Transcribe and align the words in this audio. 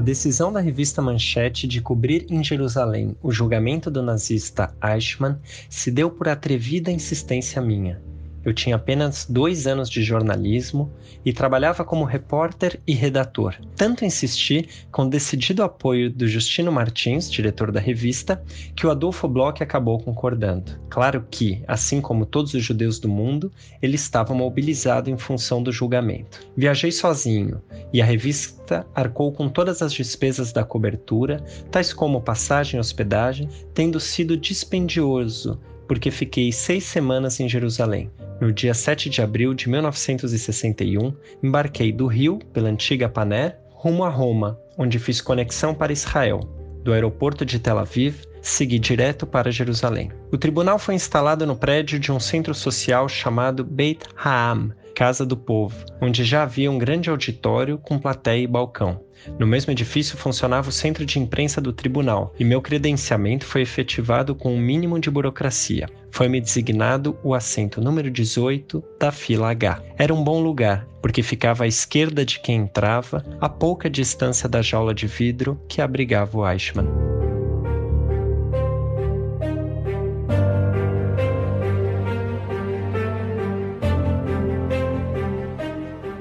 A 0.00 0.02
decisão 0.02 0.50
da 0.50 0.60
revista 0.60 1.02
Manchete 1.02 1.68
de 1.68 1.82
cobrir 1.82 2.24
em 2.30 2.42
Jerusalém 2.42 3.14
o 3.22 3.30
julgamento 3.30 3.90
do 3.90 4.02
nazista 4.02 4.74
Eichmann 4.82 5.36
se 5.68 5.90
deu 5.90 6.10
por 6.10 6.26
atrevida 6.26 6.90
insistência 6.90 7.60
minha. 7.60 8.00
Eu 8.44 8.54
tinha 8.54 8.76
apenas 8.76 9.26
dois 9.28 9.66
anos 9.66 9.88
de 9.90 10.02
jornalismo 10.02 10.90
e 11.24 11.32
trabalhava 11.32 11.84
como 11.84 12.04
repórter 12.04 12.80
e 12.86 12.94
redator. 12.94 13.54
Tanto 13.76 14.04
insisti, 14.04 14.68
com 14.90 15.08
decidido 15.08 15.62
apoio 15.62 16.10
do 16.10 16.26
Justino 16.26 16.72
Martins, 16.72 17.30
diretor 17.30 17.70
da 17.70 17.80
revista, 17.80 18.42
que 18.74 18.86
o 18.86 18.90
Adolfo 18.90 19.28
Bloch 19.28 19.62
acabou 19.62 19.98
concordando. 19.98 20.72
Claro 20.88 21.26
que, 21.30 21.62
assim 21.68 22.00
como 22.00 22.24
todos 22.24 22.54
os 22.54 22.64
judeus 22.64 22.98
do 22.98 23.08
mundo, 23.08 23.52
ele 23.82 23.96
estava 23.96 24.34
mobilizado 24.34 25.10
em 25.10 25.18
função 25.18 25.62
do 25.62 25.70
julgamento. 25.70 26.40
Viajei 26.56 26.90
sozinho 26.90 27.60
e 27.92 28.00
a 28.00 28.04
revista 28.04 28.86
arcou 28.94 29.32
com 29.32 29.48
todas 29.48 29.82
as 29.82 29.92
despesas 29.92 30.52
da 30.52 30.64
cobertura, 30.64 31.42
tais 31.70 31.92
como 31.92 32.20
passagem 32.20 32.78
e 32.78 32.80
hospedagem, 32.80 33.48
tendo 33.74 34.00
sido 34.00 34.36
dispendioso 34.36 35.60
porque 35.90 36.08
fiquei 36.08 36.52
seis 36.52 36.84
semanas 36.84 37.40
em 37.40 37.48
Jerusalém. 37.48 38.08
No 38.40 38.52
dia 38.52 38.72
7 38.72 39.10
de 39.10 39.20
abril 39.22 39.52
de 39.52 39.68
1961, 39.68 41.12
embarquei 41.42 41.90
do 41.90 42.06
Rio, 42.06 42.38
pela 42.52 42.68
antiga 42.68 43.08
Paner, 43.08 43.58
rumo 43.72 44.04
a 44.04 44.08
Roma, 44.08 44.56
onde 44.78 45.00
fiz 45.00 45.20
conexão 45.20 45.74
para 45.74 45.92
Israel. 45.92 46.48
Do 46.84 46.92
aeroporto 46.92 47.44
de 47.44 47.58
Tel 47.58 47.76
Aviv, 47.76 48.22
segui 48.40 48.78
direto 48.78 49.26
para 49.26 49.50
Jerusalém. 49.50 50.12
O 50.30 50.38
tribunal 50.38 50.78
foi 50.78 50.94
instalado 50.94 51.44
no 51.44 51.56
prédio 51.56 51.98
de 51.98 52.12
um 52.12 52.20
centro 52.20 52.54
social 52.54 53.08
chamado 53.08 53.64
Beit 53.64 54.04
Ha'am, 54.16 54.70
Casa 54.94 55.26
do 55.26 55.36
Povo, 55.36 55.84
onde 56.00 56.22
já 56.22 56.44
havia 56.44 56.70
um 56.70 56.78
grande 56.78 57.10
auditório 57.10 57.78
com 57.78 57.98
plateia 57.98 58.44
e 58.44 58.46
balcão. 58.46 59.04
No 59.38 59.46
mesmo 59.46 59.72
edifício 59.72 60.16
funcionava 60.16 60.68
o 60.68 60.72
centro 60.72 61.04
de 61.04 61.18
imprensa 61.18 61.60
do 61.60 61.72
tribunal 61.72 62.34
e 62.38 62.44
meu 62.44 62.60
credenciamento 62.60 63.44
foi 63.44 63.62
efetivado 63.62 64.34
com 64.34 64.54
um 64.54 64.60
mínimo 64.60 64.98
de 64.98 65.10
burocracia. 65.10 65.88
Foi-me 66.10 66.40
designado 66.40 67.16
o 67.22 67.34
assento 67.34 67.80
número 67.80 68.10
18 68.10 68.82
da 68.98 69.12
fila 69.12 69.50
H. 69.50 69.82
Era 69.96 70.12
um 70.12 70.22
bom 70.22 70.42
lugar, 70.42 70.86
porque 71.00 71.22
ficava 71.22 71.64
à 71.64 71.66
esquerda 71.66 72.24
de 72.24 72.40
quem 72.40 72.56
entrava, 72.56 73.24
a 73.40 73.48
pouca 73.48 73.88
distância 73.88 74.48
da 74.48 74.60
jaula 74.60 74.94
de 74.94 75.06
vidro 75.06 75.60
que 75.68 75.80
abrigava 75.80 76.38
o 76.38 76.48
Eichmann. 76.48 77.19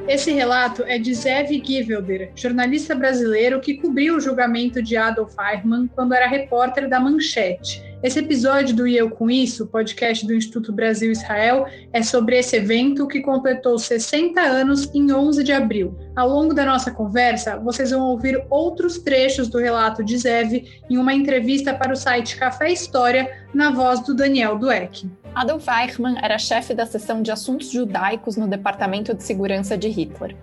Esse 0.09 0.31
relato 0.31 0.81
é 0.88 0.97
de 0.97 1.13
Zev 1.13 1.52
Givelder, 1.63 2.31
jornalista 2.33 2.95
brasileiro 2.95 3.61
que 3.61 3.75
cobriu 3.75 4.15
o 4.15 4.19
julgamento 4.19 4.81
de 4.81 4.97
Adolf 4.97 5.35
Eichmann 5.39 5.88
quando 5.93 6.15
era 6.15 6.27
repórter 6.27 6.89
da 6.89 6.99
Manchete. 6.99 7.88
Esse 8.02 8.19
episódio 8.19 8.73
do 8.73 8.88
E 8.88 8.95
Eu 8.95 9.09
Com 9.09 9.30
Isso, 9.30 9.67
podcast 9.67 10.25
do 10.25 10.33
Instituto 10.33 10.72
Brasil 10.72 11.11
Israel, 11.11 11.66
é 11.92 12.02
sobre 12.02 12.39
esse 12.39 12.55
evento 12.55 13.05
que 13.05 13.19
completou 13.19 13.78
60 13.78 14.39
anos 14.39 14.89
em 14.95 15.11
11 15.11 15.44
de 15.44 15.52
abril. 15.52 15.97
Ao 16.16 16.30
longo 16.30 16.53
da 16.53 16.66
nossa 16.66 16.92
conversa, 16.92 17.58
vocês 17.58 17.92
vão 17.92 18.03
ouvir 18.03 18.42
outros 18.50 19.00
trechos 19.00 19.50
do 19.50 19.58
relato 19.58 20.02
de 20.02 20.17
Zev 20.17 20.64
em 20.89 20.97
uma 20.97 21.14
entrevista 21.14 21.73
para 21.73 21.92
o 21.92 21.97
site 21.97 22.38
Café 22.38 22.72
História, 22.72 23.45
na 23.53 23.72
voz 23.72 24.00
do 24.00 24.16
Daniel 24.16 24.58
Dueck. 24.58 25.05
Adolf 25.36 25.67
Eichmann 25.67 26.16
era 26.22 26.38
chefe 26.38 26.73
da 26.73 26.86
seção 26.86 27.22
de 27.22 27.31
assuntos 27.31 27.70
judaicos 27.70 28.38
no 28.38 28.47
Departamento 28.47 29.14
de 29.14 29.23
Segurança 29.23 29.77
de 29.77 29.89
Hitler. 29.89 30.38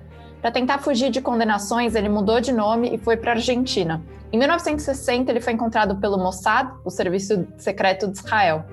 Para 0.46 0.52
tentar 0.52 0.78
fugir 0.78 1.10
de 1.10 1.20
condenações, 1.20 1.96
ele 1.96 2.08
mudou 2.08 2.40
de 2.40 2.52
nome 2.52 2.94
e 2.94 2.98
foi 2.98 3.16
para 3.16 3.32
a 3.32 3.34
Argentina. 3.34 4.00
Em 4.32 4.38
1960, 4.38 5.32
ele 5.32 5.40
foi 5.40 5.54
encontrado 5.54 5.96
pelo 5.96 6.16
Mossad, 6.16 6.70
o 6.84 6.88
serviço 6.88 7.48
secreto 7.58 8.06
de 8.06 8.16
Israel. 8.18 8.64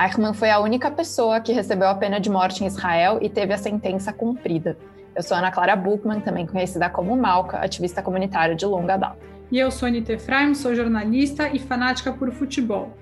Eichmann 0.00 0.32
foi 0.32 0.48
a 0.48 0.58
única 0.58 0.90
pessoa 0.90 1.38
que 1.38 1.52
recebeu 1.52 1.86
a 1.86 1.94
pena 1.94 2.18
de 2.18 2.30
morte 2.30 2.64
em 2.64 2.66
Israel 2.66 3.18
e 3.20 3.28
teve 3.28 3.52
a 3.52 3.58
sentença 3.58 4.10
cumprida. 4.10 4.78
Eu 5.14 5.22
sou 5.22 5.36
Ana 5.36 5.50
Clara 5.50 5.76
Buchmann, 5.76 6.22
também 6.22 6.46
conhecida 6.46 6.88
como 6.88 7.14
Malca, 7.14 7.58
ativista 7.58 8.00
comunitária 8.00 8.56
de 8.56 8.64
longa 8.64 8.96
data. 8.96 9.18
E 9.52 9.58
eu 9.58 9.70
sou 9.70 9.86
Anita 9.86 10.14
Efraim, 10.14 10.54
sou 10.54 10.74
jornalista 10.74 11.50
e 11.50 11.58
fanática 11.58 12.10
por 12.10 12.32
futebol. 12.32 12.96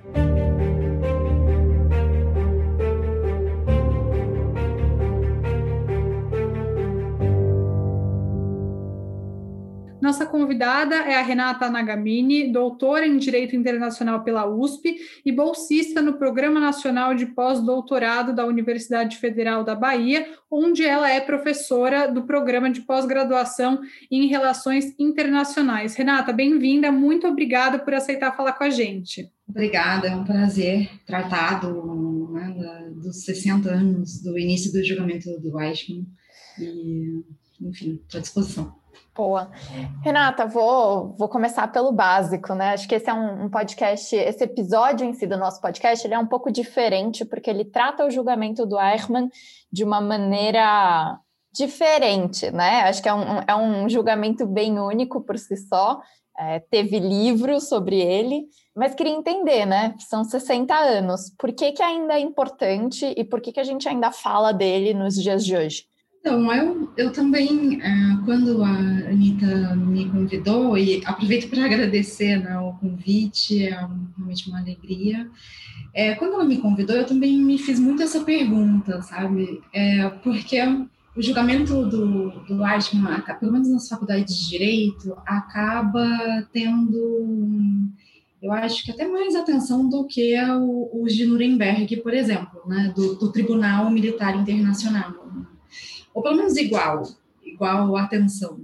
Nossa 10.07 10.25
convidada 10.25 10.95
é 10.95 11.17
a 11.17 11.21
Renata 11.21 11.69
Nagamini, 11.69 12.53
doutora 12.53 13.05
em 13.05 13.19
Direito 13.19 13.57
Internacional 13.57 14.23
pela 14.23 14.47
USP 14.47 14.95
e 15.25 15.33
bolsista 15.33 16.01
no 16.01 16.13
Programa 16.13 16.61
Nacional 16.61 17.13
de 17.13 17.27
Pós-Doutorado 17.27 18.33
da 18.33 18.47
Universidade 18.47 19.17
Federal 19.17 19.65
da 19.65 19.75
Bahia, 19.75 20.25
onde 20.49 20.85
ela 20.85 21.11
é 21.11 21.21
professora 21.21 22.07
do 22.07 22.23
Programa 22.23 22.71
de 22.71 22.83
Pós-Graduação 22.83 23.81
em 24.09 24.29
Relações 24.29 24.95
Internacionais. 24.97 25.97
Renata, 25.97 26.33
bem-vinda, 26.33 26.93
muito 26.93 27.27
obrigada 27.27 27.77
por 27.77 27.93
aceitar 27.93 28.37
falar 28.37 28.53
com 28.53 28.63
a 28.63 28.71
gente. 28.71 29.29
Obrigada, 29.49 30.07
é 30.07 30.15
um 30.15 30.23
prazer 30.23 30.89
tratar 31.05 31.59
do, 31.59 32.31
né, 32.33 32.93
dos 32.95 33.25
60 33.25 33.69
anos 33.69 34.23
do 34.23 34.39
início 34.39 34.73
do 34.73 34.85
julgamento 34.85 35.29
do 35.41 35.61
Eichmann 35.61 36.07
e, 36.61 37.25
enfim, 37.61 38.01
estou 38.05 38.19
à 38.19 38.23
disposição. 38.23 38.86
Boa. 39.17 39.51
Renata, 40.03 40.45
vou, 40.45 41.17
vou 41.17 41.27
começar 41.27 41.67
pelo 41.73 41.91
básico, 41.91 42.55
né? 42.55 42.75
Acho 42.75 42.87
que 42.87 42.95
esse 42.95 43.09
é 43.09 43.15
um, 43.15 43.45
um, 43.45 43.49
podcast, 43.49 44.15
esse 44.15 44.45
episódio 44.45 45.07
em 45.07 45.15
si 45.15 45.27
do 45.27 45.39
nosso 45.39 45.59
podcast, 45.59 46.07
ele 46.07 46.13
é 46.13 46.19
um 46.19 46.27
pouco 46.27 46.53
diferente, 46.53 47.25
porque 47.25 47.49
ele 47.49 47.65
trata 47.65 48.05
o 48.05 48.11
julgamento 48.11 48.67
do 48.67 48.79
Eichmann 48.79 49.31
de 49.73 49.85
uma 49.85 50.03
maneira 50.03 51.19
diferente, 51.51 52.51
né? 52.51 52.83
Acho 52.83 53.03
que 53.03 53.09
é 53.09 53.15
um, 53.15 53.41
é 53.47 53.57
um 53.57 53.89
julgamento 53.89 54.47
bem 54.47 54.79
único 54.79 55.23
por 55.23 55.39
si 55.39 55.57
só. 55.57 55.99
É, 56.39 56.61
teve 56.61 56.99
livros 56.99 57.71
sobre 57.71 57.99
ele, 57.99 58.45
mas 58.75 58.95
queria 58.95 59.15
entender, 59.15 59.65
né? 59.65 59.95
São 59.99 60.25
60 60.25 60.75
anos. 60.75 61.33
Por 61.39 61.51
que, 61.55 61.73
que 61.73 61.83
ainda 61.83 62.15
é 62.15 62.21
importante 62.21 63.15
e 63.17 63.25
por 63.25 63.41
que, 63.41 63.53
que 63.53 63.61
a 63.61 63.65
gente 63.65 63.89
ainda 63.89 64.13
fala 64.13 64.53
dele 64.53 64.93
nos 64.93 65.15
dias 65.15 65.43
de 65.43 65.57
hoje? 65.57 65.85
Então, 66.27 66.53
eu, 66.53 66.89
eu 66.97 67.13
também, 67.13 67.81
é, 67.81 68.19
quando 68.25 68.61
a 68.65 68.69
Anitta 68.69 69.77
me 69.77 70.11
convidou, 70.11 70.77
e 70.77 71.01
aproveito 71.07 71.49
para 71.49 71.63
agradecer 71.65 72.43
né, 72.43 72.59
o 72.59 72.73
convite, 72.73 73.65
é 73.65 73.71
realmente 73.71 74.49
uma 74.49 74.59
alegria. 74.59 75.31
É, 75.95 76.17
quando 76.17 76.33
ela 76.33 76.45
me 76.45 76.57
convidou, 76.57 76.97
eu 76.97 77.07
também 77.07 77.39
me 77.39 77.57
fiz 77.59 77.79
muito 77.79 78.03
essa 78.03 78.25
pergunta, 78.25 79.01
sabe? 79.03 79.63
É, 79.73 80.09
porque 80.25 80.61
o 81.17 81.23
julgamento 81.23 81.87
do, 81.87 82.31
do 82.41 82.67
Eichmann, 82.67 83.23
pelo 83.39 83.53
menos 83.53 83.69
nas 83.69 83.89
faculdades 83.89 84.37
de 84.37 84.49
Direito, 84.49 85.17
acaba 85.25 86.09
tendo, 86.53 87.55
eu 88.43 88.51
acho 88.51 88.85
que 88.85 88.91
até 88.91 89.07
mais 89.07 89.37
atenção 89.37 89.89
do 89.89 90.05
que 90.09 90.35
os 90.93 91.15
de 91.15 91.25
Nuremberg, 91.25 91.99
por 91.99 92.13
exemplo, 92.13 92.63
né, 92.67 92.93
do, 92.97 93.15
do 93.15 93.31
Tribunal 93.31 93.89
Militar 93.93 94.35
Internacional 94.35 95.26
ou 96.17 96.23
pelo 96.23 96.37
menos 96.37 96.57
igual, 96.57 97.07
igual 97.45 97.95
atenção. 97.99 98.59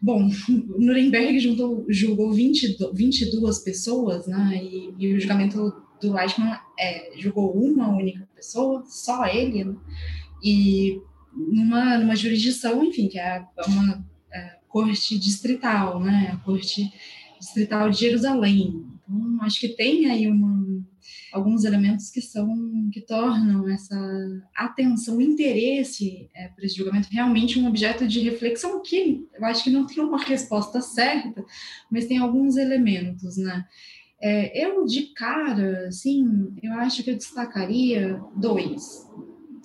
Bom, 0.00 0.26
Nuremberg 0.78 1.38
juntou, 1.38 1.84
julgou 1.86 2.32
20, 2.32 2.78
22 2.94 3.58
pessoas, 3.58 4.26
né, 4.26 4.58
e, 4.62 4.94
e 4.98 5.14
o 5.14 5.20
julgamento 5.20 5.82
do 6.00 6.18
Eichmann 6.18 6.58
é, 6.80 7.12
julgou 7.18 7.52
uma 7.52 7.94
única 7.94 8.26
pessoa, 8.34 8.82
só 8.86 9.26
ele, 9.26 9.64
né, 9.64 9.76
e 10.42 10.98
numa, 11.30 11.98
numa 11.98 12.16
jurisdição, 12.16 12.82
enfim, 12.82 13.06
que 13.06 13.18
é 13.18 13.44
uma 13.68 14.02
é, 14.32 14.56
corte 14.66 15.18
distrital, 15.18 16.00
né, 16.00 16.30
a 16.32 16.36
corte 16.38 16.90
distrital 17.38 17.90
de 17.90 18.00
Jerusalém. 18.00 18.82
Então, 19.06 19.42
acho 19.42 19.60
que 19.60 19.68
tem 19.68 20.06
aí 20.06 20.26
uma, 20.26 20.63
alguns 21.34 21.64
elementos 21.64 22.10
que 22.10 22.20
são 22.20 22.88
que 22.92 23.00
tornam 23.00 23.68
essa 23.68 23.96
atenção, 24.54 25.20
interesse 25.20 26.30
é, 26.32 26.46
para 26.46 26.64
esse 26.64 26.76
julgamento 26.76 27.08
realmente 27.10 27.58
um 27.58 27.66
objeto 27.66 28.06
de 28.06 28.20
reflexão 28.20 28.80
que 28.80 29.26
eu 29.34 29.44
acho 29.44 29.64
que 29.64 29.70
não 29.70 29.84
tem 29.84 30.02
uma 30.02 30.22
resposta 30.22 30.80
certa, 30.80 31.44
mas 31.90 32.06
tem 32.06 32.18
alguns 32.18 32.56
elementos, 32.56 33.36
né? 33.36 33.66
É, 34.22 34.64
eu 34.64 34.84
de 34.86 35.12
cara, 35.12 35.88
assim, 35.88 36.54
eu 36.62 36.72
acho 36.74 37.02
que 37.02 37.10
eu 37.10 37.16
destacaria 37.16 38.22
dois 38.36 39.04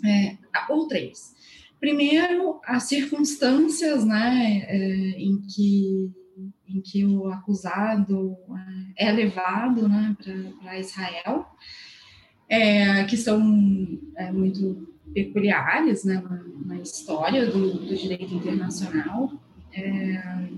é, 0.04 0.38
ou 0.69 0.88
três. 0.88 1.36
Primeiro, 1.80 2.60
as 2.66 2.83
circunstâncias, 2.83 4.04
né, 4.04 4.66
é, 4.68 4.77
em 5.19 5.39
que 5.42 6.12
em 6.68 6.81
que 6.81 7.06
o 7.06 7.27
acusado 7.27 8.38
é, 8.97 9.07
é 9.07 9.12
levado 9.12 9.88
né, 9.88 10.15
para 10.62 10.80
Israel, 10.80 11.45
é, 12.47 13.03
que 13.06 13.18
são 13.18 14.00
é, 14.15 14.31
muito 14.31 14.94
peculiares 15.13 16.03
né, 16.03 16.21
na, 16.21 16.44
na 16.65 16.81
história 16.81 17.45
do, 17.45 17.74
do, 17.74 17.95
direito 17.95 18.33
internacional. 18.33 19.31
É, 19.74 20.50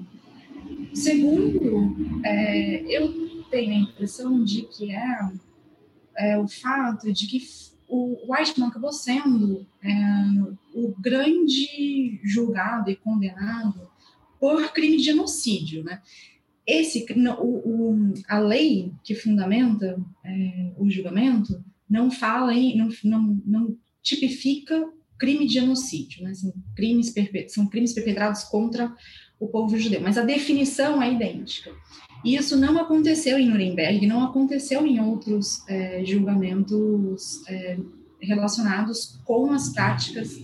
segundo, 0.93 1.95
é, 2.23 2.81
eu 2.83 3.43
tenho 3.49 3.73
a 3.73 3.89
impressão 3.89 4.43
de 4.43 4.63
que 4.63 4.91
é, 4.91 5.31
é 6.17 6.37
o 6.37 6.47
fato 6.47 7.11
de 7.11 7.27
que 7.27 7.41
o 7.87 8.31
Weissman 8.31 8.69
acabou 8.69 8.93
sendo 8.93 9.67
o 10.73 10.95
grande 10.97 12.21
julgado 12.23 12.89
e 12.89 12.95
condenado 12.95 13.90
por 14.41 14.73
crime 14.73 14.97
de 14.97 15.03
genocídio, 15.03 15.83
né? 15.83 16.01
Esse, 16.65 17.05
o, 17.39 17.43
o, 17.43 18.13
a 18.27 18.39
lei 18.39 18.91
que 19.03 19.13
fundamenta 19.13 19.99
é, 20.25 20.71
o 20.77 20.89
julgamento 20.89 21.63
não 21.87 22.09
fala 22.09 22.53
em, 22.53 22.75
não, 22.75 22.89
não, 23.03 23.41
não 23.45 23.77
tipifica 24.01 24.89
crime 25.19 25.45
de 25.45 25.53
genocídio, 25.53 26.23
né? 26.23 26.33
São 26.33 26.51
crimes, 26.75 27.13
são 27.49 27.67
crimes 27.67 27.93
perpetrados 27.93 28.43
contra 28.45 28.91
o 29.39 29.47
povo 29.47 29.77
judeu, 29.77 30.01
mas 30.01 30.17
a 30.17 30.23
definição 30.23 31.01
é 31.01 31.13
idêntica. 31.13 31.71
E 32.25 32.35
isso 32.35 32.57
não 32.57 32.79
aconteceu 32.79 33.37
em 33.37 33.47
Nuremberg, 33.47 34.07
não 34.07 34.23
aconteceu 34.23 34.85
em 34.85 34.99
outros 34.99 35.67
é, 35.67 36.03
julgamentos 36.03 37.47
é, 37.47 37.77
relacionados 38.19 39.19
com 39.23 39.51
as 39.51 39.69
práticas 39.69 40.39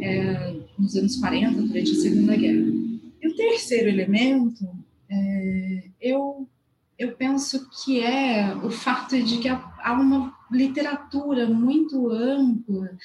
é, 0.00 0.54
nos 0.78 0.94
anos 0.96 1.16
40, 1.16 1.62
durante 1.62 1.90
a 1.92 1.94
Segunda 1.94 2.36
Guerra. 2.36 2.86
Terceiro 3.36 3.88
elemento, 3.88 4.64
é, 5.08 5.88
eu, 6.00 6.48
eu 6.98 7.14
penso 7.16 7.68
que 7.70 8.00
é 8.00 8.54
o 8.56 8.70
fato 8.70 9.22
de 9.22 9.38
que 9.38 9.48
há 9.48 9.92
uma 9.92 10.34
literatura 10.50 11.46
muito 11.46 12.08
ampla 12.10 12.96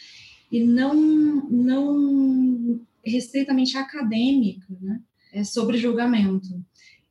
e 0.51 0.63
não, 0.63 0.93
não 0.95 2.81
restritamente 3.03 3.77
acadêmica 3.77 4.65
né, 4.81 5.01
é 5.33 5.43
sobre 5.43 5.77
julgamento. 5.77 6.63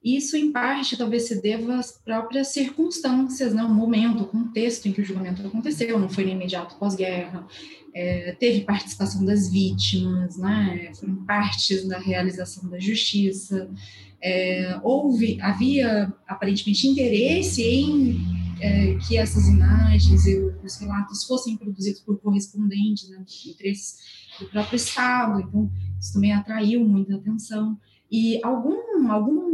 Isso, 0.02 0.34
em 0.34 0.50
parte, 0.50 0.96
talvez 0.96 1.28
se 1.28 1.42
deva 1.42 1.76
às 1.76 1.92
próprias 1.92 2.48
circunstâncias, 2.48 3.52
né? 3.52 3.62
o 3.62 3.68
momento, 3.68 4.22
o 4.22 4.26
contexto 4.26 4.86
em 4.86 4.92
que 4.92 5.02
o 5.02 5.04
julgamento 5.04 5.46
aconteceu, 5.46 5.98
não 5.98 6.08
foi 6.08 6.24
no 6.24 6.30
imediato 6.30 6.76
pós-guerra, 6.76 7.46
é, 7.94 8.34
teve 8.40 8.62
participação 8.62 9.24
das 9.26 9.50
vítimas, 9.50 10.38
né? 10.38 10.90
foram 10.94 11.16
partes 11.26 11.86
da 11.86 11.98
realização 11.98 12.70
da 12.70 12.78
justiça, 12.78 13.70
é, 14.22 14.80
houve, 14.82 15.38
havia 15.40 16.10
aparentemente 16.26 16.88
interesse 16.88 17.62
em 17.62 18.18
é, 18.58 18.94
que 19.06 19.18
essas 19.18 19.48
imagens 19.48 20.26
e 20.26 20.38
os 20.64 20.78
relatos 20.78 21.24
fossem 21.24 21.58
produzidos 21.58 22.00
por 22.00 22.18
correspondentes, 22.20 23.10
né? 23.10 23.22
do 24.38 24.46
próprio 24.48 24.76
Estado, 24.76 25.40
então 25.40 25.70
isso 26.00 26.14
também 26.14 26.32
atraiu 26.32 26.86
muita 26.88 27.16
atenção. 27.16 27.78
E 28.10 28.40
algum, 28.42 29.10
algum, 29.10 29.49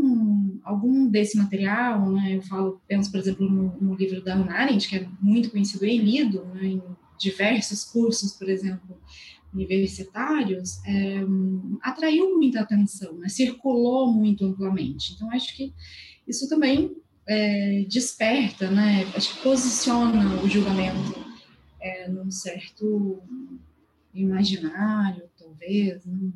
algum 0.67 1.09
desse 1.09 1.39
material, 1.39 2.11
né, 2.11 2.37
eu 2.37 2.43
falo, 2.43 2.83
penso, 2.89 3.11
por 3.13 3.21
exemplo, 3.21 3.49
no, 3.49 3.77
no 3.81 3.95
livro 3.95 4.21
da 4.21 4.35
Hannah 4.35 4.59
Arendt, 4.59 4.89
que 4.89 4.97
é 4.97 5.09
muito 5.21 5.51
conhecido 5.51 5.87
e 5.87 5.97
lido 5.97 6.45
né, 6.47 6.67
em 6.67 6.83
diversos 7.17 7.85
cursos, 7.85 8.33
por 8.33 8.49
exemplo, 8.49 9.01
universitários, 9.55 10.85
é, 10.85 11.21
atraiu 11.81 12.37
muita 12.37 12.61
atenção, 12.61 13.17
né, 13.17 13.29
circulou 13.29 14.13
muito 14.13 14.45
amplamente. 14.45 15.15
Então, 15.15 15.31
acho 15.31 15.57
que 15.57 15.73
isso 16.27 16.49
também 16.49 16.97
é, 17.29 17.87
desperta, 17.89 18.69
né, 18.69 19.07
acho 19.15 19.37
que 19.37 19.43
posiciona 19.45 20.43
o 20.43 20.49
julgamento 20.49 21.15
é, 21.81 22.09
num 22.09 22.29
certo 22.29 23.23
imaginário, 24.13 25.23
talvez, 25.39 26.05
né? 26.05 26.33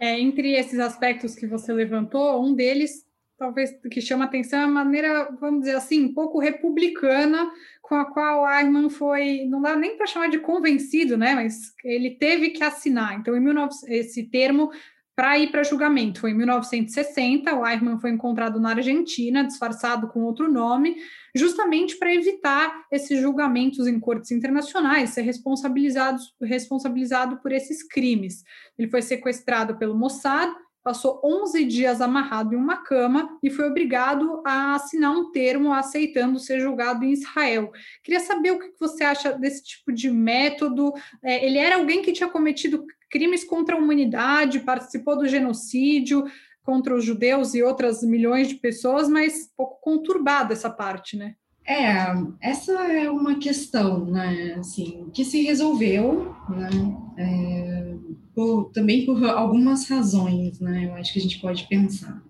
É, 0.00 0.20
entre 0.20 0.52
esses 0.52 0.78
aspectos 0.78 1.34
que 1.34 1.46
você 1.46 1.72
levantou, 1.72 2.44
um 2.44 2.54
deles, 2.54 3.03
talvez 3.38 3.70
que 3.90 4.00
chama 4.00 4.24
atenção, 4.24 4.60
é 4.60 4.64
a 4.64 4.68
maneira, 4.68 5.28
vamos 5.40 5.60
dizer 5.60 5.76
assim, 5.76 6.04
um 6.04 6.14
pouco 6.14 6.38
republicana 6.38 7.50
com 7.82 7.94
a 7.94 8.04
qual 8.04 8.48
Eichmann 8.48 8.88
foi, 8.88 9.44
não 9.46 9.60
dá 9.60 9.76
nem 9.76 9.96
para 9.96 10.06
chamar 10.06 10.28
de 10.28 10.38
convencido, 10.38 11.16
né? 11.16 11.34
Mas 11.34 11.74
ele 11.84 12.12
teve 12.12 12.50
que 12.50 12.64
assinar. 12.64 13.18
Então, 13.18 13.36
em 13.36 13.40
19, 13.40 13.74
esse 13.88 14.24
termo 14.24 14.70
para 15.16 15.38
ir 15.38 15.50
para 15.50 15.62
julgamento. 15.62 16.20
Foi 16.20 16.30
em 16.30 16.34
1960, 16.34 17.54
o 17.54 17.66
Eichmann 17.66 18.00
foi 18.00 18.10
encontrado 18.10 18.58
na 18.58 18.70
Argentina, 18.70 19.44
disfarçado 19.44 20.08
com 20.08 20.22
outro 20.22 20.50
nome, 20.50 20.96
justamente 21.34 21.96
para 21.96 22.12
evitar 22.12 22.84
esses 22.90 23.20
julgamentos 23.20 23.86
em 23.86 24.00
cortes 24.00 24.32
internacionais, 24.32 25.10
ser 25.10 25.22
responsabilizado, 25.22 26.18
responsabilizado 26.42 27.36
por 27.38 27.52
esses 27.52 27.86
crimes. 27.86 28.42
Ele 28.76 28.88
foi 28.88 29.02
sequestrado 29.02 29.76
pelo 29.76 29.96
Mossad, 29.96 30.52
passou 30.84 31.18
11 31.24 31.64
dias 31.64 32.02
amarrado 32.02 32.54
em 32.54 32.58
uma 32.58 32.76
cama 32.76 33.38
e 33.42 33.48
foi 33.48 33.66
obrigado 33.66 34.42
a 34.46 34.74
assinar 34.74 35.10
um 35.10 35.32
termo 35.32 35.72
aceitando 35.72 36.38
ser 36.38 36.60
julgado 36.60 37.04
em 37.04 37.12
Israel. 37.12 37.72
Queria 38.02 38.20
saber 38.20 38.50
o 38.50 38.58
que 38.58 38.70
você 38.78 39.02
acha 39.02 39.32
desse 39.32 39.64
tipo 39.64 39.90
de 39.90 40.10
método. 40.10 40.92
É, 41.22 41.44
ele 41.44 41.56
era 41.56 41.76
alguém 41.76 42.02
que 42.02 42.12
tinha 42.12 42.28
cometido 42.28 42.84
crimes 43.10 43.42
contra 43.42 43.74
a 43.74 43.78
humanidade, 43.78 44.60
participou 44.60 45.16
do 45.16 45.26
genocídio 45.26 46.24
contra 46.62 46.94
os 46.94 47.04
judeus 47.04 47.54
e 47.54 47.62
outras 47.62 48.02
milhões 48.02 48.48
de 48.48 48.56
pessoas, 48.56 49.08
mas 49.08 49.50
pouco 49.56 49.80
conturbada 49.80 50.52
essa 50.52 50.70
parte, 50.70 51.16
né? 51.16 51.34
É, 51.66 51.94
essa 52.42 52.72
é 52.92 53.10
uma 53.10 53.38
questão, 53.38 54.04
né, 54.04 54.56
assim, 54.58 55.08
que 55.14 55.24
se 55.24 55.42
resolveu, 55.42 56.34
né, 56.50 56.68
é, 57.16 57.94
por, 58.34 58.70
também 58.72 59.06
por 59.06 59.22
algumas 59.24 59.88
razões, 59.88 60.60
né, 60.60 60.86
eu 60.86 60.94
acho 60.94 61.12
que 61.12 61.18
a 61.18 61.22
gente 61.22 61.40
pode 61.40 61.66
pensar. 61.68 62.22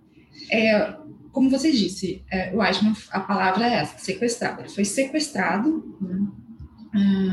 É, 0.51 0.97
como 1.33 1.51
você 1.51 1.73
disse, 1.73 2.23
é, 2.31 2.55
o 2.55 2.63
Eichmann, 2.63 2.95
a 3.11 3.21
palavra 3.21 3.67
é 3.67 3.75
essa, 3.75 3.99
sequestrado. 3.99 4.61
Ele 4.61 4.69
foi 4.69 4.85
sequestrado 4.85 5.97
né, 6.01 6.29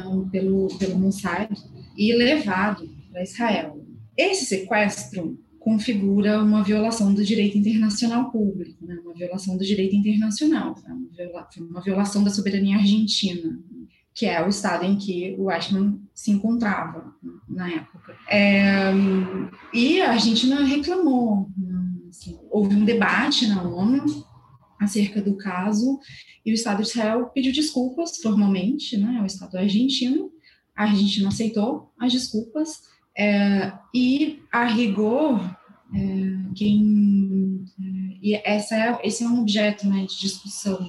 uh, 0.07 0.29
pelo, 0.29 0.67
pelo 0.79 0.97
Mossad 0.97 1.51
e 1.95 2.13
levado 2.13 2.89
para 3.11 3.21
Israel. 3.21 3.85
Esse 4.17 4.45
sequestro 4.45 5.39
configura 5.59 6.41
uma 6.41 6.63
violação 6.63 7.13
do 7.13 7.23
direito 7.23 7.57
internacional 7.57 8.31
público, 8.31 8.83
né? 8.83 8.99
uma 9.03 9.13
violação 9.13 9.55
do 9.55 9.63
direito 9.63 9.95
internacional, 9.95 10.73
tá? 10.73 10.91
uma, 10.91 11.11
viola 11.15 11.47
uma 11.69 11.81
violação 11.81 12.23
da 12.23 12.31
soberania 12.31 12.77
argentina, 12.77 13.59
que 14.11 14.25
é 14.25 14.43
o 14.43 14.49
estado 14.49 14.83
em 14.83 14.97
que 14.97 15.35
o 15.37 15.51
Eichmann 15.51 16.01
se 16.15 16.31
encontrava 16.31 17.13
na 17.47 17.71
época. 17.71 18.00
É, 18.33 18.93
e 19.73 20.01
a 20.01 20.11
Argentina 20.11 20.63
reclamou, 20.63 21.49
né? 21.57 21.91
assim, 22.09 22.39
houve 22.49 22.73
um 22.73 22.85
debate 22.85 23.45
na 23.45 23.61
ONU 23.61 24.05
acerca 24.79 25.21
do 25.21 25.35
caso, 25.35 25.99
e 26.45 26.51
o 26.51 26.53
Estado 26.53 26.81
de 26.81 26.89
Israel 26.89 27.29
pediu 27.33 27.51
desculpas 27.51 28.21
formalmente, 28.21 28.97
né, 28.97 29.17
ao 29.19 29.25
Estado 29.25 29.57
argentino, 29.57 30.31
a 30.75 30.85
Argentina 30.85 31.27
aceitou 31.27 31.91
as 31.99 32.13
desculpas, 32.13 32.79
é, 33.15 33.73
e, 33.93 34.39
a 34.49 34.65
rigor, 34.65 35.39
é, 35.93 36.53
quem, 36.55 37.65
é, 37.79 38.17
e 38.21 38.41
essa 38.45 38.75
é, 38.75 38.99
esse 39.03 39.25
é 39.25 39.27
um 39.27 39.41
objeto 39.41 39.85
né, 39.87 40.05
de 40.05 40.19
discussão, 40.19 40.79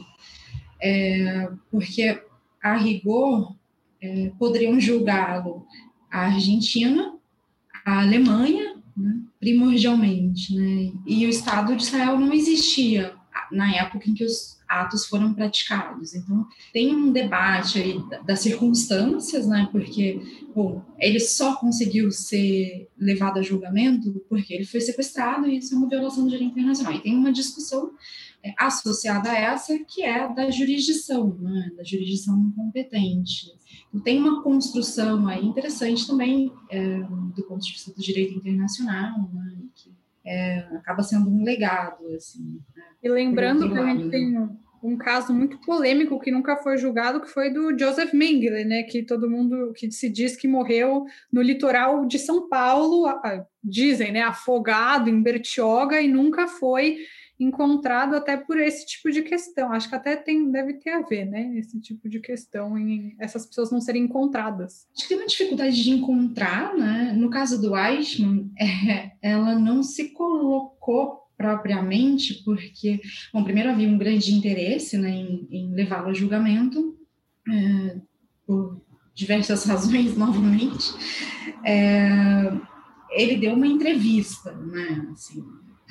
é, 0.81 1.51
porque, 1.71 2.23
a 2.63 2.77
rigor, 2.77 3.57
é, 4.01 4.31
poderiam 4.39 4.79
julgá-lo 4.81 5.67
a 6.11 6.27
Argentina, 6.27 7.19
a 7.85 8.01
Alemanha, 8.01 8.77
né, 8.97 9.21
primordialmente, 9.41 10.55
né, 10.55 10.93
e 11.07 11.27
o 11.27 11.29
Estado 11.29 11.75
de 11.77 11.83
Israel 11.83 12.19
não 12.19 12.33
existia 12.33 13.15
na 13.51 13.75
época 13.75 14.09
em 14.09 14.15
que 14.15 14.25
os 14.25 14.59
atos 14.69 15.05
foram 15.07 15.35
praticados. 15.35 16.15
Então, 16.15 16.47
tem 16.73 16.95
um 16.95 17.13
debate 17.13 17.79
aí 17.79 18.01
das 18.25 18.41
circunstâncias, 18.41 19.47
né? 19.47 19.69
Porque, 19.71 20.21
bom, 20.55 20.83
ele 20.99 21.21
só 21.21 21.57
conseguiu 21.57 22.11
ser 22.11 22.89
levado 22.99 23.39
a 23.39 23.43
julgamento 23.43 24.25
porque 24.29 24.55
ele 24.55 24.65
foi 24.65 24.81
sequestrado 24.81 25.47
e 25.47 25.59
isso 25.59 25.75
é 25.75 25.77
uma 25.79 25.89
violação 25.89 26.25
do 26.25 26.31
direito 26.31 26.53
internacional. 26.53 26.95
E 26.95 27.03
tem 27.03 27.15
uma 27.15 27.33
discussão 27.33 27.91
é, 28.43 28.55
associada 28.59 29.31
a 29.31 29.37
essa 29.37 29.79
que 29.87 30.03
é 30.03 30.33
da 30.33 30.51
jurisdição, 30.51 31.37
né? 31.39 31.71
Da 31.77 31.85
jurisdição 31.85 32.51
competente. 32.57 33.53
Tem 34.01 34.19
uma 34.19 34.43
construção 34.43 35.29
aí 35.29 35.45
interessante 35.45 36.07
também 36.07 36.51
é, 36.71 37.01
do 37.01 37.43
ponto 37.47 37.63
de 37.63 37.73
vista 37.73 37.93
do 37.93 38.01
direito 38.01 38.39
internacional, 38.39 39.29
né? 39.35 39.57
Que 39.75 39.93
é, 40.25 40.61
acaba 40.77 41.03
sendo 41.03 41.29
um 41.29 41.45
legado, 41.45 42.07
assim. 42.17 42.61
Né? 42.75 42.83
E 43.03 43.09
lembrando 43.09 43.71
que 43.71 43.79
a 43.79 43.87
gente 43.87 44.09
tem 44.09 44.39
um, 44.39 44.57
um, 44.83 44.97
caso 44.97 45.35
muito 45.35 45.59
polêmico 45.61 46.19
que 46.21 46.31
nunca 46.31 46.57
foi 46.57 46.79
julgado, 46.79 47.21
que 47.21 47.29
foi 47.29 47.53
do 47.53 47.77
Joseph 47.79 48.15
Mengele, 48.15 48.65
né? 48.65 48.83
Que 48.85 49.03
todo 49.03 49.29
mundo 49.29 49.73
que 49.77 49.91
se 49.91 50.09
diz 50.09 50.37
que 50.37 50.49
morreu 50.49 51.05
no 51.31 51.43
litoral 51.43 52.07
de 52.07 52.19
São 52.19 52.49
Paulo, 52.49 53.07
dizem, 53.63 54.11
né? 54.11 54.23
Afogado 54.23 55.11
em 55.11 55.23
Bertioga 55.23 56.01
e 56.01 56.09
nunca 56.09 56.49
foi 56.49 56.97
encontrado 57.43 58.15
até 58.15 58.37
por 58.37 58.59
esse 58.59 58.87
tipo 58.87 59.11
de 59.11 59.23
questão. 59.23 59.73
Acho 59.73 59.89
que 59.89 59.95
até 59.95 60.17
tem, 60.17 60.51
deve 60.51 60.75
ter 60.75 60.91
a 60.91 61.03
ver, 61.03 61.25
né? 61.25 61.57
Esse 61.57 61.81
tipo 61.81 62.09
de 62.09 62.21
questão 62.21 62.79
em 62.79 63.17
essas 63.19 63.45
pessoas 63.47 63.71
não 63.71 63.81
serem 63.81 64.05
encontradas. 64.05 64.87
Acho 64.97 65.03
que 65.03 65.09
tem 65.09 65.19
uma 65.19 65.27
dificuldade 65.27 65.83
de 65.83 65.91
encontrar, 65.91 66.75
né? 66.77 67.13
No 67.17 67.31
caso 67.31 67.61
do 67.61 67.77
Eichmann, 67.77 68.51
é, 68.59 69.13
ela 69.21 69.59
não 69.59 69.83
se 69.83 70.11
colocou 70.11 71.23
propriamente, 71.37 72.43
porque, 72.45 73.01
bom, 73.33 73.43
primeiro 73.43 73.71
havia 73.71 73.89
um 73.89 73.99
grande 73.99 74.33
interesse 74.33 74.97
né, 74.97 75.11
em, 75.11 75.49
em 75.51 75.75
levá-lo 75.75 76.11
a 76.11 76.15
julgamento, 76.15 76.97
é, 77.49 77.97
por 78.47 78.81
diversas 79.13 79.65
razões, 79.67 80.17
novamente. 80.17 80.93
É, 81.65 82.53
ele 83.11 83.37
deu 83.37 83.55
uma 83.55 83.67
entrevista, 83.67 84.53
né, 84.53 85.09
assim, 85.13 85.43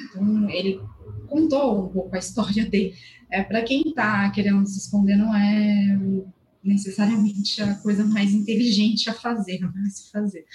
então 0.04 0.50
ele 0.50 0.80
contou 1.28 1.86
um 1.86 1.90
pouco 1.90 2.16
a 2.16 2.20
história 2.20 2.66
dele. 2.66 2.94
É, 3.30 3.44
Para 3.44 3.62
quem 3.62 3.82
está 3.88 4.30
querendo 4.32 4.66
se 4.68 4.80
esconder, 4.80 5.16
não 5.16 5.36
é 5.36 6.00
necessariamente 6.64 7.62
a 7.62 7.76
coisa 7.76 8.04
mais 8.04 8.34
inteligente 8.34 9.10
a 9.10 9.14
fazer, 9.14 9.60
não 9.60 9.70
é 9.70 9.90
se 9.90 10.12
fazer. 10.12 10.46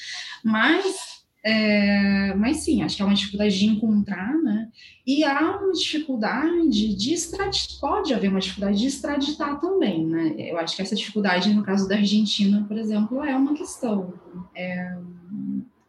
Mas 0.45 1.17
é, 1.49 2.35
mas 2.35 2.65
sim, 2.65 2.83
acho 2.83 2.97
que 2.97 3.03
é 3.03 3.05
uma 3.05 3.15
dificuldade 3.15 3.57
de 3.57 3.67
encontrar, 3.67 4.37
né? 4.43 4.69
E 5.07 5.23
há 5.23 5.57
uma 5.57 5.73
dificuldade 5.73 6.97
de 6.97 7.15
extraditar, 7.15 7.79
pode 7.81 8.13
haver 8.13 8.31
uma 8.31 8.41
dificuldade 8.41 8.81
de 8.81 8.89
extraditar 8.89 9.61
também, 9.61 10.05
né? 10.05 10.35
Eu 10.39 10.59
acho 10.59 10.75
que 10.75 10.83
essa 10.83 10.97
dificuldade, 10.97 11.55
no 11.55 11.63
caso 11.63 11.89
da 11.89 11.95
Argentina, 11.95 12.65
por 12.67 12.77
exemplo, 12.77 13.23
é 13.23 13.37
uma 13.37 13.55
questão. 13.55 14.13
É, 14.57 14.99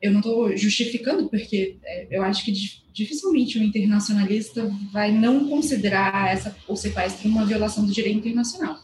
eu 0.08 0.12
não 0.12 0.20
estou 0.20 0.56
justificando, 0.56 1.30
porque 1.30 1.78
é, 1.84 2.08
eu 2.10 2.24
acho 2.24 2.44
que 2.44 2.52
dificilmente 2.92 3.60
um 3.60 3.64
internacionalista 3.64 4.72
vai 4.92 5.12
não 5.12 5.48
considerar 5.48 6.32
essa, 6.32 6.56
o 6.68 6.76
sequestro 6.76 7.30
uma 7.30 7.46
violação 7.46 7.86
do 7.86 7.92
direito 7.92 8.18
internacional. 8.18 8.78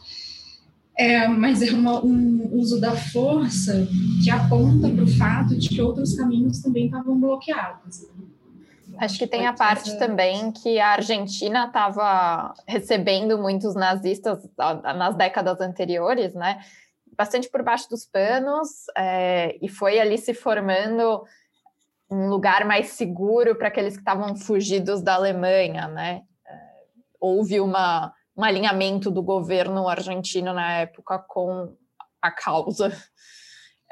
É, 0.96 1.26
mas 1.26 1.60
é 1.60 1.72
uma, 1.72 2.04
um 2.04 2.50
uso 2.52 2.80
da 2.80 2.92
força 2.92 3.88
que 4.22 4.30
aponta 4.30 4.88
para 4.88 5.02
o 5.02 5.08
fato 5.08 5.56
de 5.56 5.68
que 5.68 5.82
outros 5.82 6.14
caminhos 6.14 6.60
também 6.60 6.86
estavam 6.86 7.18
bloqueados. 7.18 8.06
Acho 8.98 9.18
que 9.18 9.26
tem 9.26 9.44
a 9.46 9.52
parte 9.52 9.98
também 9.98 10.52
que 10.52 10.78
a 10.78 10.90
Argentina 10.90 11.66
estava 11.66 12.54
recebendo 12.66 13.36
muitos 13.38 13.74
nazistas 13.74 14.38
nas 14.56 15.16
décadas 15.16 15.60
anteriores, 15.60 16.32
né? 16.32 16.60
Bastante 17.16 17.48
por 17.48 17.62
baixo 17.62 17.88
dos 17.88 18.04
panos, 18.04 18.86
é, 18.96 19.56
e 19.62 19.68
foi 19.68 19.98
ali 19.98 20.18
se 20.18 20.34
formando 20.34 21.24
um 22.10 22.28
lugar 22.28 22.64
mais 22.64 22.88
seguro 22.88 23.56
para 23.56 23.68
aqueles 23.68 23.94
que 23.94 24.00
estavam 24.00 24.36
fugidos 24.36 25.02
da 25.02 25.14
Alemanha, 25.14 25.88
né? 25.88 26.22
É, 26.46 26.58
houve 27.20 27.60
uma 27.60 28.12
um 28.36 28.42
alinhamento 28.42 29.10
do 29.10 29.22
governo 29.22 29.88
argentino 29.88 30.52
na 30.52 30.78
época 30.78 31.18
com 31.18 31.76
a 32.20 32.30
causa. 32.30 32.92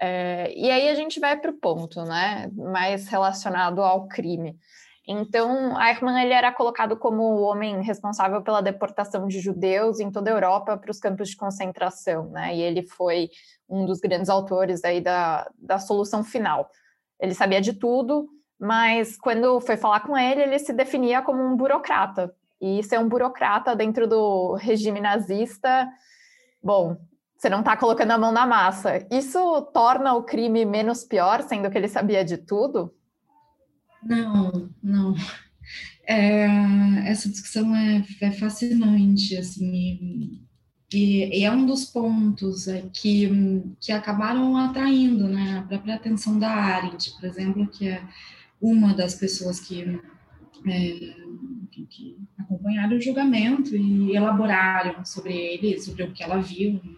É, 0.00 0.52
e 0.56 0.68
aí 0.68 0.88
a 0.88 0.94
gente 0.96 1.20
vai 1.20 1.38
para 1.38 1.52
o 1.52 1.58
ponto, 1.60 2.02
né, 2.02 2.50
mais 2.54 3.06
relacionado 3.06 3.80
ao 3.80 4.08
crime. 4.08 4.58
Então, 5.06 5.80
Eichmann 5.80 6.22
ele 6.22 6.32
era 6.32 6.52
colocado 6.52 6.96
como 6.96 7.22
o 7.22 7.42
homem 7.42 7.82
responsável 7.82 8.40
pela 8.42 8.60
deportação 8.60 9.26
de 9.26 9.40
judeus 9.40 9.98
em 9.98 10.10
toda 10.12 10.30
a 10.30 10.34
Europa 10.34 10.76
para 10.76 10.90
os 10.90 11.00
campos 11.00 11.30
de 11.30 11.36
concentração, 11.36 12.30
né? 12.30 12.54
E 12.54 12.60
ele 12.60 12.82
foi 12.82 13.28
um 13.68 13.84
dos 13.84 13.98
grandes 13.98 14.28
autores 14.28 14.84
aí 14.84 15.00
da, 15.00 15.50
da 15.58 15.78
solução 15.78 16.22
final. 16.22 16.70
Ele 17.20 17.34
sabia 17.34 17.60
de 17.60 17.72
tudo, 17.72 18.28
mas 18.60 19.16
quando 19.16 19.60
foi 19.60 19.76
falar 19.76 20.00
com 20.00 20.16
ele, 20.16 20.42
ele 20.42 20.58
se 20.58 20.72
definia 20.72 21.20
como 21.20 21.42
um 21.42 21.56
burocrata, 21.56 22.32
e 22.62 22.80
ser 22.84 23.00
um 23.00 23.08
burocrata 23.08 23.74
dentro 23.74 24.06
do 24.06 24.54
regime 24.54 25.00
nazista, 25.00 25.88
bom, 26.62 26.96
você 27.36 27.48
não 27.48 27.58
está 27.58 27.76
colocando 27.76 28.12
a 28.12 28.18
mão 28.18 28.30
na 28.30 28.46
massa. 28.46 29.04
Isso 29.10 29.62
torna 29.74 30.14
o 30.14 30.22
crime 30.22 30.64
menos 30.64 31.02
pior, 31.02 31.42
sendo 31.42 31.68
que 31.68 31.76
ele 31.76 31.88
sabia 31.88 32.24
de 32.24 32.38
tudo? 32.38 32.94
Não, 34.04 34.70
não. 34.82 35.14
É, 36.06 36.46
essa 37.06 37.28
discussão 37.28 37.74
é, 37.74 38.04
é, 38.20 38.32
fascinante, 38.32 39.36
assim, 39.36 40.42
e, 40.92 41.40
e, 41.40 41.44
é 41.44 41.50
um 41.50 41.64
dos 41.64 41.84
pontos 41.84 42.68
é, 42.68 42.82
que, 42.92 43.30
que 43.80 43.92
acabaram 43.92 44.56
atraindo 44.56 45.28
né, 45.28 45.58
a 45.58 45.62
própria 45.62 45.94
atenção 45.94 46.38
da 46.38 46.50
Arendt, 46.50 47.12
por 47.12 47.24
exemplo, 47.24 47.66
que 47.68 47.88
é 47.88 48.02
uma 48.60 48.92
das 48.94 49.14
pessoas 49.14 49.60
que 49.60 50.00
é, 50.66 51.14
que, 51.70 52.16
acompanharam 52.38 52.96
o 52.96 53.00
julgamento 53.00 53.74
e 53.74 54.14
elaboraram 54.14 55.04
sobre 55.04 55.34
ele, 55.34 55.80
sobre 55.80 56.04
o 56.04 56.12
que 56.12 56.22
ela 56.22 56.40
viu, 56.40 56.74
né? 56.74 56.96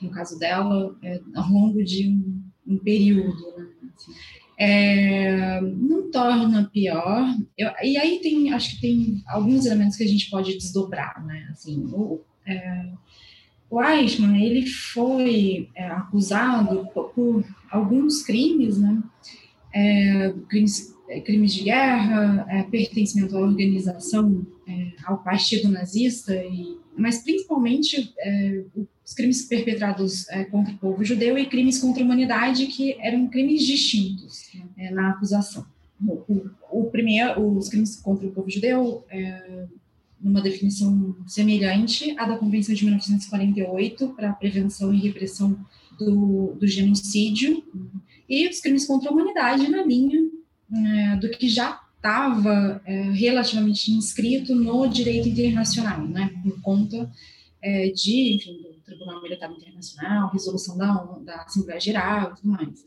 no 0.00 0.10
caso 0.10 0.38
dela, 0.38 0.96
é, 1.02 1.20
ao 1.34 1.48
longo 1.48 1.82
de 1.84 2.08
um, 2.08 2.42
um 2.66 2.78
período. 2.78 3.40
Né? 3.56 3.68
Assim, 3.94 4.12
é, 4.58 5.60
não 5.60 6.10
torna 6.10 6.70
pior. 6.72 7.34
Eu, 7.56 7.70
e 7.82 7.96
aí 7.96 8.20
tem, 8.20 8.52
acho 8.52 8.76
que 8.76 8.80
tem 8.80 9.22
alguns 9.26 9.66
elementos 9.66 9.96
que 9.96 10.04
a 10.04 10.08
gente 10.08 10.30
pode 10.30 10.56
desdobrar, 10.56 11.24
né? 11.26 11.48
Assim, 11.50 11.84
o, 11.92 12.20
é, 12.46 12.86
o 13.68 13.82
Eichmann, 13.82 14.42
ele 14.42 14.66
foi 14.66 15.68
é, 15.74 15.86
acusado 15.88 16.88
por, 16.94 17.10
por, 17.10 17.44
alguns 17.70 18.22
crimes, 18.22 18.78
né? 18.78 19.02
É, 19.74 20.32
crimes 20.48 20.96
é, 21.08 21.20
crimes 21.20 21.54
de 21.54 21.64
guerra, 21.64 22.46
é, 22.48 22.62
pertencimento 22.64 23.36
à 23.36 23.40
organização, 23.40 24.44
ao 25.04 25.22
partido 25.22 25.68
nazista, 25.68 26.34
e, 26.34 26.76
mas 26.98 27.22
principalmente 27.22 28.12
é, 28.18 28.64
os 29.06 29.14
crimes 29.14 29.42
perpetrados 29.42 30.28
é, 30.30 30.44
contra 30.44 30.74
o 30.74 30.78
povo 30.78 31.04
judeu 31.04 31.38
e 31.38 31.46
crimes 31.46 31.78
contra 31.78 32.02
a 32.02 32.04
humanidade, 32.04 32.66
que 32.66 32.96
eram 33.00 33.28
crimes 33.28 33.64
distintos 33.64 34.48
né, 34.76 34.90
na 34.90 35.10
acusação. 35.10 35.64
O, 36.04 36.50
o, 36.70 36.84
primeiro, 36.90 37.56
os 37.56 37.68
crimes 37.68 37.96
contra 37.96 38.26
o 38.26 38.32
povo 38.32 38.50
judeu, 38.50 39.06
numa 40.20 40.42
definição 40.42 41.16
semelhante 41.26 42.14
à 42.18 42.26
da 42.26 42.36
Convenção 42.36 42.74
de 42.74 42.84
1948 42.84 44.08
para 44.08 44.30
a 44.30 44.32
prevenção 44.32 44.92
e 44.92 44.98
repressão 44.98 45.56
do, 45.98 46.54
do 46.58 46.66
genocídio, 46.66 47.62
e 48.28 48.48
os 48.48 48.60
crimes 48.60 48.86
contra 48.86 49.08
a 49.08 49.12
humanidade 49.12 49.70
na 49.70 49.82
linha 49.82 50.20
é, 50.72 51.16
do 51.16 51.30
que 51.30 51.48
já 51.48 51.80
estava 51.96 52.80
é, 52.84 53.02
relativamente 53.12 53.90
inscrito 53.90 54.54
no 54.54 54.86
direito 54.86 55.28
internacional, 55.28 56.06
né, 56.06 56.30
por 56.42 56.60
conta 56.60 57.10
é, 57.62 57.88
de, 57.90 58.34
enfim, 58.34 58.75
Tribunal 58.86 59.20
Militar 59.20 59.50
Internacional, 59.50 60.30
resolução 60.30 60.78
da, 60.78 60.94
da 61.24 61.42
Assembleia 61.42 61.80
Geral 61.80 62.32
e 62.32 62.36
tudo 62.36 62.48
mais. 62.48 62.84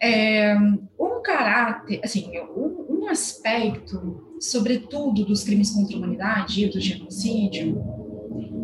É, 0.00 0.54
um 0.98 1.20
caráter, 1.22 2.00
assim, 2.02 2.30
um, 2.56 2.86
um 2.88 3.08
aspecto, 3.08 4.36
sobretudo 4.40 5.24
dos 5.24 5.44
crimes 5.44 5.70
contra 5.72 5.94
a 5.94 5.98
humanidade 5.98 6.64
e 6.64 6.68
do 6.70 6.80
genocídio, 6.80 7.76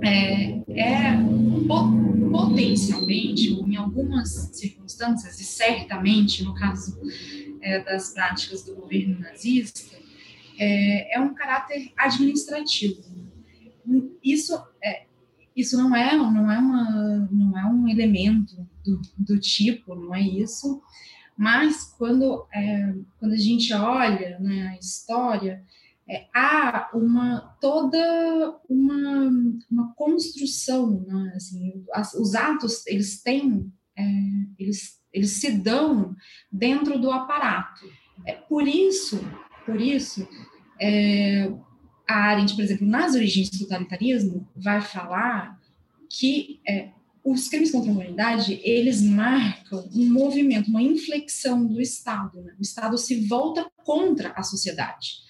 é, 0.02 0.62
é 0.70 1.16
potencialmente, 2.30 3.50
em 3.50 3.76
algumas 3.76 4.28
circunstâncias, 4.52 5.40
e 5.40 5.44
certamente 5.44 6.44
no 6.44 6.54
caso 6.54 6.98
é, 7.60 7.80
das 7.80 8.12
práticas 8.14 8.64
do 8.64 8.76
governo 8.76 9.18
nazista 9.18 9.96
é, 10.58 11.16
é 11.16 11.20
um 11.20 11.34
caráter 11.34 11.92
administrativo. 11.96 13.02
Isso 14.22 14.60
é, 14.82 15.05
isso 15.56 15.76
não 15.76 15.94
é 15.96 16.14
não 16.16 16.50
é 16.50 16.58
uma 16.58 17.28
não 17.30 17.58
é 17.58 17.64
um 17.64 17.88
elemento 17.88 18.54
do, 18.84 19.00
do 19.16 19.38
tipo 19.40 19.94
não 19.94 20.14
é 20.14 20.20
isso 20.20 20.82
mas 21.36 21.94
quando 21.98 22.46
é, 22.52 22.94
quando 23.18 23.32
a 23.32 23.38
gente 23.38 23.72
olha 23.72 24.38
né, 24.38 24.68
a 24.68 24.78
história 24.78 25.64
é, 26.08 26.26
há 26.34 26.90
uma 26.94 27.56
toda 27.60 28.60
uma, 28.68 29.30
uma 29.70 29.94
construção 29.94 31.04
né, 31.06 31.32
assim 31.34 31.84
as, 31.92 32.14
os 32.14 32.34
atos 32.34 32.86
eles 32.86 33.22
têm 33.22 33.72
é, 33.98 34.02
eles 34.58 34.96
eles 35.16 35.30
se 35.30 35.50
dão 35.50 36.14
dentro 36.52 37.00
do 37.00 37.10
aparato. 37.10 37.90
É, 38.26 38.34
por 38.34 38.68
isso, 38.68 39.18
por 39.64 39.80
isso, 39.80 40.28
é, 40.78 41.50
a 42.08 42.14
Arendt, 42.14 42.54
por 42.54 42.62
exemplo, 42.62 42.86
nas 42.86 43.14
origens 43.14 43.50
do 43.50 43.58
totalitarismo, 43.58 44.46
vai 44.54 44.80
falar 44.80 45.60
que 46.08 46.60
é, 46.68 46.90
os 47.24 47.48
crimes 47.48 47.72
contra 47.72 47.90
a 47.90 47.92
humanidade, 47.92 48.60
eles 48.62 49.02
marcam 49.02 49.88
um 49.92 50.08
movimento, 50.08 50.68
uma 50.68 50.82
inflexão 50.82 51.66
do 51.66 51.80
Estado. 51.80 52.40
Né? 52.40 52.54
O 52.58 52.62
Estado 52.62 52.96
se 52.96 53.26
volta 53.26 53.68
contra 53.84 54.30
a 54.30 54.42
sociedade. 54.44 55.26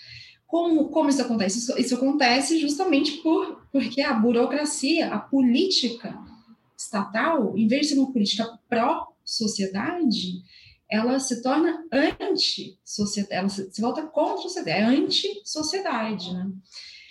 Como, 0.47 0.91
como 0.91 1.09
isso 1.09 1.23
acontece? 1.23 1.59
Isso, 1.59 1.79
isso 1.79 1.95
acontece 1.95 2.61
justamente 2.61 3.13
por, 3.23 3.67
porque 3.73 4.03
a 4.03 4.13
burocracia, 4.13 5.09
a 5.09 5.19
política 5.19 6.17
estatal, 6.77 7.57
em 7.57 7.67
vez 7.67 7.83
de 7.87 7.95
ser 7.95 7.99
uma 7.99 8.13
política 8.13 8.47
pró 8.69 9.07
sociedade, 9.25 10.43
ela 10.91 11.19
se 11.19 11.43
torna 11.43 11.85
anti-sociedade, 11.93 13.35
ela 13.35 13.49
se, 13.49 13.81
volta 13.81 14.03
contra 14.03 14.35
a 14.35 14.43
sociedade, 14.43 14.81
é 14.81 14.85
anti-sociedade, 14.85 16.33
né? 16.33 16.51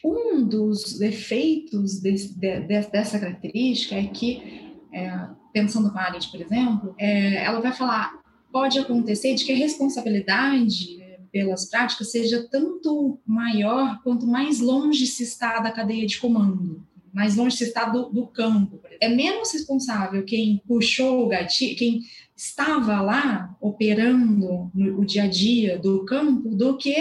Um 0.03 0.47
dos 0.47 1.01
efeitos 1.01 1.99
de, 1.99 2.13
de, 2.35 2.59
dessa 2.67 3.19
característica 3.19 3.95
é 3.95 4.05
que, 4.05 4.71
é, 4.93 5.27
pensando 5.51 5.91
com 5.91 5.97
a 5.97 6.03
Arendt, 6.03 6.29
por 6.29 6.39
exemplo, 6.39 6.95
é, 6.97 7.43
ela 7.43 7.59
vai 7.59 7.73
falar, 7.73 8.13
pode 8.51 8.77
acontecer 8.77 9.33
de 9.33 9.43
que 9.43 9.51
a 9.51 9.57
responsabilidade 9.57 11.03
pelas 11.35 11.65
práticas 11.65 12.11
seja 12.11 12.47
tanto 12.49 13.19
maior 13.25 14.01
quanto 14.03 14.25
mais 14.25 14.61
longe 14.61 15.05
se 15.05 15.23
está 15.23 15.59
da 15.59 15.69
cadeia 15.69 16.05
de 16.05 16.17
comando, 16.17 16.87
mais 17.11 17.35
longe 17.35 17.57
se 17.57 17.65
está 17.65 17.89
do, 17.89 18.09
do 18.09 18.27
campo. 18.27 18.79
É 19.01 19.09
menos 19.09 19.51
responsável 19.51 20.23
quem 20.23 20.61
puxou 20.65 21.25
o 21.25 21.27
gatilho, 21.27 21.75
quem 21.75 21.99
estava 22.35 23.01
lá 23.01 23.55
operando 23.61 24.71
no, 24.73 24.99
o 24.99 25.05
dia 25.05 25.23
a 25.23 25.27
dia 25.27 25.77
do 25.77 26.03
campo, 26.05 26.49
do 26.49 26.77
que 26.77 26.95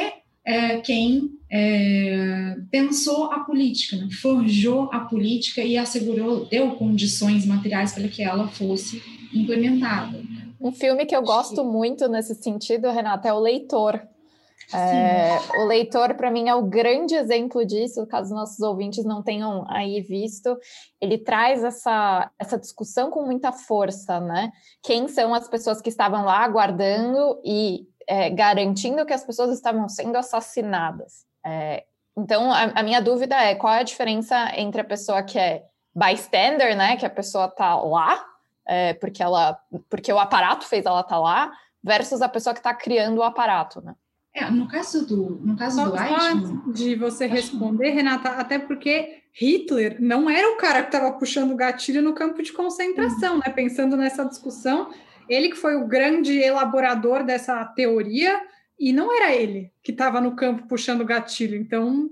é, 0.44 0.78
quem 0.78 1.30
é, 1.50 2.56
pensou 2.70 3.32
a 3.32 3.40
política, 3.40 3.96
né? 3.96 4.08
forjou 4.20 4.90
a 4.92 5.00
política 5.00 5.62
e 5.62 5.76
assegurou, 5.76 6.46
deu 6.46 6.72
condições 6.72 7.46
materiais 7.46 7.92
para 7.92 8.08
que 8.08 8.22
ela 8.22 8.48
fosse 8.48 9.02
implementada. 9.32 10.22
Um 10.60 10.72
filme 10.72 11.04
que 11.04 11.14
eu 11.14 11.22
gosto 11.22 11.64
muito 11.64 12.08
nesse 12.08 12.34
sentido, 12.34 12.90
Renata, 12.90 13.28
é 13.28 13.32
O 13.32 13.38
Leitor. 13.38 14.00
É, 14.72 15.38
o 15.58 15.64
Leitor, 15.64 16.14
para 16.14 16.30
mim, 16.30 16.48
é 16.48 16.54
o 16.54 16.62
grande 16.62 17.14
exemplo 17.14 17.64
disso, 17.64 18.06
caso 18.06 18.34
nossos 18.34 18.60
ouvintes 18.60 19.04
não 19.04 19.22
tenham 19.22 19.64
aí 19.68 20.00
visto. 20.00 20.56
Ele 21.00 21.18
traz 21.18 21.64
essa, 21.64 22.30
essa 22.38 22.58
discussão 22.58 23.10
com 23.10 23.24
muita 23.24 23.52
força, 23.52 24.20
né? 24.20 24.52
Quem 24.82 25.08
são 25.08 25.34
as 25.34 25.48
pessoas 25.48 25.80
que 25.80 25.88
estavam 25.88 26.24
lá 26.24 26.38
aguardando 26.38 27.40
e 27.44 27.88
é, 28.06 28.30
garantindo 28.30 29.04
que 29.04 29.12
as 29.12 29.24
pessoas 29.24 29.50
estavam 29.52 29.88
sendo 29.88 30.16
assassinadas? 30.16 31.24
É, 31.44 31.84
então, 32.16 32.52
a, 32.52 32.64
a, 32.76 32.82
minha 32.82 33.00
dúvida 33.00 33.36
é 33.36 33.54
qual 33.54 33.74
é 33.74 33.80
a 33.80 33.84
diferença 33.84 34.52
entre 34.56 34.80
a 34.80 34.84
pessoa 34.84 35.22
que 35.22 35.38
é 35.38 35.64
bystander, 35.94 36.76
né? 36.76 36.96
Que 36.96 37.06
a 37.06 37.10
pessoa 37.10 37.48
tá 37.48 37.74
lá 37.74 38.24
é, 38.66 38.94
porque 38.94 39.22
ela, 39.22 39.58
porque 39.88 40.12
o 40.12 40.18
aparato 40.18 40.66
fez 40.66 40.86
ela 40.86 41.00
estar 41.00 41.16
tá 41.16 41.20
lá, 41.20 41.52
versus 41.82 42.22
a 42.22 42.28
pessoa 42.28 42.54
que 42.54 42.60
está 42.60 42.74
criando 42.74 43.18
o 43.18 43.22
aparato, 43.22 43.80
né? 43.82 43.94
É, 44.34 44.50
no 44.50 44.66
caso 44.66 45.06
do, 45.06 45.40
no 45.44 45.56
caso 45.56 45.76
só, 45.76 45.88
do 45.88 45.96
Eichmann, 45.96 46.72
de 46.72 46.96
você 46.96 47.26
responder, 47.26 47.90
Renata, 47.90 48.30
até 48.30 48.58
porque 48.58 49.22
Hitler 49.32 49.96
não 50.00 50.28
era 50.28 50.52
o 50.52 50.56
cara 50.56 50.82
que 50.82 50.88
estava 50.88 51.12
puxando 51.12 51.52
o 51.52 51.56
gatilho 51.56 52.02
no 52.02 52.14
campo 52.14 52.42
de 52.42 52.52
concentração, 52.52 53.38
né? 53.38 53.48
Pensando 53.54 53.96
nessa 53.96 54.24
discussão, 54.24 54.90
ele 55.28 55.50
que 55.50 55.56
foi 55.56 55.76
o 55.76 55.86
grande 55.86 56.36
elaborador 56.36 57.24
dessa 57.24 57.64
teoria 57.64 58.40
e 58.78 58.92
não 58.92 59.14
era 59.14 59.32
ele 59.32 59.70
que 59.82 59.92
estava 59.92 60.20
no 60.20 60.34
campo 60.34 60.66
puxando 60.66 61.02
o 61.02 61.06
gatilho. 61.06 61.56
Então, 61.56 62.10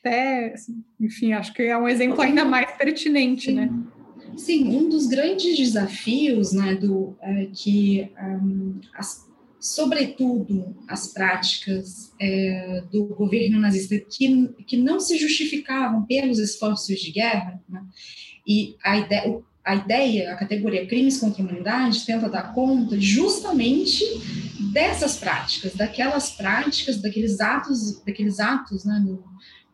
até, 0.00 0.54
enfim, 1.00 1.32
acho 1.32 1.52
que 1.52 1.64
é 1.64 1.76
um 1.76 1.88
exemplo 1.88 2.22
ainda 2.22 2.44
mais 2.44 2.70
pertinente, 2.76 3.50
né? 3.50 3.68
Sim. 3.68 3.74
né? 3.74 3.86
Sim, 4.36 4.76
um 4.76 4.88
dos 4.88 5.06
grandes 5.06 5.56
desafios, 5.56 6.52
né, 6.52 6.74
do 6.74 7.16
é, 7.22 7.48
que 7.52 8.10
um, 8.20 8.78
as, 8.94 9.26
sobretudo 9.74 10.76
as 10.86 11.08
práticas 11.08 12.12
é, 12.20 12.84
do 12.92 13.06
governo 13.06 13.58
nazista 13.58 13.98
que, 13.98 14.48
que 14.66 14.76
não 14.76 15.00
se 15.00 15.18
justificavam 15.18 16.06
pelos 16.06 16.38
esforços 16.38 17.00
de 17.00 17.10
guerra, 17.10 17.60
né, 17.68 17.82
e 18.46 18.76
a 18.84 18.96
ideia, 18.96 19.42
a 19.64 19.74
ideia, 19.74 20.32
a 20.32 20.36
categoria 20.36 20.86
crimes 20.86 21.18
contra 21.18 21.42
a 21.42 21.44
humanidade 21.44 22.06
tenta 22.06 22.28
dar 22.28 22.54
conta 22.54 23.00
justamente 23.00 24.04
dessas 24.72 25.16
práticas, 25.16 25.74
daquelas 25.74 26.30
práticas, 26.30 27.02
daqueles 27.02 27.40
atos, 27.40 28.00
daqueles 28.04 28.38
atos, 28.38 28.84
né, 28.84 29.04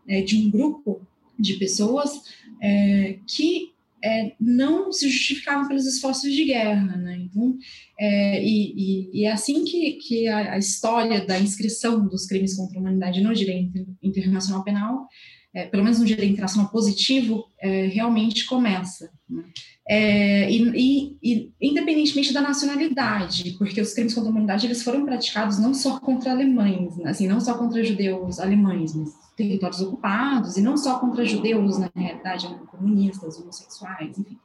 é, 0.09 0.23
de 0.23 0.39
um 0.39 0.51
grupo 0.51 1.07
de 1.39 1.55
pessoas 1.55 2.23
é, 2.63 3.19
que 3.27 3.73
é, 4.03 4.33
não 4.41 4.93
se 4.93 5.09
justificavam 5.09 5.69
pelos 5.69 5.87
esforços 5.87 6.33
de 6.33 6.45
guerra. 6.45 6.97
Né? 6.97 7.19
Então, 7.23 7.57
é, 7.99 8.43
e, 8.43 8.75
e, 8.77 9.21
e, 9.21 9.25
é 9.25 9.33
assim 9.33 9.65
que, 9.65 9.93
que 9.93 10.29
a, 10.29 10.55
a, 10.55 10.59
história 10.59 11.25
da 11.25 11.39
inscrição 11.39 12.07
dos 12.07 12.27
crimes 12.27 12.57
contra 12.57 12.79
a 12.79 12.81
humanidade 12.81 13.21
no 13.21 13.35
direito 13.35 13.87
internacional 14.03 14.65
penal, 14.65 15.07
é, 15.55 15.67
pelo 15.67 15.85
menos 15.85 16.01
no 16.01 16.07
direito 16.07 16.33
internacional 16.33 16.71
positivo, 16.71 17.45
é, 17.61 17.87
realmente 17.87 18.47
começa. 18.47 19.11
Né? 19.29 19.45
É, 19.89 20.51
e, 20.51 21.17
e, 21.23 21.53
independentemente 21.61 22.33
da 22.33 22.41
nacionalidade, 22.41 23.57
porque 23.59 23.81
os 23.81 23.93
crimes 23.93 24.15
contra 24.15 24.31
a 24.31 24.33
humanidade 24.33 24.67
eles 24.67 24.83
foram 24.83 25.05
praticados 25.05 25.59
não 25.59 25.75
só 25.75 25.99
contra 25.99 26.31
alemães, 26.31 26.97
né? 26.97 27.11
assim, 27.11 27.27
não 27.27 27.41
só 27.41 27.59
contra 27.59 27.85
judeus 27.85 28.39
alemães, 28.39 28.95
mas 28.95 29.11
territórios 29.43 29.81
ocupados, 29.81 30.57
e 30.57 30.63
não 30.63 30.77
só 30.77 30.99
contra 30.99 31.25
judeus, 31.25 31.79
na 31.79 31.91
realidade, 31.95 32.49
comunistas, 32.71 33.39
homossexuais, 33.39 34.19
enfim. 34.19 34.39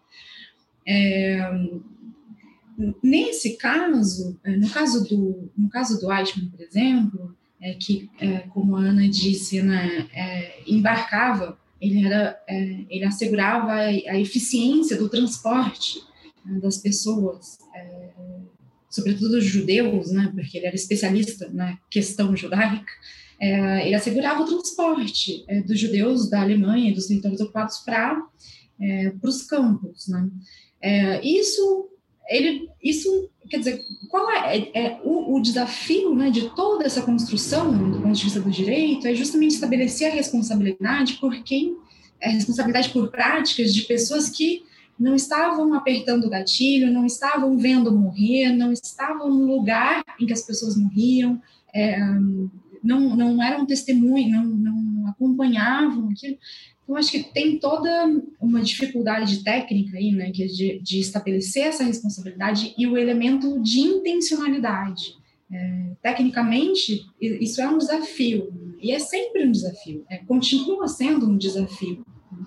É, 0.86 1.70
nesse 3.04 3.58
caso, 3.58 4.40
é, 4.44 4.56
no 4.56 4.70
caso 4.70 5.08
do, 5.08 5.52
no 5.58 5.70
caso 5.70 6.00
do 6.00 6.12
Eichmann, 6.12 6.50
por 6.50 6.62
exemplo, 6.62 7.36
é, 7.62 7.74
que, 7.74 8.10
é, 8.20 8.40
como 8.50 8.76
a 8.76 8.82
Ana 8.82 9.08
disse, 9.08 9.62
né, 9.62 10.08
é, 10.14 10.62
embarcava, 10.66 11.58
ele, 11.80 12.06
era, 12.06 12.42
é, 12.48 12.86
ele 12.90 13.06
assegurava 13.06 13.74
a, 13.74 13.86
a, 13.86 14.20
eficiência 14.20 14.98
do 14.98 15.10
transporte 15.10 16.02
né, 16.46 16.60
das 16.60 16.78
pessoas, 16.78 17.60
sobretudo 18.90 19.32
dos 19.32 19.46
judeus, 19.46 20.12
né, 20.12 20.32
porque 20.34 20.58
ele 20.58 20.66
era 20.66 20.76
especialista 20.76 21.50
na 21.54 21.78
questão 21.90 22.36
judaica, 22.36 22.92
é, 23.40 23.86
ele 23.86 23.96
assegurava 23.96 24.42
o 24.42 24.46
transporte 24.46 25.46
é, 25.48 25.62
dos 25.62 25.80
judeus 25.80 26.30
da 26.30 26.42
Alemanha 26.42 26.94
dos 26.94 27.08
territórios 27.08 27.40
ocupados 27.40 27.78
para 27.80 28.20
é, 28.82 29.14
os 29.22 29.44
campos. 29.44 30.08
Né? 30.08 30.30
É, 30.82 31.26
isso, 31.26 31.90
ele, 32.30 32.70
isso, 32.84 33.30
quer 33.50 33.60
dizer, 33.60 33.82
qual 34.10 34.30
é, 34.32 34.58
é, 34.58 34.86
é 34.86 35.02
o, 35.04 35.36
o, 35.36 35.42
desafio 35.42 36.16
né, 36.16 36.32
de 36.32 36.50
toda 36.56 36.86
essa 36.86 37.02
construção 37.02 37.72
do 37.92 38.02
ponto 38.02 38.16
de 38.16 38.24
vista 38.24 38.40
do 38.40 38.50
direito? 38.50 39.08
É 39.08 39.14
justamente 39.14 39.52
estabelecer 39.52 40.12
a 40.12 40.16
responsabilidade 40.16 41.16
por 41.16 41.36
quem, 41.44 41.78
a 42.22 42.30
responsabilidade 42.30 42.90
por 42.90 43.10
práticas 43.10 43.74
de 43.74 43.84
pessoas 43.84 44.30
que 44.30 44.64
não 45.00 45.16
estavam 45.16 45.76
apertando 45.76 46.26
o 46.26 46.30
gatilho, 46.30 46.92
não 46.92 47.06
estavam 47.06 47.56
vendo 47.56 47.92
morrer, 47.92 48.52
não 48.52 48.72
estavam 48.72 49.30
no 49.30 49.46
lugar 49.46 50.04
em 50.20 50.26
que 50.26 50.34
as 50.34 50.42
pessoas 50.42 50.76
morriam, 50.76 51.40
é, 51.74 52.00
não, 52.84 53.16
não 53.16 53.42
eram 53.42 53.66
testemunhas, 53.66 54.32
não, 54.32 54.46
não 54.46 55.08
acompanhavam 55.08 56.10
aquilo. 56.10 56.38
Então, 56.84 56.96
acho 56.96 57.12
que 57.12 57.24
tem 57.34 57.60
toda 57.60 57.90
uma 58.40 58.62
dificuldade 58.62 59.44
técnica 59.44 59.98
aí, 59.98 60.12
né, 60.12 60.30
é 60.30 60.32
de, 60.32 60.80
de 60.82 61.00
estabelecer 61.00 61.64
essa 61.64 61.84
responsabilidade 61.84 62.74
e 62.78 62.88
o 62.88 62.98
elemento 62.98 63.62
de 63.62 63.82
intencionalidade. 63.82 65.16
É, 65.52 65.92
tecnicamente, 66.02 67.06
isso 67.20 67.62
é 67.62 67.68
um 67.68 67.78
desafio, 67.78 68.54
e 68.82 68.92
é 68.92 69.00
sempre 69.00 69.46
um 69.46 69.52
desafio, 69.52 70.06
é, 70.10 70.18
continua 70.18 70.88
sendo 70.88 71.26
um 71.30 71.38
desafio, 71.38 72.06
né, 72.32 72.46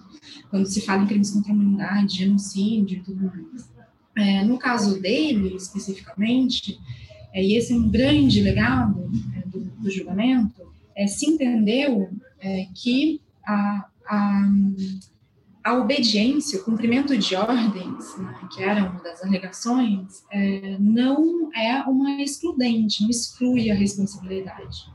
quando 0.50 0.66
se 0.66 0.80
fala 0.80 1.04
em 1.04 1.06
crimes 1.06 1.30
contra 1.30 1.52
a 1.52 1.54
humanidade, 1.54 2.18
genocídio 2.18 2.98
e 2.98 3.02
tudo 3.02 3.24
mais. 3.24 3.70
É, 4.16 4.44
no 4.44 4.58
caso 4.58 5.00
dele, 5.00 5.54
especificamente, 5.54 6.78
é, 7.32 7.44
e 7.44 7.56
esse 7.56 7.72
é 7.72 7.76
um 7.76 7.88
grande 7.88 8.40
legado 8.40 9.10
é, 9.36 9.39
do, 9.50 9.60
do, 9.60 9.90
julgamento, 9.90 10.62
é, 10.96 11.06
se 11.06 11.28
entendeu 11.28 12.10
é, 12.40 12.66
que 12.74 13.20
a, 13.46 13.88
a, 14.06 14.50
a, 15.64 15.74
obediência, 15.74 16.60
o 16.60 16.64
cumprimento 16.64 17.16
de 17.16 17.34
ordens, 17.34 18.16
né, 18.18 18.48
que 18.52 18.62
era 18.62 18.88
uma 18.88 19.00
das 19.00 19.22
alegações, 19.22 20.24
é, 20.30 20.76
não 20.78 21.50
é 21.54 21.82
uma 21.82 22.22
excludente, 22.22 23.02
não 23.02 23.10
exclui 23.10 23.70
a 23.70 23.74
responsabilidade. 23.74 24.86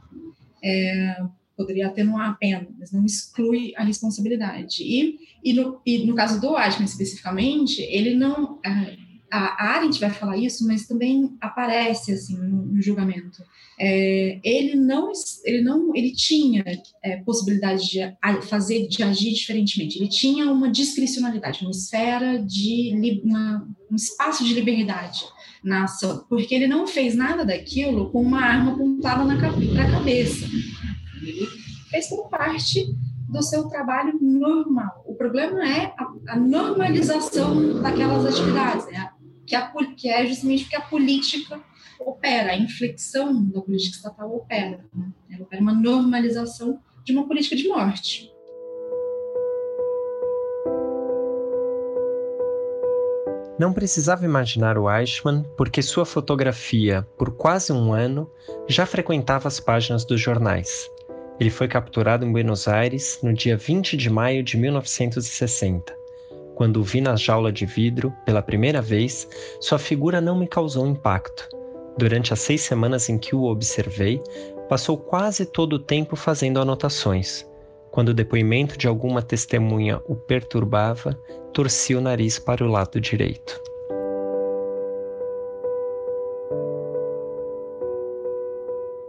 É, 0.63 1.23
poderia 1.55 1.87
atenuar 1.87 2.31
a 2.31 2.33
pena, 2.33 2.67
mas 2.77 2.91
não 2.91 3.05
exclui 3.05 3.73
a 3.77 3.83
responsabilidade. 3.83 4.83
E, 4.83 5.19
e, 5.43 5.53
no, 5.53 5.79
e 5.85 6.05
no 6.05 6.15
caso 6.15 6.41
do 6.41 6.57
Eichmann, 6.57 6.85
especificamente, 6.85 7.81
ele 7.81 8.13
não 8.15 8.59
é, 8.65 8.97
a 9.35 9.75
Arendt 9.75 9.99
vai 9.99 10.09
falar 10.09 10.37
isso, 10.37 10.65
mas 10.65 10.87
também 10.87 11.35
aparece 11.41 12.11
assim 12.11 12.37
no, 12.37 12.65
no 12.67 12.81
julgamento. 12.81 13.43
É, 13.77 14.39
ele 14.43 14.75
não, 14.75 15.11
ele 15.43 15.61
não, 15.61 15.93
ele 15.95 16.11
tinha 16.13 16.63
é, 17.03 17.17
possibilidade 17.17 17.89
de 17.89 18.15
fazer, 18.43 18.87
de 18.87 19.03
agir 19.03 19.33
diferentemente. 19.33 19.99
Ele 19.99 20.07
tinha 20.07 20.49
uma 20.51 20.71
discricionalidade, 20.71 21.61
uma 21.63 21.71
esfera 21.71 22.39
de 22.39 23.21
uma, 23.23 23.67
um 23.91 23.95
espaço 23.95 24.45
de 24.45 24.53
liberdade 24.53 25.25
na 25.63 25.83
ação, 25.83 26.25
porque 26.29 26.55
ele 26.55 26.67
não 26.67 26.87
fez 26.87 27.15
nada 27.15 27.43
daquilo 27.43 28.11
com 28.11 28.21
uma 28.21 28.41
arma 28.41 28.73
apontada 28.73 29.25
na 29.25 29.35
para 29.35 29.49
a 29.49 29.91
cabeça. 29.91 30.45
Ele 31.21 31.47
fez 31.89 32.07
como 32.07 32.29
parte 32.29 32.85
do 33.27 33.41
seu 33.41 33.67
trabalho 33.67 34.17
normal. 34.21 35.03
O 35.05 35.15
problema 35.15 35.67
é 35.67 35.93
a, 35.97 36.33
a 36.33 36.39
normalização 36.39 37.81
daquelas 37.81 38.25
atividades, 38.25 38.85
né? 38.87 39.09
Que, 39.45 39.55
a, 39.55 39.71
que 39.95 40.09
é 40.09 40.25
justamente 40.25 40.63
porque 40.63 40.75
a 40.75 40.81
política 40.81 41.61
opera, 41.99 42.51
a 42.51 42.57
inflexão 42.57 43.43
da 43.49 43.61
política 43.61 43.97
estatal 43.97 44.35
opera. 44.35 44.85
Né? 44.93 45.11
Ela 45.31 45.43
opera 45.43 45.61
uma 45.61 45.73
normalização 45.73 46.79
de 47.03 47.13
uma 47.13 47.27
política 47.27 47.55
de 47.55 47.67
morte. 47.67 48.31
Não 53.57 53.71
precisava 53.71 54.25
imaginar 54.25 54.77
o 54.77 54.91
Eichmann 54.91 55.45
porque 55.55 55.81
sua 55.81 56.05
fotografia, 56.05 57.07
por 57.17 57.37
quase 57.37 57.71
um 57.71 57.93
ano, 57.93 58.29
já 58.67 58.85
frequentava 58.85 59.47
as 59.47 59.61
páginas 59.61 60.03
dos 60.03 60.19
jornais. 60.19 60.89
Ele 61.39 61.49
foi 61.49 61.67
capturado 61.67 62.25
em 62.25 62.31
Buenos 62.31 62.67
Aires 62.67 63.19
no 63.23 63.33
dia 63.33 63.55
20 63.55 63.95
de 63.95 64.09
maio 64.09 64.43
de 64.43 64.57
1960. 64.57 66.04
Quando 66.55 66.77
o 66.77 66.83
vi 66.83 67.01
na 67.01 67.17
jaula 67.17 67.51
de 67.51 67.65
vidro 67.65 68.15
pela 68.25 68.41
primeira 68.41 68.81
vez, 68.81 69.27
sua 69.59 69.77
figura 69.77 70.21
não 70.21 70.39
me 70.39 70.47
causou 70.47 70.87
impacto. 70.87 71.49
Durante 71.97 72.31
as 72.31 72.39
seis 72.39 72.61
semanas 72.61 73.09
em 73.09 73.17
que 73.17 73.35
o 73.35 73.43
observei, 73.43 74.21
passou 74.69 74.97
quase 74.97 75.45
todo 75.45 75.73
o 75.73 75.79
tempo 75.79 76.15
fazendo 76.15 76.61
anotações. 76.61 77.45
Quando 77.91 78.09
o 78.09 78.13
depoimento 78.13 78.77
de 78.77 78.87
alguma 78.87 79.21
testemunha 79.21 80.01
o 80.07 80.15
perturbava, 80.15 81.13
torcia 81.53 81.97
o 81.97 82.01
nariz 82.01 82.39
para 82.39 82.63
o 82.63 82.69
lado 82.69 83.01
direito. 83.01 83.61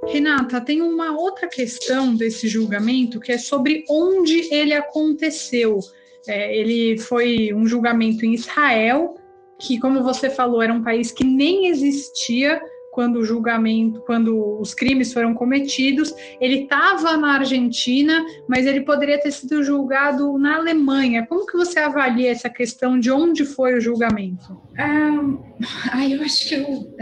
Renata, 0.09 0.61
tem 0.61 0.83
uma 0.83 1.17
outra 1.17 1.49
questão 1.49 2.15
desse 2.15 2.49
julgamento 2.49 3.21
que 3.21 3.33
é 3.33 3.39
sobre 3.39 3.85
onde 3.89 4.53
ele 4.53 4.73
aconteceu. 4.73 5.81
É, 6.29 6.57
ele 6.57 6.99
foi 6.99 7.53
um 7.55 7.67
julgamento 7.67 8.25
em 8.25 8.35
Israel, 8.35 9.15
que, 9.59 9.79
como 9.79 10.03
você 10.03 10.29
falou, 10.29 10.63
era 10.63 10.73
um 10.73 10.83
país 10.83 11.11
que 11.11 11.25
nem 11.25 11.69
existia 11.69 12.61
quando 12.93 13.17
o 13.17 13.25
julgamento, 13.25 14.01
quando 14.07 14.59
os 14.59 14.73
crimes 14.73 15.13
foram 15.13 15.35
cometidos. 15.35 16.15
Ele 16.41 16.63
estava 16.63 17.15
na 17.19 17.35
Argentina, 17.35 18.25
mas 18.49 18.65
ele 18.65 18.81
poderia 18.81 19.21
ter 19.21 19.33
sido 19.33 19.63
julgado 19.63 20.39
na 20.39 20.57
Alemanha. 20.57 21.27
Como 21.27 21.47
que 21.47 21.59
você 21.59 21.79
avalia 21.79 22.31
essa 22.31 22.49
questão 22.49 22.99
de 22.99 23.11
onde 23.11 23.45
foi 23.45 23.77
o 23.77 23.81
julgamento? 23.83 24.59
Ah, 24.79 26.09
eu 26.09 26.23
acho 26.23 26.49
que 26.49 26.55
eu 26.55 26.97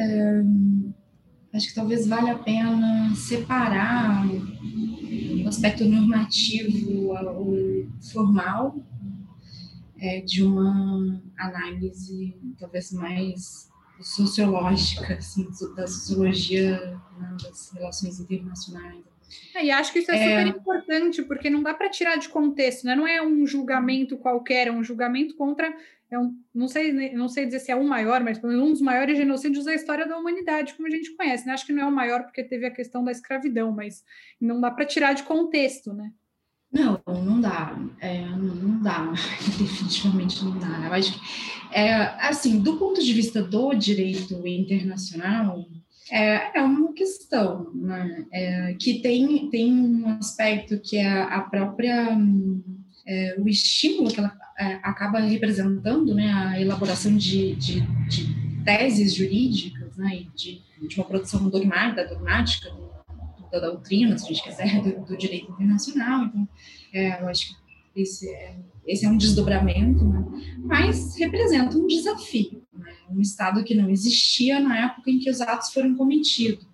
acho 1.55 1.69
que 1.69 1.75
talvez 1.77 2.09
valha 2.09 2.33
a 2.33 2.39
pena 2.39 3.15
separar 3.15 4.27
o 4.27 5.49
aspecto 5.49 5.85
normativo, 5.85 7.13
o 7.13 7.87
formal 8.13 8.75
é, 10.05 10.21
de 10.21 10.43
uma 10.43 11.23
análise 11.39 12.37
talvez 12.59 12.93
mais 12.93 13.71
sociológica, 14.01 15.15
assim, 15.15 15.49
da 15.75 15.87
sociologia 15.87 17.01
né, 17.19 17.37
das 17.43 17.73
relações 17.73 18.21
internacionais. 18.21 19.03
É, 19.55 19.65
e 19.65 19.71
acho 19.71 19.93
que 19.93 20.01
isso 20.01 20.11
é, 20.11 20.17
é, 20.17 20.47
super 20.47 20.59
importante, 20.59 21.23
porque 21.23 21.49
não 21.49 21.63
dá 21.63 21.73
para 21.73 21.89
tirar 21.89 22.17
de 22.17 22.29
contexto, 22.29 22.85
né? 22.85 22.95
Não 22.95 23.07
é 23.07 23.23
um 23.23 23.47
julgamento 23.47 24.19
qualquer, 24.19 24.67
é 24.67 24.73
um 24.73 24.85
julgamento 24.85 25.35
contra. 25.37 25.75
É 26.11 26.19
um, 26.19 26.37
não, 26.55 26.69
sei, 26.69 26.93
não 27.13 27.29
sei 27.29 27.47
dizer 27.47 27.61
se 27.61 27.73
é 27.73 27.77
o 27.77 27.83
maior, 27.83 28.23
mas 28.23 28.39
pelo 28.39 28.53
menos 28.53 28.69
um 28.69 28.73
dos 28.73 28.83
maiores 28.83 29.17
genocídios 29.17 29.65
da 29.65 29.75
história 29.75 30.07
da 30.07 30.19
humanidade, 30.19 30.75
como 30.75 30.87
a 30.87 30.91
gente 30.91 31.17
conhece. 31.17 31.47
Né? 31.47 31.55
Acho 31.55 31.67
que 31.67 31.73
não 31.73 31.83
é 31.83 31.87
o 31.87 31.91
maior 31.91 32.25
porque 32.25 32.45
teve 32.45 32.67
a 32.67 32.71
questão 32.71 33.03
da 33.03 33.11
escravidão, 33.11 33.73
mas 33.73 34.05
não 34.39 34.61
dá 34.61 34.71
para 34.71 34.85
tirar 34.85 35.15
de 35.15 35.23
contexto, 35.23 35.95
né? 35.95 36.13
Não, 36.75 37.01
não 37.07 37.41
dá. 37.41 37.79
É, 38.01 38.27
não 38.27 38.83
dá. 38.83 39.13
Definitivamente 39.57 40.45
não 40.45 40.59
dá. 40.59 40.87
Eu 40.87 40.93
acho 40.93 41.13
que, 41.13 41.21
é, 41.73 41.95
assim, 42.29 42.59
do 42.59 42.77
ponto 42.77 43.01
de 43.01 43.13
vista 43.13 43.41
do 43.41 43.73
direito 43.75 44.45
internacional, 44.45 45.65
é, 46.11 46.59
é 46.59 46.63
uma 46.63 46.93
questão 46.93 47.71
né? 47.73 48.27
é, 48.33 48.75
que 48.75 49.01
tem, 49.01 49.49
tem 49.51 49.73
um 49.73 50.09
aspecto 50.19 50.81
que 50.81 50.97
é 50.97 51.23
a 51.23 51.41
própria 51.43 52.09
é, 53.07 53.37
o 53.39 53.49
estímulo 53.49 54.11
que 54.11 54.19
ela 54.19 54.37
é, 54.59 54.75
acaba 54.83 55.21
representando, 55.21 56.15
né, 56.15 56.33
a 56.33 56.61
elaboração 56.61 57.15
de, 57.17 57.55
de, 57.57 57.81
de 58.09 58.65
teses 58.65 59.15
jurídicas, 59.15 59.97
né, 59.97 60.25
de, 60.35 60.63
de 60.89 60.97
uma 60.97 61.05
produção 61.05 61.49
dogmática, 61.49 62.07
dogmática 62.07 62.84
da 63.61 63.71
doutrina, 63.71 64.17
se 64.19 64.25
a 64.25 64.29
gente 64.29 64.43
quiser, 64.43 64.83
do, 64.83 65.05
do 65.05 65.17
direito 65.17 65.53
internacional. 65.53 66.27
Então, 66.27 66.49
é, 66.93 67.23
eu 67.23 67.29
acho 67.29 67.49
que 67.49 68.01
esse 68.01 68.29
é, 68.29 68.57
esse 68.87 69.07
é 69.07 69.09
um 69.09 69.17
desdobramento, 69.17 70.05
né? 70.05 70.25
mas 70.59 71.17
representa 71.17 71.77
um 71.77 71.87
desafio. 71.87 72.63
Né? 72.73 72.93
Um 73.11 73.21
Estado 73.21 73.65
que 73.65 73.75
não 73.75 73.89
existia 73.89 74.61
na 74.61 74.87
época 74.87 75.11
em 75.11 75.19
que 75.19 75.31
os 75.31 75.41
atos 75.41 75.73
foram 75.73 75.95
cometidos. 75.97 76.67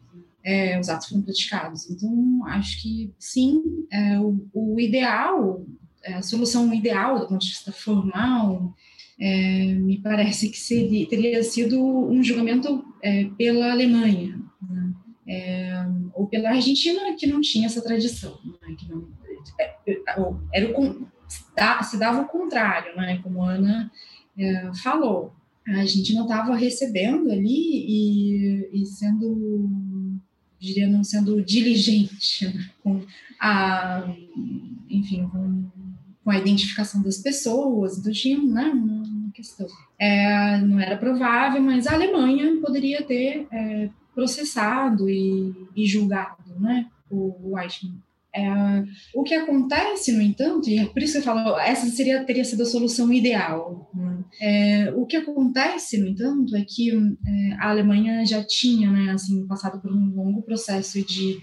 É, 0.43 0.79
os 0.81 0.89
atos 0.89 1.09
foram 1.09 1.23
praticados. 1.23 1.89
Então, 1.91 2.43
acho 2.47 2.83
que 2.83 3.13
sim, 3.19 3.63
é, 3.93 4.19
o, 4.19 4.41
o, 4.53 4.81
ideal, 4.81 5.65
é, 6.03 6.15
a 6.15 6.23
solução 6.23 6.73
ideal 6.73 7.21
do 7.21 7.29
ponto 7.29 7.43
de 7.43 7.51
vista 7.51 7.71
formal, 7.71 8.75
é, 9.21 9.75
me 9.75 9.99
parece 9.99 10.49
que 10.49 10.59
seria, 10.59 11.07
teria 11.07 11.43
sido 11.43 11.79
um 11.79 12.23
julgamento 12.23 12.83
é, 13.03 13.25
pela 13.37 13.71
Alemanha? 13.71 14.41
É, 15.31 15.87
ou 16.13 16.27
pela 16.27 16.51
Argentina, 16.51 17.15
que 17.17 17.27
não 17.29 17.41
tinha 17.41 17.67
essa 17.67 17.81
tradição, 17.81 18.37
né, 18.45 18.75
que 18.77 18.89
não, 18.89 19.09
é, 19.61 19.77
era 20.53 20.77
o, 20.77 21.07
se 21.29 21.97
dava 21.97 22.23
o 22.23 22.29
contrário, 22.29 22.97
né, 22.97 23.21
como 23.23 23.45
a 23.45 23.53
Ana 23.53 23.93
é, 24.37 24.73
falou, 24.83 25.33
a 25.69 25.79
Argentina 25.79 26.23
estava 26.23 26.57
recebendo 26.57 27.31
ali 27.31 27.47
e, 27.47 28.83
e 28.83 28.87
sendo, 28.87 30.19
diria, 30.59 30.89
não 30.89 31.05
sendo 31.05 31.41
diligente 31.41 32.47
né, 32.47 32.71
com 32.83 33.01
a, 33.39 34.13
enfim, 34.89 35.29
com, 35.29 35.65
com, 36.25 36.31
a 36.31 36.39
identificação 36.39 37.03
das 37.03 37.19
pessoas, 37.19 37.99
então 37.99 38.11
tinha 38.11 38.37
né, 38.43 38.65
uma 38.65 39.31
questão. 39.33 39.69
É, 39.97 40.59
não 40.59 40.81
era 40.81 40.97
provável, 40.97 41.63
mas 41.63 41.87
a 41.87 41.95
Alemanha 41.95 42.61
poderia 42.61 43.03
ter 43.05 43.47
é, 43.53 43.91
processado 44.15 45.09
e, 45.09 45.55
e 45.77 45.87
julgado 45.87 46.59
né, 46.59 46.87
o 47.11 47.59
Eichmann. 47.59 48.01
É, 48.33 48.85
o 49.13 49.25
que 49.25 49.35
acontece, 49.35 50.13
no 50.13 50.23
entanto, 50.23 50.71
e 50.71 50.79
é 50.79 50.87
por 50.87 51.03
isso 51.03 51.15
que 51.15 51.19
eu 51.19 51.23
falo, 51.23 51.59
essa 51.59 51.87
seria, 51.89 52.25
teria 52.25 52.45
sido 52.45 52.63
a 52.63 52.67
solução 52.67 53.13
ideal. 53.13 53.91
Né? 53.93 54.25
É, 54.41 54.93
o 54.95 55.05
que 55.05 55.17
acontece, 55.17 55.99
no 55.99 56.07
entanto, 56.07 56.55
é 56.57 56.65
que 56.65 56.91
é, 56.91 57.53
a 57.59 57.71
Alemanha 57.71 58.25
já 58.25 58.45
tinha 58.45 58.89
né, 58.91 59.11
assim, 59.11 59.45
passado 59.49 59.81
por 59.81 59.91
um 59.93 60.15
longo 60.15 60.43
processo 60.43 61.05
de 61.05 61.43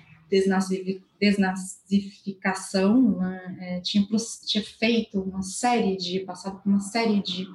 desnazificação, 1.20 3.18
né? 3.18 3.58
É, 3.60 3.80
tinha, 3.80 4.06
tinha 4.46 4.64
feito 4.64 5.20
uma 5.22 5.42
série 5.42 5.98
de, 5.98 6.20
passado 6.20 6.62
por 6.62 6.70
uma 6.70 6.82
série 6.82 7.22
de 7.22 7.48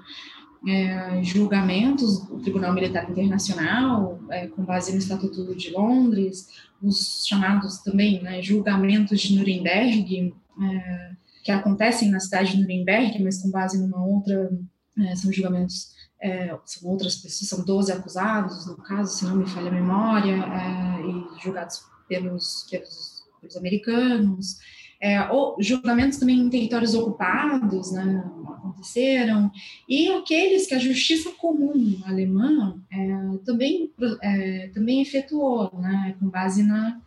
é, 0.66 1.22
julgamentos 1.22 2.20
do 2.20 2.38
Tribunal 2.40 2.72
Militar 2.72 3.10
Internacional, 3.10 4.20
é, 4.30 4.46
com 4.46 4.64
base 4.64 4.92
no 4.92 4.98
Estatuto 4.98 5.54
de 5.54 5.70
Londres, 5.70 6.48
os 6.80 7.24
chamados 7.26 7.78
também 7.78 8.22
né, 8.22 8.42
julgamentos 8.42 9.20
de 9.20 9.36
Nuremberg, 9.36 10.34
é, 10.60 11.10
que 11.42 11.50
acontecem 11.50 12.10
na 12.10 12.20
cidade 12.20 12.52
de 12.52 12.62
Nuremberg, 12.62 13.22
mas 13.22 13.42
com 13.42 13.50
base 13.50 13.78
numa 13.78 14.04
outra, 14.04 14.50
é, 14.98 15.16
são 15.16 15.32
julgamentos, 15.32 15.92
é, 16.20 16.56
são 16.64 16.88
outras 16.88 17.16
pessoas, 17.16 17.48
são 17.48 17.64
12 17.64 17.92
acusados, 17.92 18.66
no 18.66 18.76
caso, 18.76 19.16
se 19.16 19.24
não 19.24 19.36
me 19.36 19.46
falha 19.48 19.68
a 19.68 19.74
memória, 19.74 20.34
é, 20.34 21.00
e 21.06 21.42
julgados 21.42 21.82
pelos, 22.08 22.66
pelos, 22.70 23.24
pelos 23.40 23.56
americanos, 23.56 24.58
é, 25.02 25.28
ou 25.32 25.56
julgamentos 25.58 26.16
também 26.16 26.38
em 26.38 26.48
territórios 26.48 26.94
ocupados 26.94 27.90
né, 27.90 28.24
aconteceram, 28.46 29.50
e 29.88 30.08
aqueles 30.12 30.68
que 30.68 30.74
a 30.74 30.78
justiça 30.78 31.32
comum 31.32 32.00
alemã 32.06 32.80
é, 32.88 33.38
também, 33.44 33.90
é, 34.22 34.68
também 34.68 35.02
efetuou, 35.02 35.72
né, 35.76 36.14
com 36.20 36.28
base 36.28 36.62
na 36.62 37.02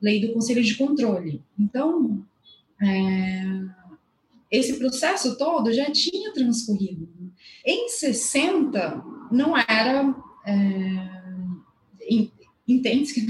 lei 0.00 0.20
do 0.20 0.34
Conselho 0.34 0.62
de 0.62 0.74
Controle. 0.74 1.42
Então, 1.58 2.22
é, 2.82 3.42
esse 4.50 4.78
processo 4.78 5.38
todo 5.38 5.72
já 5.72 5.90
tinha 5.90 6.34
transcorrido. 6.34 7.08
Em 7.64 7.88
60, 7.88 9.02
não 9.32 9.56
era. 9.56 10.14
É, 10.46 11.18
que, 12.66 13.26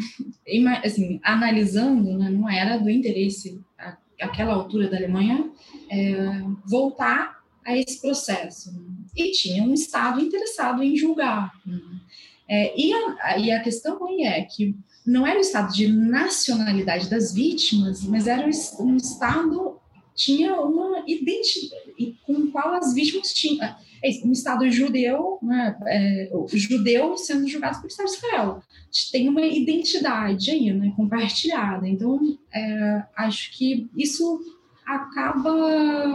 assim, 0.84 1.20
analisando, 1.22 2.18
né, 2.18 2.28
não 2.30 2.48
era 2.50 2.78
do 2.78 2.90
interesse 2.90 3.60
aquela 4.20 4.54
altura 4.54 4.88
da 4.88 4.96
Alemanha, 4.96 5.50
é, 5.90 6.14
voltar 6.66 7.42
a 7.64 7.76
esse 7.76 8.00
processo. 8.00 8.70
E 9.16 9.30
tinha 9.32 9.62
um 9.62 9.74
Estado 9.74 10.20
interessado 10.20 10.82
em 10.82 10.96
julgar. 10.96 11.52
Né? 11.64 11.80
É, 12.48 12.80
e, 12.80 12.92
a, 12.92 13.38
e 13.38 13.50
a 13.50 13.60
questão 13.60 14.06
aí 14.06 14.22
é 14.22 14.42
que 14.42 14.74
não 15.06 15.26
era 15.26 15.38
o 15.38 15.42
Estado 15.42 15.72
de 15.72 15.88
nacionalidade 15.88 17.08
das 17.08 17.34
vítimas, 17.34 18.04
mas 18.04 18.26
era 18.26 18.46
um 18.80 18.96
Estado 18.96 19.78
tinha 20.18 20.60
uma 20.60 21.04
identidade 21.06 21.87
com 22.26 22.32
o 22.32 22.50
qual 22.50 22.74
as 22.74 22.94
vítimas 22.94 23.32
tinham 23.32 23.74
é 24.02 24.10
um 24.24 24.32
Estado 24.32 24.70
judeu, 24.70 25.38
né, 25.42 25.76
é, 25.86 26.30
judeu 26.52 27.16
sendo 27.16 27.48
julgado 27.48 27.80
por 27.80 27.88
Estado 27.88 28.06
de 28.06 28.12
Israel. 28.12 28.62
Tem 29.10 29.28
uma 29.28 29.42
identidade 29.42 30.50
aí, 30.50 30.72
né, 30.72 30.92
compartilhada. 30.96 31.88
Então, 31.88 32.38
é, 32.52 33.02
acho 33.16 33.50
que 33.52 33.88
isso 33.96 34.40
acaba, 34.86 36.14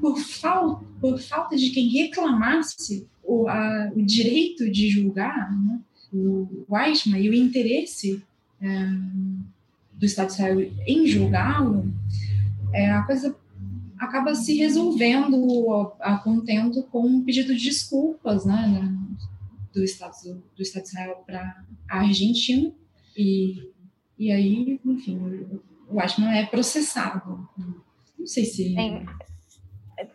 por 0.00 0.18
falta, 0.18 0.86
por 1.00 1.18
falta 1.20 1.56
de 1.56 1.70
quem 1.70 1.88
reclamasse, 1.88 3.06
o, 3.22 3.48
a, 3.48 3.90
o 3.94 4.02
direito 4.02 4.70
de 4.70 4.88
julgar 4.88 5.52
né, 5.52 5.80
o 6.12 6.76
Eichmann 6.76 7.22
e 7.22 7.30
o 7.30 7.34
interesse 7.34 8.22
é, 8.60 8.86
do 9.92 10.04
Estado 10.04 10.28
de 10.28 10.32
Israel 10.32 10.72
em 10.86 11.06
julgá-lo, 11.06 11.92
é, 12.72 12.90
a 12.90 13.02
coisa 13.02 13.36
acaba 14.02 14.34
se 14.34 14.56
resolvendo 14.56 15.96
a, 16.00 16.14
a 16.14 16.18
contento 16.18 16.82
com 16.84 17.06
um 17.06 17.24
pedido 17.24 17.54
de 17.54 17.62
desculpas 17.62 18.44
né, 18.44 18.66
né 18.66 18.98
do, 19.72 19.82
Estado, 19.84 20.12
do, 20.24 20.42
do 20.56 20.62
Estado 20.62 20.82
de 20.82 20.88
Israel 20.88 21.22
para 21.24 21.64
a 21.88 22.00
Argentina, 22.00 22.72
e, 23.16 23.70
e 24.18 24.32
aí, 24.32 24.80
enfim, 24.84 25.18
o 25.88 26.00
Eichmann 26.00 26.36
é 26.36 26.46
processado. 26.46 27.48
Não 28.18 28.26
sei 28.26 28.44
se. 28.44 28.74
Tem, 28.74 29.06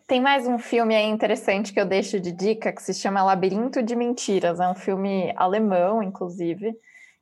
tem 0.05 0.21
mais 0.21 0.47
um 0.47 0.59
filme 0.59 0.95
aí 0.95 1.05
interessante 1.05 1.71
que 1.71 1.79
eu 1.79 1.85
deixo 1.85 2.19
de 2.19 2.31
dica 2.31 2.73
que 2.73 2.81
se 2.81 2.93
chama 2.93 3.23
Labirinto 3.23 3.81
de 3.81 3.95
Mentiras. 3.95 4.59
É 4.59 4.67
um 4.67 4.75
filme 4.75 5.33
alemão, 5.35 6.03
inclusive. 6.03 6.75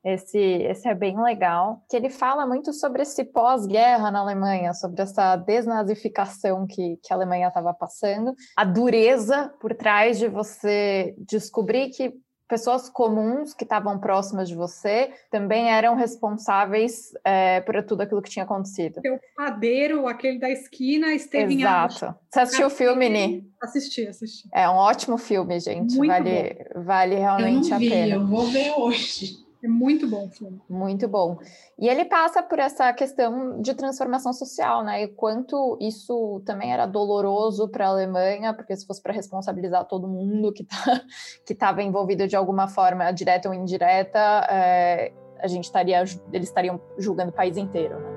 Esse, 0.06 0.38
esse 0.38 0.88
é 0.88 0.94
bem 0.94 1.20
legal, 1.20 1.84
que 1.90 1.98
ele 1.98 2.12
fala 2.12 2.46
muito 2.46 2.72
sobre 2.72 3.02
esse 3.02 3.24
pós-guerra 3.24 4.12
na 4.12 4.20
Alemanha, 4.20 4.72
sobre 4.74 5.02
essa 5.02 5.36
desnazificação 5.36 6.68
que, 6.68 7.00
que 7.02 7.12
a 7.12 7.16
Alemanha 7.16 7.48
estava 7.48 7.74
passando, 7.74 8.36
a 8.56 8.64
dureza 8.64 9.52
por 9.60 9.74
trás 9.74 10.20
de 10.20 10.28
você 10.28 11.16
descobrir 11.18 11.90
que 11.90 12.14
pessoas 12.48 12.90
comuns 12.90 13.54
que 13.54 13.64
estavam 13.64 14.00
próximas 14.00 14.48
de 14.48 14.56
você 14.56 15.12
também 15.32 15.70
eram 15.72 15.96
responsáveis 15.96 17.10
é, 17.24 17.62
por 17.62 17.82
tudo 17.84 18.02
aquilo 18.02 18.22
que 18.22 18.30
tinha 18.30 18.46
acontecido. 18.46 19.00
O 19.00 19.20
padeiro, 19.36 20.08
aquele 20.08 20.40
da 20.40 20.50
esquina, 20.50 21.14
esteve 21.14 21.56
Exato. 21.56 22.06
em 22.06 22.14
Você 22.30 22.40
assistiu 22.40 22.68
o 22.68 22.70
filme, 22.70 23.10
Ni? 23.10 23.52
Assisti, 23.62 24.08
assisti. 24.08 24.48
É 24.54 24.70
um 24.70 24.76
ótimo 24.76 25.18
filme, 25.18 25.60
gente. 25.60 25.98
Muito 25.98 26.12
vale, 26.12 26.54
bom. 26.76 26.84
vale 26.84 27.16
realmente 27.16 27.66
eu 27.66 27.72
não 27.72 27.80
vi, 27.80 27.88
a 27.88 27.90
pena. 27.90 28.16
Eu 28.16 28.28
vou 28.28 28.46
ver 28.46 28.74
hoje. 28.78 29.45
É 29.66 29.68
muito 29.68 30.08
bom 30.08 30.28
o 30.28 30.30
filme. 30.30 30.62
Muito 30.70 31.08
bom. 31.08 31.40
E 31.80 31.90
ele 31.90 32.06
passa 32.06 32.44
por 32.44 32.60
essa 32.60 32.94
questão 32.94 33.60
de 33.60 33.74
transformação 33.74 34.32
social, 34.32 34.84
né? 34.84 35.02
E 35.04 35.08
quanto 35.08 35.76
isso 35.82 36.40
também 36.46 36.72
era 36.72 36.86
doloroso 36.86 37.68
para 37.68 37.88
a 37.88 37.90
Alemanha, 37.90 38.54
porque 38.54 38.76
se 38.76 38.86
fosse 38.86 39.02
para 39.02 39.12
responsabilizar 39.12 39.84
todo 39.86 40.08
mundo 40.08 40.54
que 40.54 40.64
tá, 40.64 41.02
que 41.44 41.54
estava 41.54 41.82
envolvido 41.82 42.28
de 42.28 42.36
alguma 42.36 42.68
forma, 42.68 43.12
direta 43.12 43.50
ou 43.50 43.56
indireta, 43.56 44.20
é, 44.52 45.12
a 45.40 45.48
gente 45.48 45.64
estaria, 45.64 46.04
eles 46.32 46.48
estariam 46.48 46.80
julgando 47.00 47.32
o 47.32 47.34
país 47.34 47.58
inteiro. 47.58 48.00
Né? 48.00 48.16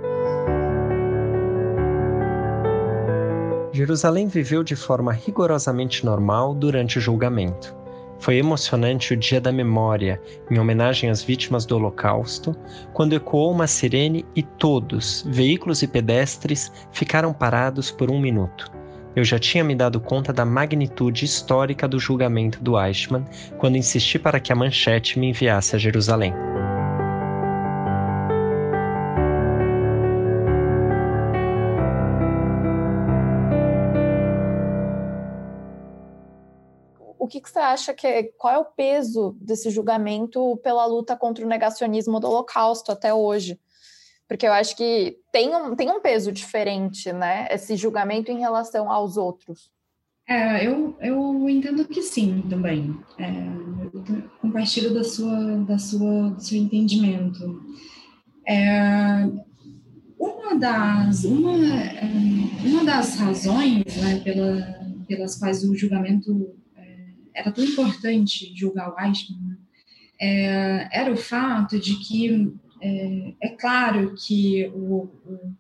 Jerusalém 3.73 4.27
viveu 4.27 4.63
de 4.63 4.77
forma 4.77 5.13
rigorosamente 5.13 6.05
normal 6.05 6.55
durante 6.55 6.99
o 6.99 7.01
julgamento. 7.01 7.78
Foi 8.21 8.37
emocionante 8.37 9.15
o 9.15 9.17
Dia 9.17 9.41
da 9.41 9.53
Memória, 9.53 10.21
em 10.51 10.59
homenagem 10.59 11.09
às 11.09 11.23
vítimas 11.23 11.65
do 11.65 11.77
Holocausto, 11.77 12.55
quando 12.93 13.15
ecoou 13.15 13.53
uma 13.53 13.67
sirene 13.67 14.25
e 14.35 14.43
todos, 14.43 15.25
veículos 15.29 15.83
e 15.83 15.87
pedestres, 15.87 16.73
ficaram 16.93 17.33
parados 17.33 17.91
por 17.91 18.11
um 18.11 18.21
minuto. 18.21 18.71
Eu 19.15 19.25
já 19.25 19.39
tinha 19.39 19.65
me 19.65 19.75
dado 19.75 20.01
conta 20.01 20.33
da 20.33 20.45
magnitude 20.45 21.25
histórica 21.25 21.89
do 21.89 21.99
julgamento 21.99 22.63
do 22.63 22.79
Eichmann 22.79 23.25
quando 23.59 23.77
insisti 23.77 24.19
para 24.19 24.39
que 24.39 24.53
a 24.53 24.57
manchete 24.57 25.19
me 25.19 25.31
enviasse 25.31 25.75
a 25.75 25.79
Jerusalém. 25.79 26.33
O 37.29 37.31
que, 37.31 37.43
que 37.43 37.51
você 37.51 37.59
acha 37.59 37.93
que 37.93 38.07
é, 38.07 38.23
qual 38.23 38.55
é 38.55 38.59
o 38.59 38.65
peso 38.65 39.37
desse 39.39 39.69
julgamento 39.69 40.57
pela 40.63 40.87
luta 40.87 41.15
contra 41.15 41.45
o 41.45 41.49
negacionismo 41.49 42.19
do 42.19 42.27
Holocausto 42.27 42.91
até 42.91 43.13
hoje? 43.13 43.61
Porque 44.27 44.47
eu 44.47 44.53
acho 44.53 44.75
que 44.75 45.19
tem 45.31 45.55
um, 45.55 45.77
tem 45.77 45.91
um 45.91 46.01
peso 46.01 46.33
diferente, 46.33 47.13
né? 47.13 47.47
Esse 47.51 47.77
julgamento 47.77 48.33
em 48.33 48.41
relação 48.41 48.91
aos 48.91 49.19
outros. 49.19 49.71
É, 50.27 50.67
eu, 50.67 50.97
eu 51.01 51.49
entendo 51.49 51.87
que 51.87 52.03
sim 52.03 52.43
também. 52.49 52.99
É, 53.19 53.31
eu 53.95 54.23
compartilho 54.41 54.95
da 54.95 55.05
sua, 55.05 55.57
da 55.59 55.79
sua, 55.79 56.31
do 56.31 56.41
seu 56.43 56.59
entendimento. 56.59 57.63
É, 58.47 59.29
uma 60.19 60.59
das, 60.59 61.25
uma, 61.25 61.57
é, 61.75 62.03
uma 62.65 62.85
das 62.85 63.17
razões 63.17 63.97
né, 63.97 64.21
pela, 64.21 64.79
pelas 65.07 65.39
quais 65.39 65.63
o 65.65 65.75
julgamento 65.75 66.55
era 67.39 67.53
tão 67.53 67.65
importante 67.65 68.53
julgar 68.55 68.93
o 68.93 69.01
Eichmann, 69.01 69.41
né? 69.41 69.57
é, 70.21 70.89
era 70.91 71.13
o 71.13 71.17
fato 71.17 71.79
de 71.79 71.95
que 71.97 72.53
é, 72.81 73.35
é 73.41 73.49
claro 73.51 74.15
que 74.17 74.67
o, 74.75 75.09
o, 75.25 75.53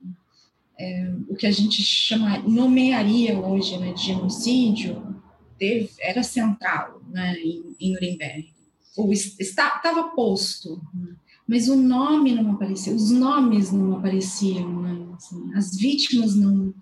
é, 0.78 1.14
o, 1.28 1.34
que 1.34 1.46
a 1.46 1.50
gente 1.50 1.82
chama, 1.82 2.38
nomearia 2.38 3.38
hoje 3.38 3.78
né, 3.78 3.92
de 3.92 4.02
genocídio 4.02 5.16
teve, 5.58 5.90
era 6.00 6.22
central 6.22 7.02
né, 7.08 7.36
em, 7.38 7.76
em 7.80 7.92
Nuremberg. 7.92 8.52
Ou 8.96 9.12
estava 9.12 10.10
posto, 10.10 10.82
né? 10.92 11.14
mas 11.46 11.68
o 11.68 11.76
nome 11.76 12.34
não 12.34 12.52
aparecia, 12.52 12.92
os 12.92 13.10
nomes 13.10 13.70
não 13.70 13.96
apareciam, 13.96 14.82
né? 14.82 15.14
assim, 15.16 15.54
as 15.54 15.76
vítimas 15.76 16.34
não 16.34 16.74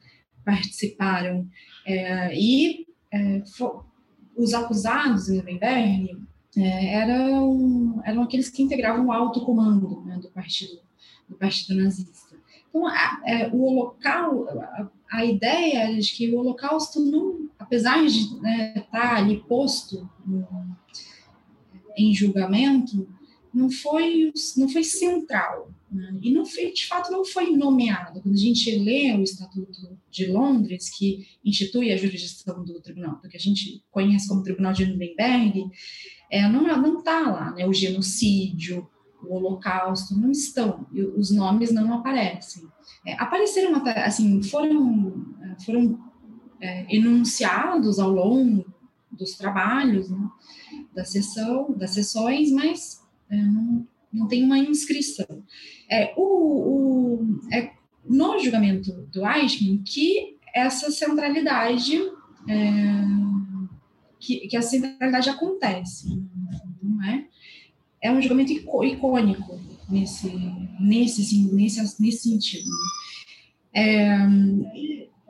participaram. 0.44 1.46
É, 1.84 2.34
e 2.34 2.86
é, 3.12 3.42
os 4.36 4.54
acusados 4.54 5.28
em 5.28 5.36
Nuremberg 5.36 6.18
é, 6.56 6.94
eram, 6.94 8.00
eram 8.04 8.22
aqueles 8.22 8.48
que 8.48 8.62
integravam 8.62 9.06
o 9.06 9.12
alto 9.12 9.44
comando 9.44 10.02
né, 10.04 10.18
do 10.18 10.28
partido 10.28 10.86
do 11.28 11.36
partido 11.36 11.74
nazista. 11.82 12.36
Então, 12.68 12.86
a, 12.86 13.20
é, 13.24 13.48
o 13.48 13.62
holocausto, 13.64 14.60
a, 14.60 14.88
a, 15.10 15.24
ideia 15.24 15.84
era 15.84 16.00
de 16.00 16.12
que 16.12 16.30
o 16.30 16.38
holocausto 16.38 17.00
não, 17.00 17.48
apesar 17.58 18.04
de 18.06 18.18
estar 18.18 18.40
né, 18.42 18.86
tá 18.90 19.16
ali 19.16 19.42
posto 19.48 20.08
no, 20.24 20.46
em 21.96 22.14
julgamento, 22.14 23.08
não 23.52 23.70
foi 23.70 24.32
não 24.56 24.68
foi 24.68 24.84
central 24.84 25.70
né? 25.90 26.18
E 26.20 26.32
não 26.32 26.44
foi, 26.44 26.72
de 26.72 26.86
fato 26.86 27.10
não 27.10 27.24
foi 27.24 27.50
nomeado. 27.56 28.20
Quando 28.20 28.34
a 28.34 28.38
gente 28.38 28.76
lê 28.78 29.12
o 29.14 29.22
Estatuto 29.22 29.96
de 30.10 30.26
Londres, 30.26 30.90
que 30.90 31.26
institui 31.44 31.92
a 31.92 31.96
jurisdição 31.96 32.64
do 32.64 32.80
tribunal, 32.80 33.20
do 33.22 33.28
que 33.28 33.36
a 33.36 33.40
gente 33.40 33.84
conhece 33.90 34.28
como 34.28 34.42
Tribunal 34.42 34.72
de 34.72 34.86
Nuremberg, 34.86 35.64
é, 36.30 36.48
não 36.48 36.98
está 36.98 37.20
lá, 37.30 37.52
né? 37.52 37.66
O 37.66 37.72
genocídio, 37.72 38.88
o 39.22 39.34
Holocausto, 39.34 40.16
não 40.16 40.30
estão, 40.30 40.86
os 41.16 41.30
nomes 41.30 41.72
não 41.72 41.92
aparecem. 41.94 42.64
É, 43.06 43.14
apareceram 43.14 43.82
assim, 44.04 44.42
foram, 44.42 45.34
foram 45.64 45.98
é, 46.60 46.94
enunciados 46.94 47.98
ao 47.98 48.10
longo 48.10 48.66
dos 49.10 49.36
trabalhos 49.36 50.10
né, 50.10 50.28
da 50.94 51.04
sessão, 51.04 51.72
das 51.72 51.90
sessões, 51.90 52.50
mas 52.50 53.02
é, 53.30 53.36
não, 53.36 53.86
não 54.16 54.26
tem 54.26 54.44
uma 54.44 54.58
inscrição. 54.58 55.44
É, 55.88 56.12
o, 56.16 56.22
o, 56.22 57.40
é 57.52 57.70
no 58.04 58.38
julgamento 58.38 58.92
do 59.12 59.26
Eichmann 59.26 59.82
que 59.84 60.36
essa 60.54 60.90
centralidade, 60.90 62.00
é, 62.48 63.04
que, 64.18 64.48
que 64.48 64.56
a 64.56 64.62
centralidade 64.62 65.28
acontece, 65.28 66.22
não 66.82 67.04
é? 67.04 67.26
É 68.00 68.12
um 68.12 68.20
julgamento 68.20 68.52
icônico 68.52 69.60
nesse, 69.88 70.30
nesse, 70.80 71.42
nesse, 71.52 72.02
nesse 72.02 72.18
sentido. 72.30 72.70
É, 73.74 74.16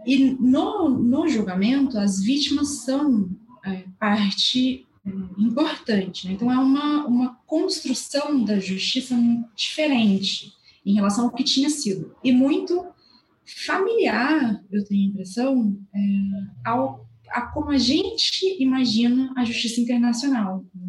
e 0.06 0.36
no, 0.38 0.88
no 0.88 1.28
julgamento, 1.28 1.98
as 1.98 2.22
vítimas 2.22 2.84
são 2.84 3.28
é, 3.64 3.84
parte 3.98 4.85
importante. 5.38 6.26
Né? 6.26 6.34
Então, 6.34 6.50
é 6.50 6.58
uma, 6.58 7.06
uma 7.06 7.34
construção 7.46 8.44
da 8.44 8.58
justiça 8.58 9.14
diferente 9.54 10.52
em 10.84 10.94
relação 10.94 11.24
ao 11.24 11.32
que 11.32 11.44
tinha 11.44 11.70
sido. 11.70 12.14
E 12.22 12.32
muito 12.32 12.86
familiar, 13.64 14.62
eu 14.70 14.84
tenho 14.84 15.06
a 15.06 15.10
impressão, 15.10 15.78
é, 15.94 16.68
ao, 16.68 17.06
a 17.28 17.42
como 17.42 17.70
a 17.70 17.78
gente 17.78 18.56
imagina 18.60 19.32
a 19.36 19.44
justiça 19.44 19.80
internacional. 19.80 20.64
Né? 20.74 20.88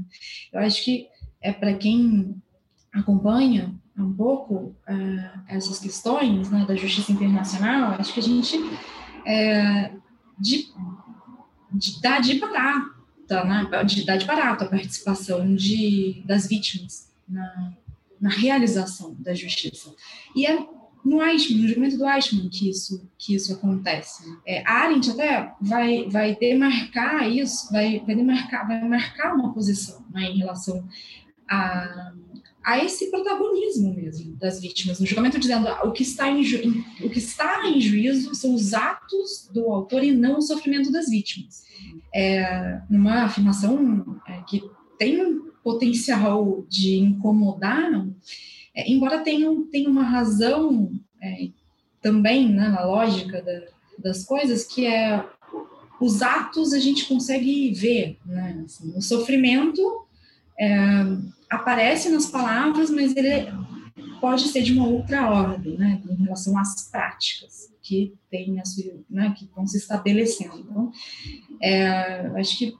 Eu 0.53 0.60
acho 0.62 0.84
que 0.84 1.08
é 1.41 1.51
para 1.51 1.73
quem 1.75 2.36
acompanha 2.91 3.73
um 3.97 4.13
pouco 4.13 4.75
é, 4.88 5.56
essas 5.56 5.80
questões 5.80 6.49
né, 6.49 6.65
da 6.67 6.75
justiça 6.75 7.12
internacional, 7.12 7.93
acho 7.93 8.13
que 8.13 8.19
a 8.19 8.23
gente 8.23 8.58
é, 9.25 9.91
de, 10.39 10.67
de, 11.73 12.01
dá 12.01 12.19
de 12.19 12.36
parar 12.36 12.96
da, 13.27 13.43
né, 13.43 13.83
de 13.83 14.25
barato 14.25 14.63
a 14.63 14.67
participação 14.67 15.55
de, 15.55 16.23
das 16.25 16.47
vítimas 16.47 17.09
na, 17.27 17.73
na 18.19 18.29
realização 18.29 19.15
da 19.19 19.33
justiça. 19.33 19.93
E 20.35 20.45
é 20.45 20.57
no 21.07 21.23
Eichmann, 21.23 21.61
no 21.61 21.67
julgamento 21.67 21.97
do 21.97 22.07
Eichmann 22.07 22.49
que 22.49 22.69
isso, 22.69 23.09
que 23.17 23.33
isso 23.33 23.53
acontece. 23.53 24.23
É, 24.45 24.61
a 24.67 24.83
Arendt 24.83 25.11
até 25.11 25.53
vai, 25.61 26.09
vai 26.09 26.35
demarcar 26.35 27.29
isso, 27.29 27.71
vai, 27.71 27.99
vai 28.05 28.15
demarcar, 28.15 28.67
vai 28.67 28.83
marcar 28.87 29.33
uma 29.33 29.53
posição 29.53 30.03
né, 30.11 30.23
em 30.23 30.39
relação 30.39 30.85
a, 31.47 32.11
a 32.67 32.84
esse 32.84 33.10
protagonismo 33.10 33.93
mesmo 33.93 34.36
das 34.36 34.60
vítimas 34.60 34.99
no 34.99 35.06
julgamento, 35.06 35.39
dizendo 35.39 35.69
ah, 35.69 35.86
o 35.86 35.93
que 35.93 36.03
está 36.03 36.30
em, 36.30 36.43
ju, 36.43 36.58
o 37.01 37.10
que 37.10 37.17
está 37.17 37.65
em 37.65 37.80
juízo 37.80 38.36
são 38.36 38.53
os 38.53 38.73
atos 38.73 39.49
do 39.53 39.71
autor 39.71 40.03
e 40.03 40.12
não 40.12 40.39
o 40.39 40.41
sofrimento 40.41 40.91
das 40.91 41.10
vítimas. 41.10 41.63
É 42.13 42.82
uma 42.89 43.23
afirmação 43.23 44.19
é, 44.27 44.41
que 44.41 44.62
tem 44.99 45.25
um 45.25 45.49
potencial 45.63 46.65
de 46.67 46.97
incomodar, 46.97 48.06
é, 48.75 48.91
embora 48.91 49.19
tenha, 49.19 49.49
tenha 49.71 49.89
uma 49.89 50.03
razão 50.03 50.91
é, 51.23 51.47
também 52.01 52.49
né, 52.49 52.67
na 52.67 52.86
lógica 52.86 53.41
da, 53.41 53.62
das 53.97 54.25
coisas, 54.25 54.65
que 54.65 54.86
é 54.86 55.25
os 56.01 56.21
atos 56.21 56.73
a 56.73 56.80
gente 56.80 57.06
consegue 57.06 57.71
ver, 57.73 58.17
né? 58.25 58.62
Assim, 58.65 58.93
o 58.93 59.01
sofrimento 59.01 60.06
é, 60.59 61.05
aparece 61.49 62.09
nas 62.09 62.25
palavras, 62.27 62.89
mas 62.89 63.15
ele 63.15 63.47
pode 64.19 64.47
ser 64.47 64.63
de 64.63 64.73
uma 64.73 64.87
outra 64.87 65.29
ordem, 65.29 65.77
né, 65.77 66.01
em 66.09 66.23
relação 66.23 66.57
às 66.57 66.89
práticas 66.89 67.67
que 67.81 68.13
tem 68.29 68.61
né, 69.09 69.33
que 69.37 69.49
vão 69.55 69.65
se 69.65 69.77
estabelecendo. 69.77 70.59
Então, 70.59 70.91
é, 71.61 72.27
acho 72.35 72.57
que 72.57 72.73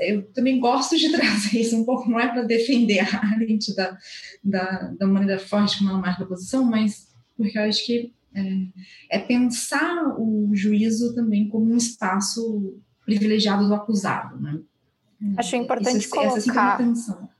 eu 0.00 0.22
também 0.32 0.58
gosto 0.58 0.96
de 0.96 1.10
trazer 1.12 1.60
isso 1.60 1.76
um 1.76 1.84
pouco, 1.84 2.08
não 2.08 2.18
é 2.18 2.28
para 2.28 2.42
defender 2.42 3.00
a 3.00 3.26
Arendt 3.26 3.74
da, 3.74 3.98
da, 4.42 4.94
da 4.98 5.06
maneira 5.06 5.38
forte 5.38 5.78
como 5.78 5.90
ela 5.90 5.98
marca 5.98 6.24
a 6.24 6.26
posição, 6.26 6.64
mas 6.64 7.08
porque 7.36 7.58
eu 7.58 7.62
acho 7.62 7.84
que 7.84 8.12
é, 8.34 9.16
é, 9.16 9.18
pensar 9.18 10.14
o 10.18 10.50
juízo 10.54 11.14
também 11.14 11.48
como 11.48 11.72
um 11.72 11.76
espaço 11.76 12.80
privilegiado 13.04 13.66
do 13.66 13.74
acusado, 13.74 14.40
né? 14.40 14.58
Acho 15.36 15.56
importante 15.56 15.98
isso, 15.98 16.10
colocar. 16.10 16.78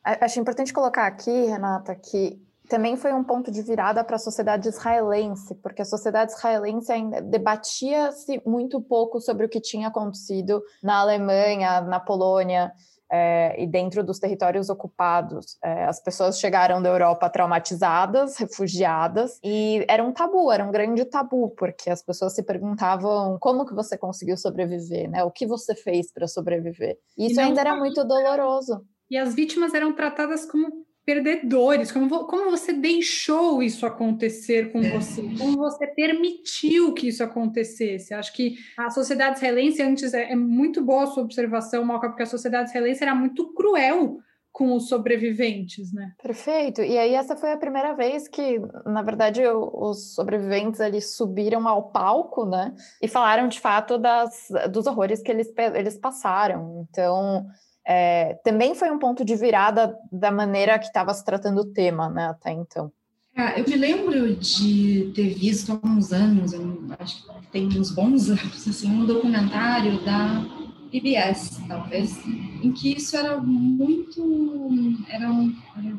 Acho 0.05 0.41
importante 0.41 0.73
colocar 0.73 1.07
aqui, 1.07 1.47
Renata, 1.47 1.95
que 1.95 2.41
também 2.69 2.97
foi 2.97 3.13
um 3.13 3.25
ponto 3.25 3.51
de 3.51 3.63
virada 3.63 4.05
para 4.05 4.17
a 4.17 4.19
sociedade 4.19 4.69
israelense, 4.69 5.55
porque 5.57 5.83
a 5.83 5.87
sociedade 5.87 6.33
israelense 6.33 6.93
ainda 6.93 7.23
debatia-se 7.23 8.43
muito 8.45 8.81
pouco 8.81 9.21
sobre 9.21 9.47
o 9.47 9.49
que 9.49 9.61
tinha 9.61 9.89
acontecido 9.89 10.63
na 10.83 10.99
Alemanha, 10.99 11.81
na 11.81 11.99
Polônia 11.99 12.73
é, 13.11 13.61
e 13.63 13.67
dentro 13.67 14.05
dos 14.05 14.19
territórios 14.19 14.69
ocupados. 14.69 15.57
É, 15.63 15.85
as 15.85 16.01
pessoas 16.01 16.39
chegaram 16.39 16.83
da 16.83 16.89
Europa 16.89 17.29
traumatizadas, 17.29 18.37
refugiadas, 18.37 19.39
e 19.43 19.85
era 19.89 20.03
um 20.03 20.13
tabu, 20.13 20.51
era 20.53 20.65
um 20.65 20.71
grande 20.71 21.05
tabu, 21.05 21.51
porque 21.51 21.91
as 21.91 22.03
pessoas 22.03 22.35
se 22.35 22.43
perguntavam 22.43 23.39
como 23.41 23.67
que 23.67 23.75
você 23.75 23.97
conseguiu 23.97 24.37
sobreviver, 24.37 25.11
né? 25.11 25.25
O 25.25 25.31
que 25.31 25.47
você 25.47 25.75
fez 25.75 26.13
para 26.13 26.27
sobreviver? 26.27 26.99
E 27.17 27.27
isso 27.27 27.41
ainda 27.41 27.61
era 27.61 27.75
muito 27.75 28.05
doloroso. 28.05 28.85
E 29.11 29.17
as 29.17 29.35
vítimas 29.35 29.73
eram 29.73 29.95
tratadas 29.95 30.45
como 30.45 30.87
perdedores, 31.09 31.91
como, 31.91 32.27
como 32.27 32.51
você 32.51 32.71
deixou 32.71 33.63
isso 33.63 33.87
acontecer 33.87 34.71
com 34.71 34.81
é. 34.81 34.91
você, 34.91 35.23
como 35.39 35.57
você 35.57 35.87
permitiu 35.87 36.93
que 36.93 37.09
isso 37.09 37.25
acontecesse. 37.25 38.13
Acho 38.13 38.31
que 38.35 38.57
a 38.77 38.91
sociedade 38.91 39.37
israelense, 39.37 39.81
antes, 39.81 40.13
é, 40.13 40.33
é 40.33 40.37
muito 40.37 40.85
boa 40.85 41.05
a 41.05 41.07
sua 41.07 41.23
observação, 41.23 41.83
Malca, 41.83 42.11
porque 42.11 42.25
a 42.25 42.27
sociedade 42.27 42.69
israelense 42.69 43.03
era 43.03 43.15
muito 43.15 43.55
cruel 43.55 44.19
com 44.53 44.75
os 44.75 44.87
sobreviventes, 44.89 45.95
né? 45.95 46.13
Perfeito. 46.23 46.83
E 46.83 46.99
aí 46.99 47.15
essa 47.15 47.37
foi 47.37 47.53
a 47.53 47.57
primeira 47.57 47.95
vez 47.95 48.29
que, 48.29 48.61
na 48.85 49.01
verdade, 49.01 49.41
os 49.47 50.15
sobreviventes 50.15 50.79
eles 50.79 51.17
subiram 51.17 51.67
ao 51.67 51.91
palco, 51.91 52.45
né? 52.45 52.75
E 53.01 53.09
falaram 53.09 53.49
de 53.49 53.59
fato 53.59 53.97
das, 53.97 54.49
dos 54.71 54.87
horrores 54.87 55.23
que 55.23 55.31
eles, 55.31 55.51
eles 55.75 55.97
passaram. 55.97 56.87
Então, 56.91 57.47
é, 57.91 58.35
também 58.45 58.75
foi 58.75 58.91
um 58.91 58.99
ponto 58.99 59.25
de 59.25 59.35
virada 59.35 59.97
da 60.13 60.31
maneira 60.31 60.79
que 60.79 60.85
estava 60.85 61.15
se 61.15 61.25
tratando 61.25 61.63
o 61.63 61.73
tema, 61.73 62.11
né, 62.11 62.27
até 62.27 62.53
então. 62.53 62.93
É, 63.35 63.59
eu 63.59 63.65
me 63.67 63.77
lembro 63.77 64.37
de 64.37 65.11
ter 65.15 65.33
visto 65.33 65.73
há 65.73 65.87
uns 65.87 66.13
anos, 66.13 66.53
acho 66.99 67.25
que 67.25 67.47
tem 67.51 67.67
uns 67.67 67.91
bons 67.91 68.29
anos, 68.29 68.69
assim, 68.69 68.91
um 68.91 69.07
documentário 69.07 70.05
da 70.05 70.45
PBS, 70.91 71.63
talvez, 71.67 72.19
em 72.27 72.73
que 72.73 72.95
isso 72.95 73.17
era 73.17 73.39
muito, 73.39 74.69
era 75.09 75.31
um, 75.31 75.57
era 75.79 75.97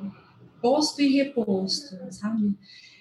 posto 0.62 1.02
e 1.02 1.18
reposto, 1.18 1.96
sabe? 2.12 2.56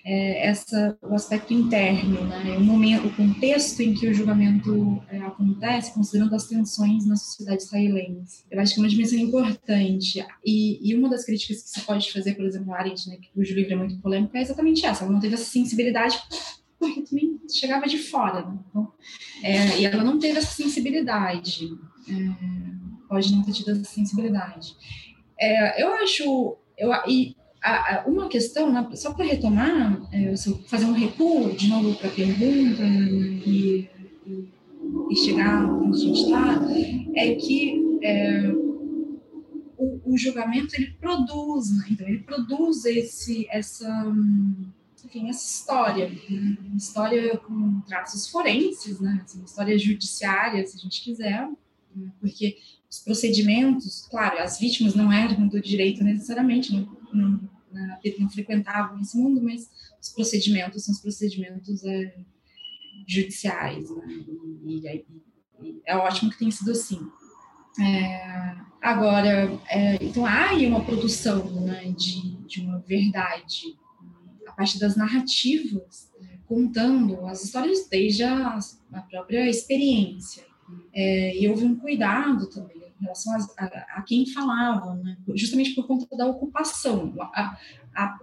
É, 0.09 0.47
essa, 0.47 0.97
o 1.03 1.15
aspecto 1.15 1.53
interno, 1.53 2.25
né? 2.25 2.57
o 2.57 2.61
momento, 2.63 3.09
o 3.09 3.15
contexto 3.15 3.81
em 3.81 3.93
que 3.93 4.09
o 4.09 4.15
julgamento 4.15 5.03
é, 5.11 5.19
acontece, 5.19 5.93
considerando 5.93 6.35
as 6.35 6.47
tensões 6.47 7.07
na 7.07 7.15
sociedade 7.15 7.65
israelense. 7.65 8.43
Eu 8.51 8.59
acho 8.59 8.73
que 8.73 8.81
é 8.81 8.83
uma 8.83 8.89
dimensão 8.89 9.19
importante. 9.19 10.25
E, 10.43 10.81
e 10.83 10.97
uma 10.97 11.11
das 11.11 11.27
críticas 11.27 11.63
que 11.63 11.69
se 11.69 11.81
pode 11.83 12.11
fazer, 12.11 12.35
por 12.37 12.47
exemplo, 12.47 12.73
a 12.73 12.79
Arendt, 12.79 13.07
né, 13.07 13.19
cujo 13.35 13.55
livro 13.55 13.75
é 13.75 13.77
muito 13.77 13.99
polêmico, 13.99 14.35
é 14.35 14.41
exatamente 14.41 14.87
essa. 14.87 15.05
Ela 15.05 15.13
não 15.13 15.21
teve 15.21 15.35
essa 15.35 15.45
sensibilidade 15.45 16.19
porque 16.79 17.03
também 17.03 17.39
chegava 17.51 17.87
de 17.87 17.99
fora. 17.99 18.47
Né? 18.47 18.59
Então, 18.71 18.93
é, 19.43 19.79
e 19.79 19.85
ela 19.85 20.03
não 20.03 20.19
teve 20.19 20.39
essa 20.39 20.55
sensibilidade. 20.55 21.69
É, 22.09 23.07
pode 23.07 23.31
não 23.31 23.43
ter 23.43 23.53
tido 23.53 23.73
essa 23.73 23.85
sensibilidade. 23.85 24.75
É, 25.39 25.83
eu 25.83 25.93
acho... 25.93 26.57
Eu, 26.79 26.93
e 27.07 27.37
a, 27.69 28.01
a, 28.01 28.05
uma 28.07 28.29
questão, 28.29 28.97
só 28.97 29.13
para 29.13 29.27
retomar, 29.27 30.01
é, 30.13 30.35
fazer 30.67 30.87
um 30.87 30.93
recuo 30.93 31.53
de 31.53 31.69
novo 31.69 31.95
para 31.95 32.09
a 32.09 32.13
pergunta 32.13 32.83
e, 32.83 33.89
e, 35.11 35.17
chegar 35.17 35.65
onde 35.65 35.97
a 35.97 36.01
gente 36.01 36.21
está, 36.23 36.61
é 37.15 37.35
que 37.35 37.99
é, 38.03 38.49
o, 39.77 40.01
o, 40.05 40.17
julgamento 40.17 40.75
ele 40.77 40.93
produz, 41.01 41.77
né? 41.77 41.87
então 41.91 42.09
ele 42.09 42.21
produz 42.21 42.85
esse, 42.85 43.47
essa, 43.51 43.89
enfim, 45.05 45.29
essa 45.29 45.47
história, 45.47 46.09
né? 46.09 46.57
uma 46.65 46.77
história 46.77 47.37
com 47.39 47.81
traços 47.83 48.29
forenses, 48.29 48.99
né? 49.01 49.21
Assim, 49.25 49.39
uma 49.39 49.47
história 49.47 49.79
judiciária, 49.79 50.67
se 50.67 50.77
a 50.77 50.81
gente 50.81 51.03
quiser, 51.03 51.49
né? 51.95 52.13
porque 52.21 52.57
os 52.91 53.01
procedimentos, 53.01 54.07
claro, 54.11 54.39
as 54.39 54.59
vítimas 54.59 54.95
não 54.95 55.13
eram 55.13 55.47
do 55.47 55.61
direito 55.61 56.03
necessariamente, 56.03 56.73
não, 56.73 56.89
não, 57.13 57.41
não 58.19 58.31
frequentavam 58.31 59.01
esse 59.01 59.17
mundo, 59.17 59.43
mas 59.43 59.71
os 60.01 60.11
procedimentos 60.11 60.85
são 60.85 60.95
os 60.95 61.01
procedimentos 61.01 61.85
é, 61.85 62.15
judiciais, 63.07 63.91
né? 63.91 64.07
e, 64.65 64.87
e, 64.87 65.07
e, 65.63 65.83
é 65.87 65.97
ótimo 65.97 66.31
que 66.31 66.39
tenha 66.39 66.51
sido 66.51 66.71
assim. 66.71 67.01
É, 67.81 68.57
agora, 68.81 69.61
é, 69.69 69.95
então 70.03 70.27
há 70.27 70.51
aí 70.51 70.67
uma 70.67 70.85
produção 70.85 71.45
né, 71.61 71.93
de, 71.97 72.37
de 72.47 72.61
uma 72.61 72.79
verdade 72.81 73.79
a 74.47 74.53
partir 74.53 74.79
das 74.81 74.97
narrativas, 74.97 76.11
né, 76.21 76.41
contando 76.47 77.25
as 77.27 77.45
histórias 77.45 77.89
desde 77.89 78.25
a, 78.25 78.59
a 78.93 79.01
própria 79.03 79.49
experiência. 79.49 80.47
É, 80.93 81.39
e 81.39 81.49
houve 81.49 81.65
um 81.65 81.77
cuidado 81.77 82.51
também 82.51 82.78
em 83.01 83.05
relação 83.05 83.35
a, 83.35 83.65
a, 83.65 83.67
a 83.99 84.03
quem 84.03 84.27
falava, 84.27 84.95
né? 84.97 85.17
justamente 85.35 85.75
por 85.75 85.87
conta 85.87 86.07
da 86.17 86.27
ocupação. 86.27 87.15
A, 87.21 87.57
a, 87.95 88.19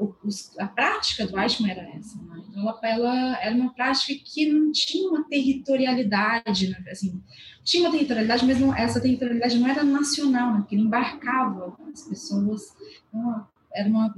a 0.60 0.68
prática 0.68 1.26
do 1.28 1.40
Eichmann 1.40 1.72
era 1.72 1.90
essa. 1.96 2.18
Né? 2.22 2.44
Então, 2.50 2.62
ela, 2.62 2.80
ela, 2.84 3.42
era 3.42 3.56
uma 3.56 3.74
prática 3.74 4.14
que 4.24 4.52
não 4.52 4.72
tinha 4.72 5.10
uma 5.10 5.24
territorialidade, 5.28 6.70
né? 6.70 6.84
assim, 6.90 7.22
tinha 7.64 7.84
uma 7.84 7.92
territorialidade, 7.92 8.46
mas 8.46 8.60
não, 8.60 8.76
essa 8.76 9.02
territorialidade 9.02 9.58
não 9.58 9.68
era 9.68 9.84
nacional, 9.84 10.54
né? 10.54 10.60
porque 10.60 10.76
ele 10.76 10.84
embarcava 10.84 11.76
as 11.92 12.04
pessoas. 12.04 12.62
Então, 13.10 13.48
era 13.74 13.90
uma, 13.90 14.16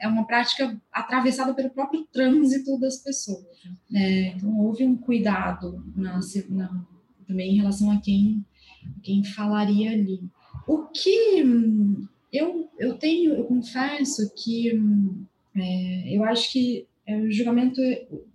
é 0.00 0.08
uma 0.08 0.26
prática 0.26 0.76
atravessada 0.92 1.54
pelo 1.54 1.70
próprio 1.70 2.04
trânsito 2.12 2.78
das 2.80 2.96
pessoas. 2.96 3.44
Né? 3.88 4.30
Então, 4.30 4.58
houve 4.58 4.84
um 4.84 4.96
cuidado 4.96 5.84
na, 5.94 6.18
na, 6.48 6.84
também 7.26 7.52
em 7.52 7.58
relação 7.58 7.90
a 7.92 8.00
quem 8.00 8.44
quem 9.02 9.24
falaria 9.24 9.92
ali. 9.92 10.20
O 10.66 10.84
que 10.86 11.44
eu, 12.32 12.68
eu 12.78 12.94
tenho, 12.98 13.34
eu 13.34 13.44
confesso 13.44 14.32
que 14.34 14.72
é, 15.56 16.16
eu 16.16 16.24
acho 16.24 16.52
que 16.52 16.86
é, 17.06 17.30
julgamento, 17.30 17.80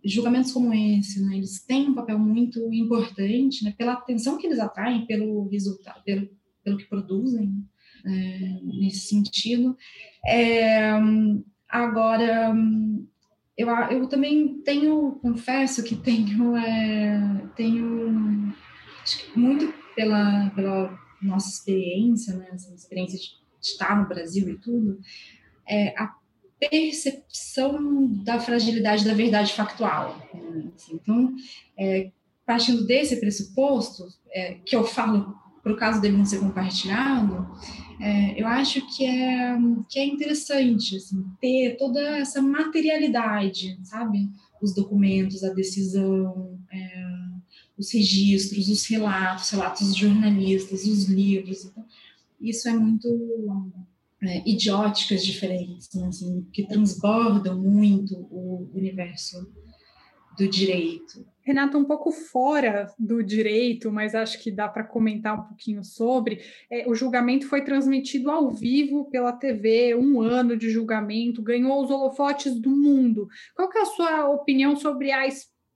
julgamentos 0.04 0.52
como 0.52 0.74
esse, 0.74 1.24
né, 1.24 1.38
eles 1.38 1.64
têm 1.64 1.90
um 1.90 1.94
papel 1.94 2.18
muito 2.18 2.60
importante, 2.74 3.64
né, 3.64 3.74
pela 3.78 3.94
atenção 3.94 4.38
que 4.38 4.48
eles 4.48 4.60
atraem, 4.60 5.06
pelo 5.06 5.48
resultado, 5.48 6.04
pelo, 6.04 6.28
pelo 6.64 6.78
que 6.78 6.86
produzem, 6.86 7.54
né, 8.04 8.60
nesse 8.64 9.02
sentido. 9.02 9.78
É, 10.26 10.92
agora, 11.70 12.52
eu, 13.56 13.70
eu 13.70 14.08
também 14.08 14.60
tenho, 14.64 15.20
confesso 15.22 15.84
que 15.84 15.96
tenho, 15.96 16.58
é, 16.58 17.46
tenho 17.56 18.52
muito 19.36 19.72
pela, 19.96 20.50
pela 20.52 21.00
nossa 21.22 21.50
experiência, 21.50 22.36
né, 22.36 22.48
essa 22.52 22.74
experiência 22.74 23.18
de 23.18 23.34
estar 23.62 24.02
no 24.02 24.08
Brasil 24.08 24.50
e 24.50 24.58
tudo, 24.58 25.00
é, 25.68 25.90
a 25.98 26.14
percepção 26.60 28.08
da 28.24 28.40
fragilidade 28.40 29.06
da 29.06 29.14
verdade 29.14 29.54
factual. 29.54 30.18
Né? 30.34 30.72
Assim, 30.76 30.96
então, 30.96 31.34
é, 31.78 32.12
partindo 32.46 32.86
desse 32.86 33.20
pressuposto, 33.20 34.08
é, 34.32 34.56
que 34.66 34.76
eu 34.76 34.84
falo 34.84 35.36
para 35.62 35.72
o 35.72 35.78
caso 35.78 36.02
dele 36.02 36.18
não 36.18 36.26
ser 36.26 36.40
compartilhado, 36.40 37.48
é, 38.02 38.42
eu 38.42 38.46
acho 38.46 38.86
que 38.96 39.06
é, 39.06 39.56
que 39.90 39.98
é 39.98 40.06
interessante 40.06 40.98
assim, 40.98 41.24
ter 41.40 41.78
toda 41.78 42.02
essa 42.18 42.42
materialidade, 42.42 43.80
sabe? 43.84 44.30
Os 44.62 44.76
documentos, 44.76 45.44
a 45.44 45.54
decisão, 45.54 46.60
é, 46.70 47.23
os 47.84 47.92
registros, 47.92 48.70
os 48.70 48.86
relatos, 48.88 49.50
relatos 49.50 49.88
dos 49.88 49.96
jornalistas, 49.96 50.86
os 50.86 51.06
livros. 51.06 51.66
Então, 51.66 51.86
isso 52.40 52.70
é 52.70 52.74
muito 52.74 53.72
é, 54.22 54.50
idióticas 54.50 55.24
diferentes, 55.26 55.90
né, 55.94 56.08
assim, 56.08 56.48
que 56.54 56.66
transbordam 56.66 57.60
muito 57.60 58.16
o 58.32 58.70
universo 58.74 59.52
do 60.38 60.48
direito. 60.48 61.26
Renata, 61.46 61.78
um 61.78 61.84
pouco 61.84 62.10
fora 62.10 62.90
do 62.98 63.22
direito, 63.22 63.92
mas 63.92 64.16
acho 64.16 64.42
que 64.42 64.50
dá 64.50 64.68
para 64.70 64.86
comentar 64.86 65.38
um 65.38 65.44
pouquinho 65.44 65.84
sobre. 65.84 66.40
É, 66.72 66.90
o 66.90 66.96
julgamento 66.96 67.48
foi 67.48 67.62
transmitido 67.62 68.32
ao 68.32 68.50
vivo 68.50 69.10
pela 69.12 69.34
TV, 69.34 69.94
um 69.94 70.22
ano 70.22 70.56
de 70.56 70.70
julgamento, 70.70 71.44
ganhou 71.44 71.84
os 71.84 71.92
holofotes 71.92 72.56
do 72.56 72.70
mundo. 72.70 73.28
Qual 73.56 73.70
que 73.70 73.78
é 73.78 73.82
a 73.82 73.86
sua 73.86 74.30
opinião 74.30 74.76
sobre 74.78 75.12
a 75.12 75.28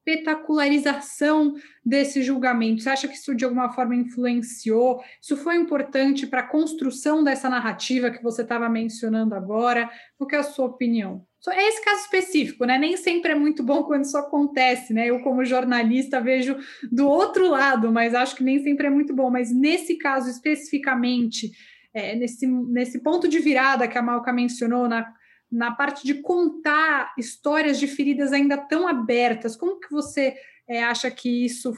espetacularização 0.07 1.55
desse 1.85 2.23
julgamento? 2.23 2.81
Você 2.81 2.89
acha 2.89 3.07
que 3.07 3.15
isso 3.15 3.35
de 3.35 3.43
alguma 3.43 3.69
forma 3.69 3.95
influenciou? 3.95 5.03
Isso 5.21 5.35
foi 5.35 5.55
importante 5.55 6.25
para 6.25 6.41
a 6.41 6.47
construção 6.47 7.23
dessa 7.23 7.49
narrativa 7.49 8.09
que 8.09 8.23
você 8.23 8.41
estava 8.41 8.69
mencionando 8.69 9.35
agora? 9.35 9.89
Qual 10.17 10.29
é 10.31 10.37
a 10.37 10.43
sua 10.43 10.65
opinião? 10.65 11.25
É 11.49 11.69
esse 11.69 11.83
caso 11.83 12.01
específico, 12.01 12.65
né? 12.65 12.77
Nem 12.77 12.97
sempre 12.97 13.31
é 13.31 13.35
muito 13.35 13.63
bom 13.63 13.83
quando 13.83 14.03
isso 14.03 14.17
acontece, 14.17 14.93
né? 14.93 15.07
Eu, 15.07 15.21
como 15.21 15.45
jornalista, 15.45 16.19
vejo 16.19 16.57
do 16.91 17.07
outro 17.07 17.47
lado, 17.47 17.91
mas 17.91 18.13
acho 18.13 18.35
que 18.35 18.43
nem 18.43 18.61
sempre 18.61 18.87
é 18.87 18.89
muito 18.89 19.13
bom. 19.15 19.29
Mas 19.29 19.53
nesse 19.53 19.97
caso 19.97 20.29
especificamente, 20.29 21.51
é, 21.93 22.15
nesse, 22.15 22.45
nesse 22.45 23.01
ponto 23.01 23.29
de 23.29 23.39
virada 23.39 23.87
que 23.87 23.97
a 23.97 24.01
Malca 24.01 24.33
mencionou, 24.33 24.89
na, 24.89 25.07
na 25.51 25.71
parte 25.71 26.05
de 26.05 26.15
contar 26.15 27.13
histórias 27.17 27.79
de 27.79 27.87
feridas 27.87 28.33
ainda 28.33 28.57
tão 28.57 28.87
abertas, 28.87 29.55
como 29.55 29.79
que 29.79 29.89
você 29.89 30.35
é, 30.67 30.83
acha 30.83 31.09
que 31.09 31.45
isso 31.45 31.73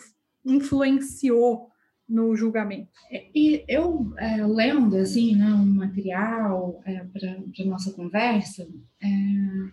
influenciou 0.46 1.70
no 2.08 2.36
julgamento. 2.36 2.90
É, 3.12 3.30
e 3.36 3.64
eu, 3.68 4.12
é, 4.18 4.44
lendo 4.46 4.98
assim, 4.98 5.36
né, 5.36 5.46
um 5.54 5.76
material 5.76 6.82
é, 6.84 7.04
para 7.04 7.66
nossa 7.66 7.94
conversa, 7.94 8.68
é, 9.02 9.08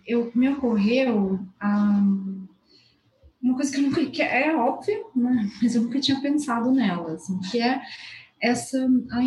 eu, 0.05 0.31
me 0.35 0.47
ocorreu 0.49 1.39
a, 1.59 2.03
uma 3.41 3.55
coisa 3.55 3.71
que 3.71 3.81
nunca, 3.81 4.05
que 4.05 4.21
é 4.21 4.55
óbvia, 4.55 4.99
né, 5.15 5.49
mas 5.61 5.75
eu 5.75 5.81
nunca 5.81 5.99
tinha 5.99 6.21
pensado 6.21 6.71
nela, 6.71 7.13
assim, 7.13 7.39
que 7.49 7.59
é 7.59 7.81
essa, 8.39 8.87
a, 9.11 9.21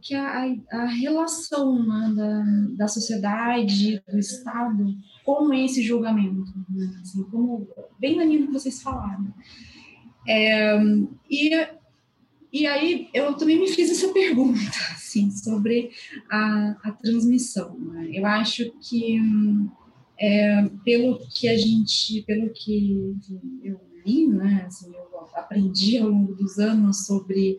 que 0.00 0.14
a, 0.14 0.54
a 0.70 0.84
relação 0.86 1.84
né, 1.86 2.12
da, 2.16 2.44
da 2.84 2.88
sociedade, 2.88 4.02
do 4.08 4.18
Estado, 4.18 4.84
com 5.24 5.52
esse 5.52 5.82
julgamento, 5.82 6.52
né, 6.68 6.98
assim, 7.00 7.22
como, 7.24 7.68
bem 7.98 8.16
na 8.16 8.24
linha 8.24 8.46
que 8.46 8.52
vocês 8.52 8.82
falaram. 8.82 9.32
É, 10.26 10.78
e 11.30 11.50
e 12.54 12.68
aí 12.68 13.08
eu 13.12 13.34
também 13.34 13.58
me 13.58 13.66
fiz 13.66 13.90
essa 13.90 14.06
pergunta, 14.14 14.60
assim, 14.92 15.28
sobre 15.32 15.90
a, 16.30 16.76
a 16.84 16.92
transmissão. 16.92 17.76
Né? 17.76 18.10
Eu 18.12 18.24
acho 18.24 18.70
que 18.80 19.18
é, 20.20 20.64
pelo 20.84 21.18
que 21.28 21.48
a 21.48 21.58
gente, 21.58 22.22
pelo 22.22 22.50
que 22.50 23.16
eu 23.60 23.80
li, 24.06 24.28
né, 24.28 24.62
assim, 24.68 24.92
eu 24.94 25.28
aprendi 25.34 25.98
ao 25.98 26.08
longo 26.08 26.32
dos 26.36 26.56
anos 26.60 27.06
sobre 27.06 27.58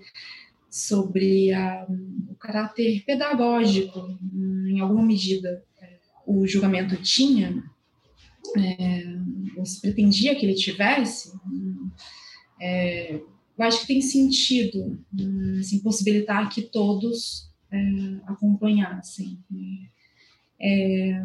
sobre 0.76 1.54
a, 1.54 1.88
o 2.30 2.36
caráter 2.36 3.02
pedagógico, 3.06 4.20
em 4.68 4.82
alguma 4.82 5.04
medida, 5.04 5.64
o 6.28 6.46
julgamento 6.46 6.98
tinha, 6.98 7.64
é, 8.58 9.06
ou 9.56 9.66
se 9.66 9.80
pretendia 9.80 10.36
que 10.36 10.46
ele 10.46 10.54
tivesse, 10.54 11.32
é, 12.60 13.16
eu 13.58 13.66
acho 13.66 13.82
que 13.82 13.88
tem 13.88 14.02
sentido 14.02 15.00
hum, 15.18 15.58
assim, 15.62 15.80
possibilitar 15.80 16.50
que 16.50 16.62
todos 16.62 17.50
é, 17.72 17.78
acompanhassem. 18.28 19.40
Né? 19.50 19.90
É, 20.60 21.22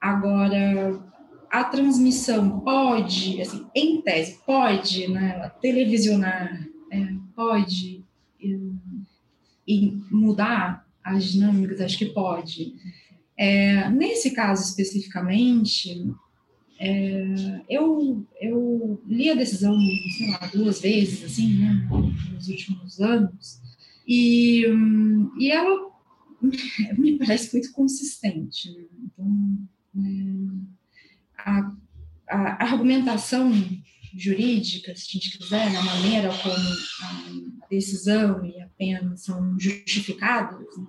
agora, 0.00 1.04
a 1.50 1.64
transmissão 1.64 2.60
pode, 2.60 3.40
assim, 3.40 3.66
em 3.74 4.00
tese, 4.00 4.38
pode 4.46 5.08
né, 5.08 5.50
televisionar, 5.60 6.68
é, 6.92 7.08
pode 7.34 8.05
e, 8.40 9.92
mudar 10.10 10.86
as 11.02 11.24
dinâmicas, 11.24 11.80
acho 11.80 11.98
que 11.98 12.06
pode. 12.06 12.74
É, 13.36 13.88
nesse 13.90 14.30
caso 14.30 14.64
especificamente, 14.68 16.10
é, 16.78 17.62
eu, 17.68 18.26
eu 18.40 19.02
li 19.06 19.30
a 19.30 19.34
decisão, 19.34 19.78
sei 20.16 20.30
lá, 20.30 20.50
duas 20.52 20.80
vezes, 20.80 21.24
assim, 21.24 21.58
né, 21.58 21.88
nos 22.32 22.48
últimos 22.48 23.00
anos, 23.00 23.60
e, 24.06 24.64
e 25.38 25.50
ela 25.50 25.90
me 26.98 27.18
parece 27.18 27.52
muito 27.52 27.72
consistente. 27.72 28.70
Né? 28.72 28.84
Então, 29.04 29.58
é, 29.96 30.36
a, 31.38 31.72
a, 32.28 32.64
argumentação 32.64 33.52
jurídica, 34.16 34.94
se 34.96 35.08
a 35.08 35.12
gente 35.12 35.38
quiser, 35.38 35.70
na 35.70 35.82
maneira 35.82 36.30
como 36.38 36.54
a, 36.54 37.66
decisão 37.68 38.44
e 38.44 38.60
a 38.60 38.68
pena 38.78 39.16
são 39.16 39.58
justificadas, 39.58 40.60
né, 40.76 40.86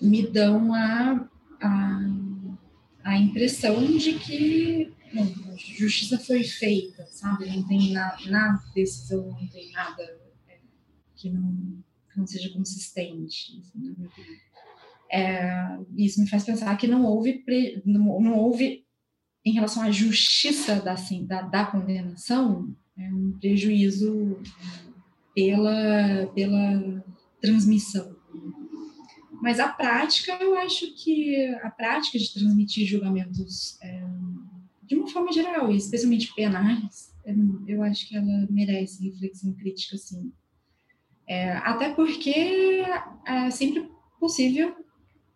me 0.00 0.26
dão 0.26 0.74
a, 0.74 1.28
a, 1.60 2.00
a 3.04 3.18
impressão 3.18 3.84
de 3.96 4.14
que 4.14 4.92
a 5.16 5.56
justiça 5.78 6.18
foi 6.18 6.42
feita, 6.42 7.06
sabe? 7.06 7.46
Não 7.46 7.66
tem 7.68 7.92
na, 7.92 8.16
na 8.26 8.64
decisão, 8.74 9.28
não 9.28 9.46
tem 9.46 9.70
nada 9.70 10.02
é, 10.48 10.58
que, 11.14 11.30
não, 11.30 11.84
que 12.10 12.18
não 12.18 12.26
seja 12.26 12.50
consistente. 12.50 13.60
Assim, 13.60 14.08
é, 15.12 15.78
isso 15.96 16.20
me 16.20 16.28
faz 16.28 16.42
pensar 16.42 16.76
que 16.76 16.88
não 16.88 17.04
houve, 17.04 17.44
pre, 17.44 17.80
não, 17.84 18.20
não 18.20 18.36
houve 18.36 18.83
em 19.44 19.52
relação 19.52 19.82
à 19.82 19.90
justiça 19.90 20.76
da, 20.76 20.92
assim, 20.92 21.26
da, 21.26 21.42
da 21.42 21.66
condenação, 21.66 22.74
é 22.96 23.12
um 23.12 23.36
prejuízo 23.38 24.38
pela, 25.34 26.26
pela 26.34 27.04
transmissão. 27.40 28.16
Mas 29.42 29.60
a 29.60 29.68
prática, 29.68 30.32
eu 30.40 30.56
acho 30.56 30.94
que 30.94 31.36
a 31.62 31.70
prática 31.70 32.18
de 32.18 32.32
transmitir 32.32 32.86
julgamentos 32.86 33.78
é, 33.82 34.02
de 34.84 34.96
uma 34.96 35.08
forma 35.08 35.32
geral, 35.32 35.70
e 35.70 35.76
especialmente 35.76 36.32
penais, 36.34 37.12
eu 37.66 37.82
acho 37.82 38.08
que 38.08 38.16
ela 38.16 38.46
merece 38.48 39.08
reflexão 39.08 39.52
crítica, 39.52 39.98
sim. 39.98 40.32
É, 41.26 41.52
até 41.52 41.92
porque 41.92 42.82
é 43.26 43.50
sempre 43.50 43.90
possível 44.20 44.74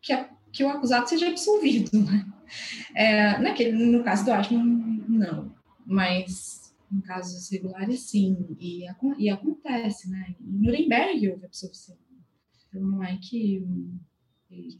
que, 0.00 0.12
a, 0.12 0.30
que 0.52 0.64
o 0.64 0.68
acusado 0.68 1.08
seja 1.08 1.28
absolvido, 1.28 1.90
né? 2.02 2.26
É, 2.94 3.38
naquele, 3.38 3.72
no 3.72 4.02
caso 4.02 4.24
do 4.24 4.32
Ashman, 4.32 5.04
não, 5.08 5.52
mas 5.86 6.74
em 6.92 7.00
casos 7.00 7.50
regulares, 7.50 8.00
sim, 8.00 8.36
e, 8.58 8.84
e 9.18 9.30
acontece, 9.30 10.08
né? 10.10 10.34
Em 10.40 10.64
Nuremberg 10.64 11.30
houve 11.30 11.44
absolvição, 11.46 11.96
então 12.68 12.80
não 12.80 13.02
é 13.02 13.16
que 13.16 13.62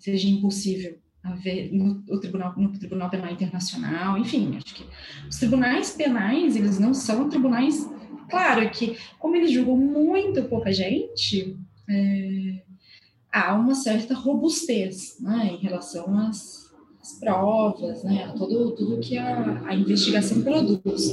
seja 0.01 0.29
impossível 0.29 0.99
ver 1.37 1.73
no, 1.73 2.03
no, 2.07 2.21
tribunal, 2.21 2.55
no 2.57 2.73
Tribunal 2.73 3.11
Penal 3.11 3.31
Internacional, 3.31 4.17
enfim, 4.17 4.57
acho 4.57 4.75
que 4.75 4.87
os 5.29 5.37
tribunais 5.37 5.91
penais, 5.91 6.57
eles 6.57 6.79
não 6.79 6.95
são 6.95 7.29
tribunais, 7.29 7.89
claro 8.31 8.69
que, 8.71 8.97
como 9.19 9.37
eles 9.37 9.51
julgam 9.51 9.77
muito 9.77 10.43
pouca 10.45 10.73
gente, 10.73 11.57
é, 11.89 12.63
há 13.33 13.55
uma 13.55 13.75
certa 13.75 14.15
robustez 14.15 15.19
né, 15.21 15.51
em 15.53 15.59
relação 15.59 16.19
às, 16.19 16.68
às 17.09 17.19
provas, 17.19 18.05
né, 18.05 18.33
todo, 18.37 18.75
tudo 18.75 19.01
que 19.01 19.17
a, 19.17 19.63
a 19.67 19.75
investigação 19.75 20.43
produz, 20.43 21.13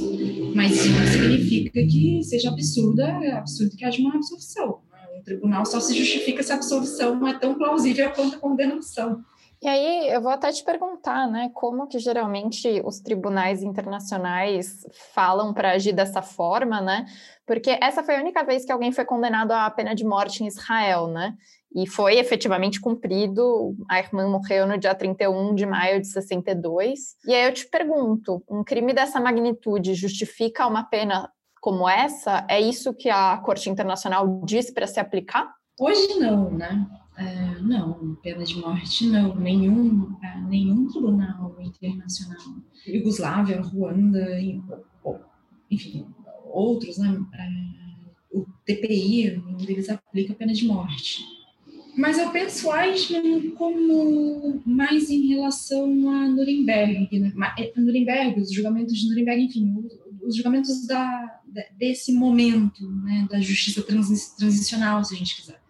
mas 0.54 0.72
não 0.90 1.06
significa 1.06 1.80
que 1.80 2.22
seja 2.22 2.50
absurda, 2.50 3.06
absurdo 3.38 3.76
que 3.76 3.84
haja 3.84 4.00
uma 4.00 4.14
absolvição. 4.14 4.80
Né? 4.92 5.18
O 5.18 5.24
tribunal 5.24 5.64
só 5.64 5.80
se 5.80 5.96
justifica 5.96 6.42
se 6.42 6.52
a 6.52 6.56
absolvição 6.56 7.16
não 7.16 7.26
é 7.26 7.38
tão 7.38 7.54
plausível 7.54 8.10
quanto 8.10 8.36
a 8.36 8.38
condenação. 8.38 9.24
E 9.62 9.66
aí 9.66 10.10
eu 10.10 10.20
vou 10.20 10.30
até 10.30 10.52
te 10.52 10.62
perguntar, 10.62 11.26
né, 11.30 11.50
como 11.54 11.86
que 11.86 11.98
geralmente 11.98 12.82
os 12.84 13.00
tribunais 13.00 13.62
internacionais 13.62 14.86
falam 15.14 15.54
para 15.54 15.72
agir 15.72 15.94
dessa 15.94 16.20
forma, 16.20 16.82
né? 16.82 17.06
Porque 17.46 17.78
essa 17.80 18.02
foi 18.02 18.16
a 18.16 18.20
única 18.20 18.44
vez 18.44 18.66
que 18.66 18.72
alguém 18.72 18.92
foi 18.92 19.06
condenado 19.06 19.52
à 19.52 19.70
pena 19.70 19.94
de 19.94 20.04
morte 20.04 20.44
em 20.44 20.46
Israel, 20.46 21.06
né? 21.06 21.34
E 21.74 21.86
foi 21.86 22.18
efetivamente 22.18 22.80
cumprido. 22.80 23.76
A 23.88 23.98
irmã 23.98 24.28
morreu 24.28 24.66
no 24.66 24.78
dia 24.78 24.94
31 24.94 25.54
de 25.54 25.66
maio 25.66 26.00
de 26.00 26.08
62. 26.08 27.16
E 27.26 27.34
aí 27.34 27.46
eu 27.46 27.52
te 27.52 27.68
pergunto: 27.68 28.42
um 28.48 28.64
crime 28.64 28.92
dessa 28.92 29.20
magnitude 29.20 29.94
justifica 29.94 30.66
uma 30.66 30.84
pena 30.84 31.30
como 31.60 31.88
essa? 31.88 32.46
É 32.48 32.60
isso 32.60 32.94
que 32.94 33.10
a 33.10 33.36
Corte 33.38 33.68
Internacional 33.68 34.42
diz 34.44 34.70
para 34.70 34.86
se 34.86 35.00
aplicar? 35.00 35.52
Hoje 35.78 36.18
não, 36.18 36.50
né? 36.50 36.86
É, 37.18 37.60
não, 37.60 38.14
pena 38.22 38.44
de 38.44 38.56
morte 38.56 39.06
não, 39.08 39.34
nenhum, 39.34 40.14
é, 40.22 40.38
nenhum 40.42 40.86
tribunal 40.86 41.56
internacional, 41.60 42.38
Iugoslávia, 42.86 43.62
Ruanda, 43.62 44.38
enfim, 45.70 46.06
outros, 46.44 46.98
né? 46.98 47.18
É, 47.32 48.36
o 48.36 48.44
TPI, 48.66 49.38
um 49.38 49.56
deles 49.56 49.88
aplica 49.88 50.34
pena 50.34 50.52
de 50.52 50.66
morte. 50.66 51.24
Mas 51.96 52.18
eu 52.18 52.30
penso 52.30 52.74
Eichmann 52.74 53.50
como 53.52 54.62
mais 54.66 55.08
em 55.08 55.28
relação 55.28 56.10
a 56.10 56.28
Nuremberg, 56.28 57.18
né? 57.18 57.32
É, 57.58 57.72
Nuremberg, 57.80 58.40
os 58.40 58.52
julgamentos 58.52 58.98
de 58.98 59.08
Nuremberg, 59.08 59.44
enfim, 59.44 59.74
os 60.22 60.36
julgamentos 60.36 60.86
da, 60.86 61.40
desse 61.78 62.12
momento, 62.12 62.86
né, 63.02 63.26
da 63.30 63.40
justiça 63.40 63.82
transicional, 63.82 65.02
se 65.04 65.14
a 65.14 65.18
gente 65.18 65.36
quiser. 65.36 65.60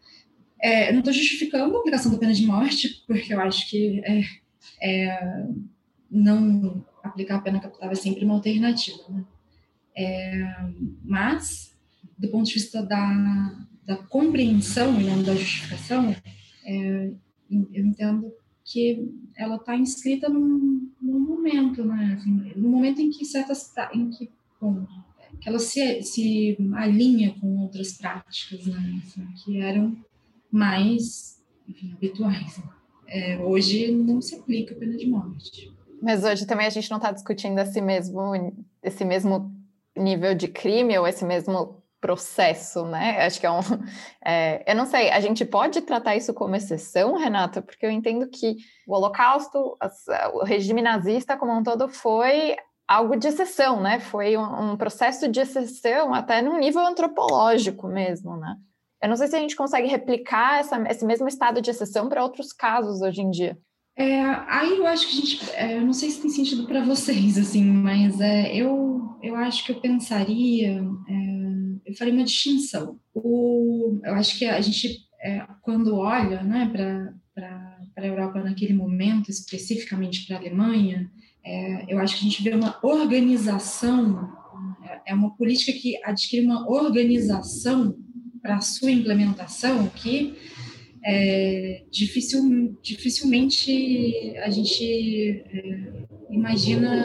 É, 0.61 0.91
não 0.91 0.99
estou 0.99 1.12
justificando 1.12 1.77
a 1.77 1.79
aplicação 1.79 2.11
da 2.11 2.18
pena 2.18 2.33
de 2.33 2.45
morte, 2.45 3.05
porque 3.07 3.33
eu 3.33 3.41
acho 3.41 3.68
que 3.70 4.03
é, 4.05 4.22
é, 4.83 5.47
não 6.11 6.85
aplicar 7.03 7.37
a 7.37 7.41
pena 7.41 7.61
capital 7.61 7.91
é 7.91 7.95
sempre 7.95 8.24
uma 8.24 8.35
alternativa. 8.35 9.03
Né? 9.11 9.24
É, 9.97 10.57
mas, 11.05 11.77
do 12.18 12.29
ponto 12.29 12.47
de 12.47 12.55
vista 12.55 12.83
da, 12.83 13.66
da 13.87 13.97
compreensão 13.97 15.01
e 15.01 15.05
não 15.05 15.22
da 15.22 15.34
justificação, 15.34 16.14
é, 16.64 17.11
eu 17.51 17.87
entendo 17.87 18.32
que 18.64 19.09
ela 19.37 19.57
está 19.57 19.76
inscrita 19.76 20.28
num, 20.28 20.91
num, 21.01 21.20
momento, 21.20 21.84
né? 21.84 22.16
Assim, 22.18 22.53
no 22.57 22.68
momento 22.68 23.01
em 23.01 23.11
que 23.11 23.24
certas 23.24 23.72
em 23.95 24.11
que, 24.11 24.28
bom, 24.61 24.84
que 25.41 25.49
ela 25.49 25.61
se, 25.61 26.03
se 26.03 26.59
alinha 26.74 27.32
com 27.41 27.61
outras 27.61 27.93
práticas, 27.93 28.66
né? 28.66 29.01
Assim, 29.05 29.24
que 29.45 29.61
eram 29.61 29.97
mais 30.51 31.41
enfim, 31.68 31.93
habituais. 31.93 32.61
É, 33.07 33.39
hoje 33.39 33.93
não 33.93 34.20
se 34.20 34.34
aplica 34.34 34.74
a 34.74 34.78
pena 34.78 34.97
de 34.97 35.07
morte. 35.07 35.72
Mas 36.03 36.24
hoje 36.24 36.45
também 36.45 36.66
a 36.66 36.70
gente 36.70 36.91
não 36.91 36.99
está 36.99 37.12
discutindo 37.12 37.59
esse 37.61 37.80
mesmo, 37.80 38.32
esse 38.82 39.05
mesmo 39.05 39.55
nível 39.97 40.34
de 40.34 40.49
crime 40.49 40.99
ou 40.99 41.07
esse 41.07 41.24
mesmo 41.24 41.82
processo, 42.07 42.86
né? 42.86 43.26
Acho 43.26 43.40
que 43.40 43.46
é 43.46 43.50
um. 43.50 43.61
É, 44.28 44.64
eu 44.66 44.74
não 44.74 44.86
sei, 44.86 45.11
a 45.11 45.20
gente 45.20 45.44
pode 45.44 45.80
tratar 45.82 46.16
isso 46.16 46.34
como 46.34 46.57
exceção, 46.57 47.16
Renata, 47.16 47.62
porque 47.62 47.86
eu 47.86 47.90
entendo 47.92 48.28
que 48.28 48.57
o 48.84 48.92
Holocausto, 48.92 49.78
o 50.34 50.44
regime 50.44 50.82
nazista 50.82 51.36
como 51.36 51.57
um 51.57 51.62
todo 51.62 51.88
foi 51.88 52.57
algo 52.88 53.16
de 53.16 53.28
exceção, 53.28 53.80
né? 53.80 54.00
Foi 54.00 54.36
um, 54.36 54.72
um 54.72 54.76
processo 54.76 55.28
de 55.28 55.38
exceção 55.38 56.12
até 56.12 56.42
no 56.42 56.59
nível 56.59 56.84
antropológico 56.84 57.86
mesmo, 57.86 58.36
né? 58.36 58.57
Eu 59.00 59.09
não 59.09 59.16
sei 59.16 59.28
se 59.28 59.36
a 59.36 59.38
gente 59.38 59.54
consegue 59.54 59.86
replicar 59.86 60.59
essa, 60.59 60.76
esse 60.88 61.04
mesmo 61.04 61.28
estado 61.28 61.61
de 61.61 61.70
exceção 61.70 62.09
para 62.09 62.24
outros 62.24 62.52
casos 62.52 63.00
hoje 63.00 63.20
em 63.20 63.30
dia. 63.30 63.57
É, 63.98 64.22
aí 64.46 64.76
eu 64.76 64.86
acho 64.86 65.09
que 65.09 65.12
a 65.12 65.20
gente, 65.20 65.50
é, 65.52 65.76
eu 65.78 65.80
não 65.80 65.92
sei 65.92 66.11
se 66.11 66.20
tem 66.20 66.30
sentido 66.30 66.66
para 66.66 66.84
vocês, 66.84 67.38
assim, 67.38 67.64
mas 67.64 68.20
é, 68.20 68.54
eu, 68.54 69.16
eu 69.22 69.34
acho 69.36 69.64
que 69.64 69.72
eu 69.72 69.80
pensaria, 69.80 70.82
é, 71.09 71.36
eu 71.87 71.95
faria 71.95 72.12
uma 72.12 72.24
distinção. 72.24 72.99
O, 73.14 74.01
eu 74.05 74.14
acho 74.14 74.37
que 74.37 74.45
a 74.45 74.61
gente, 74.61 75.07
é, 75.22 75.47
quando 75.62 75.95
olha 75.95 76.43
né, 76.43 76.68
para 77.32 77.78
a 77.97 78.07
Europa 78.07 78.43
naquele 78.43 78.74
momento, 78.74 79.30
especificamente 79.30 80.26
para 80.26 80.37
a 80.37 80.41
Alemanha, 80.41 81.11
é, 81.45 81.84
eu 81.89 81.99
acho 82.01 82.18
que 82.18 82.26
a 82.26 82.28
gente 82.28 82.43
vê 82.43 82.51
uma 82.51 82.78
organização, 82.82 84.28
é, 84.82 85.12
é 85.12 85.14
uma 85.14 85.34
política 85.37 85.72
que 85.72 85.97
adquire 86.03 86.45
uma 86.45 86.68
organização 86.68 87.97
para 88.43 88.57
a 88.57 88.61
sua 88.61 88.91
implementação 88.91 89.89
que 89.89 90.34
é, 91.05 91.84
dificil, 91.91 92.76
dificilmente 92.82 94.34
a 94.39 94.51
gente 94.51 95.45
é, 95.53 96.05
imagina 96.30 97.05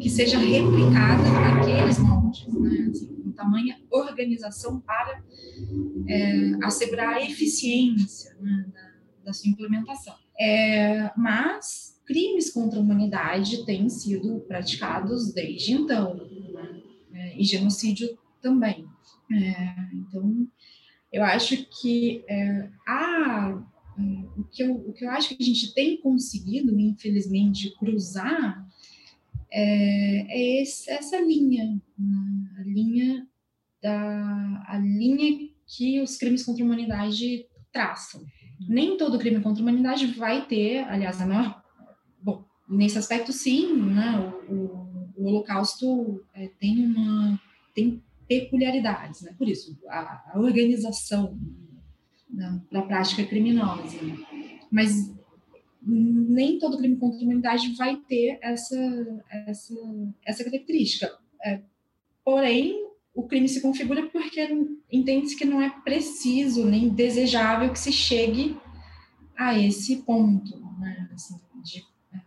que 0.00 0.08
seja 0.08 0.38
replicada 0.38 1.22
naqueles 1.22 1.98
moldes, 1.98 2.46
né? 2.48 2.88
Assim, 2.90 3.13
tamanha 3.34 3.78
organização 3.90 4.80
para 4.80 5.22
é, 6.08 6.52
assegurar 6.62 7.16
a 7.16 7.22
eficiência 7.22 8.36
né, 8.40 8.66
da, 8.72 9.26
da, 9.26 9.32
sua 9.32 9.50
implementação. 9.50 10.14
É, 10.38 11.10
mas 11.16 12.00
crimes 12.06 12.50
contra 12.50 12.78
a 12.78 12.82
humanidade 12.82 13.64
têm 13.64 13.88
sido 13.88 14.40
praticados 14.40 15.32
desde 15.32 15.72
então, 15.72 16.14
né? 16.52 16.82
É, 17.12 17.40
e 17.40 17.44
genocídio 17.44 18.18
também. 18.42 18.84
É, 19.32 19.74
então, 19.94 20.48
eu 21.12 21.22
acho 21.22 21.64
que 21.80 22.24
é, 22.28 22.68
a, 22.86 23.62
o, 24.36 24.44
que 24.44 24.62
eu, 24.62 24.74
o 24.74 24.92
que 24.92 25.04
eu 25.04 25.10
acho 25.10 25.28
que 25.36 25.42
a 25.42 25.46
gente 25.46 25.72
tem 25.72 26.00
conseguido, 26.00 26.78
infelizmente, 26.78 27.74
cruzar 27.78 28.66
é, 29.56 30.26
é 30.28 30.62
esse, 30.62 30.90
essa 30.90 31.20
linha, 31.20 31.64
né? 31.96 32.50
a 32.58 32.62
linha 32.64 33.26
da 33.80 34.64
a 34.66 34.78
linha 34.78 35.48
que 35.66 36.00
os 36.00 36.16
crimes 36.16 36.44
contra 36.44 36.64
a 36.64 36.66
humanidade 36.66 37.46
traçam. 37.72 38.20
Nem 38.68 38.96
todo 38.96 39.18
crime 39.18 39.40
contra 39.40 39.62
a 39.62 39.64
humanidade 39.64 40.06
vai 40.06 40.46
ter, 40.46 40.78
aliás, 40.84 41.20
a 41.20 41.26
maior, 41.26 41.62
bom, 42.20 42.44
nesse 42.68 42.98
aspecto 42.98 43.32
sim, 43.32 43.74
né, 43.76 44.34
o, 44.48 44.52
o, 44.52 45.12
o 45.16 45.28
Holocausto 45.28 46.24
é, 46.34 46.48
tem 46.58 46.84
uma 46.84 47.40
tem 47.74 48.02
peculiaridades, 48.28 49.22
né? 49.22 49.34
Por 49.36 49.48
isso, 49.48 49.76
a, 49.88 50.32
a 50.34 50.40
organização 50.40 51.38
né, 52.30 52.60
para 52.70 52.80
a 52.80 52.86
prática 52.86 53.24
criminosa. 53.24 54.00
Né? 54.02 54.16
Mas 54.70 55.14
nem 55.86 56.58
todo 56.58 56.78
crime 56.78 56.96
contra 56.96 57.18
a 57.18 57.22
humanidade 57.22 57.74
vai 57.76 57.96
ter 57.96 58.38
essa, 58.42 59.22
essa, 59.30 59.74
essa 60.24 60.44
característica. 60.44 61.18
É, 61.44 61.60
porém, 62.24 62.88
o 63.14 63.24
crime 63.24 63.48
se 63.48 63.60
configura 63.60 64.08
porque 64.08 64.48
entende-se 64.90 65.36
que 65.36 65.44
não 65.44 65.60
é 65.60 65.70
preciso 65.82 66.64
nem 66.64 66.88
desejável 66.88 67.70
que 67.72 67.78
se 67.78 67.92
chegue 67.92 68.56
a 69.36 69.58
esse 69.58 69.96
ponto, 70.02 70.58
né? 70.78 71.08
assim, 71.12 71.34
de, 71.62 71.84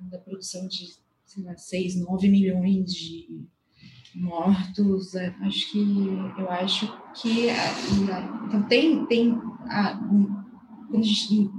da 0.10 0.18
produção 0.20 0.68
de 0.68 0.95
sei 1.26 1.43
lá, 1.43 1.58
6, 1.58 1.99
9 2.01 2.30
milhões 2.30 2.93
de 2.93 3.45
mortos, 4.16 5.14
é, 5.14 5.28
acho 5.41 5.72
que 5.72 6.08
eu 6.39 6.49
acho 6.49 6.88
que 7.14 7.47
então 8.47 8.64
tem 8.68 9.05
tem 9.05 9.32
a, 9.70 9.95
quando, 10.89 10.99
a 10.99 11.01
gente, 11.03 11.51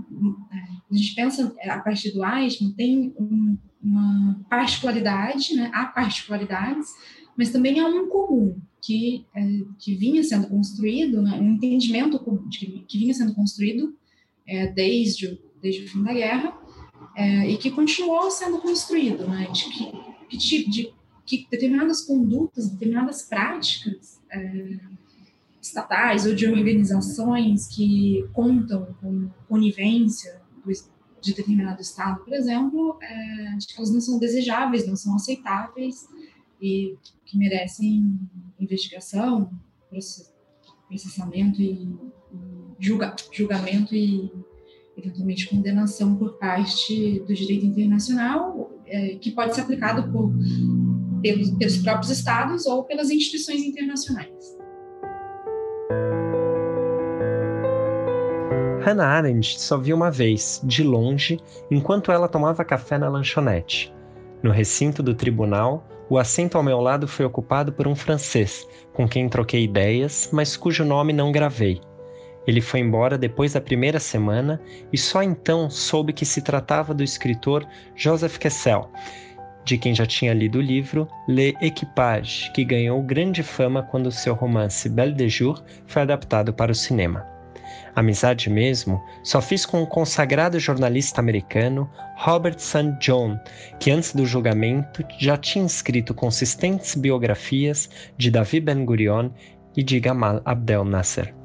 é, 0.91 0.95
a 0.95 0.97
gente 0.97 1.15
pensa 1.15 1.55
a 1.65 1.79
partir 1.81 2.13
do 2.13 2.25
Eichmann 2.25 2.73
tem 2.73 3.15
um, 3.19 3.59
uma 3.83 4.41
particularidade, 4.49 5.55
né? 5.55 5.71
Há 5.73 5.87
particularidades, 5.87 6.89
mas 7.37 7.51
também 7.51 7.79
há 7.81 7.87
um 7.87 8.09
comum 8.09 8.61
que 8.83 9.27
é, 9.35 9.43
que 9.79 9.95
vinha 9.95 10.23
sendo 10.23 10.49
construído, 10.49 11.23
né? 11.23 11.39
um 11.41 11.55
entendimento 11.55 12.19
que, 12.51 12.85
que 12.89 12.99
vinha 12.99 13.15
sendo 13.15 13.35
construído 13.35 13.97
é, 14.47 14.67
desde 14.69 15.39
desde 15.61 15.85
o 15.85 15.89
fim 15.89 16.03
da 16.05 16.13
guerra 16.13 16.57
é, 17.17 17.51
e 17.51 17.57
que 17.57 17.71
continuou 17.71 18.31
sendo 18.31 18.59
construído, 18.59 19.27
né? 19.27 19.49
De 19.53 19.65
que, 19.65 20.39
tipo 20.39 20.71
de 20.71 20.93
que 21.27 21.47
determinadas 21.51 22.01
condutas, 22.03 22.71
determinadas 22.71 23.23
práticas 23.23 24.21
é, 24.33 24.79
estatais 25.61 26.27
ou 26.27 26.35
de 26.35 26.47
organizações 26.47 27.67
que 27.69 28.25
contam 28.33 28.95
com 29.01 29.29
conivência 29.47 30.38
de 31.21 31.35
determinado 31.35 31.81
Estado, 31.81 32.25
por 32.25 32.33
exemplo, 32.33 32.99
é, 33.03 33.59
que 33.59 33.77
elas 33.77 33.93
não 33.93 34.01
são 34.01 34.19
desejáveis, 34.19 34.87
não 34.87 34.97
são 34.97 35.15
aceitáveis 35.17 36.07
e 36.61 36.97
que 37.25 37.37
merecem 37.37 38.19
investigação, 38.59 39.51
processamento 40.89 41.61
e, 41.61 41.89
julga, 42.79 43.15
julgamento 43.33 43.95
e 43.95 44.33
eventualmente 44.97 45.49
condenação 45.49 46.17
por 46.17 46.39
parte 46.39 47.21
do 47.21 47.35
direito 47.35 47.67
internacional, 47.67 48.73
é, 48.87 49.17
que 49.17 49.31
pode 49.31 49.55
ser 49.55 49.63
aplicado 49.63 50.11
por 50.11 50.33
pelos, 51.21 51.51
pelos 51.51 51.77
próprios 51.79 52.11
estados 52.11 52.67
ou 52.67 52.85
pelas 52.85 53.11
instituições 53.11 53.63
internacionais. 53.63 54.58
Hannah 58.81 59.07
Arendt 59.07 59.61
só 59.61 59.77
viu 59.77 59.97
uma 59.97 60.11
vez, 60.11 60.61
de 60.65 60.83
longe, 60.83 61.39
enquanto 61.71 62.13
ela 62.13 62.29
tomava 62.29 62.65
café 62.65 62.97
na 62.97 63.09
lanchonete. 63.09 63.93
No 64.43 64.51
recinto 64.51 65.03
do 65.03 65.15
tribunal, 65.15 65.87
o 66.09 66.17
assento 66.17 66.57
ao 66.57 66.63
meu 66.63 66.81
lado 66.81 67.07
foi 67.07 67.27
ocupado 67.27 67.73
por 67.73 67.87
um 67.87 67.95
francês, 67.95 68.67
com 68.93 69.09
quem 69.09 69.29
troquei 69.29 69.65
ideias, 69.65 70.31
mas 70.33 70.57
cujo 70.57 70.85
nome 70.85 71.13
não 71.13 71.33
gravei. 71.33 71.81
Ele 72.47 72.61
foi 72.61 72.81
embora 72.81 73.19
depois 73.19 73.53
da 73.53 73.61
primeira 73.61 74.01
semana 74.01 74.61
e 74.93 74.97
só 74.97 75.23
então 75.23 75.69
soube 75.69 76.15
que 76.15 76.25
se 76.25 76.41
tratava 76.41 76.95
do 76.95 77.03
escritor 77.03 77.67
Joseph 77.95 78.39
Kessel, 78.39 78.91
de 79.65 79.77
quem 79.77 79.95
já 79.95 80.07
tinha 80.07 80.33
lido 80.33 80.59
o 80.59 80.63
livro 80.63 81.07
Le 81.29 81.55
Equipage, 81.61 82.51
que 82.53 82.65
ganhou 82.65 83.03
grande 83.03 83.43
fama 83.43 83.83
quando 83.83 84.11
seu 84.11 84.35
romance 84.35 84.89
Belle 84.89 85.13
de 85.13 85.29
Jour 85.29 85.63
foi 85.87 86.03
adaptado 86.03 86.55
para 86.55 86.73
o 86.73 86.75
cinema. 86.75 87.38
Amizade 87.95 88.49
mesmo 88.49 89.03
só 89.23 89.41
fiz 89.41 89.67
com 89.67 89.83
o 89.83 89.87
consagrado 89.87 90.59
jornalista 90.61 91.21
americano 91.21 91.91
Robert 92.17 92.59
St. 92.59 92.97
John, 93.01 93.39
que 93.79 93.91
antes 93.91 94.15
do 94.15 94.25
julgamento 94.25 95.05
já 95.19 95.37
tinha 95.37 95.67
escrito 95.67 96.15
consistentes 96.15 96.95
biografias 96.95 97.89
de 98.17 98.31
Davi 98.31 98.61
Ben 98.61 98.85
Gurion 98.85 99.31
e 99.77 99.83
de 99.83 99.99
Gamal 100.01 100.41
Abdel 100.45 100.85
Nasser. 100.85 101.38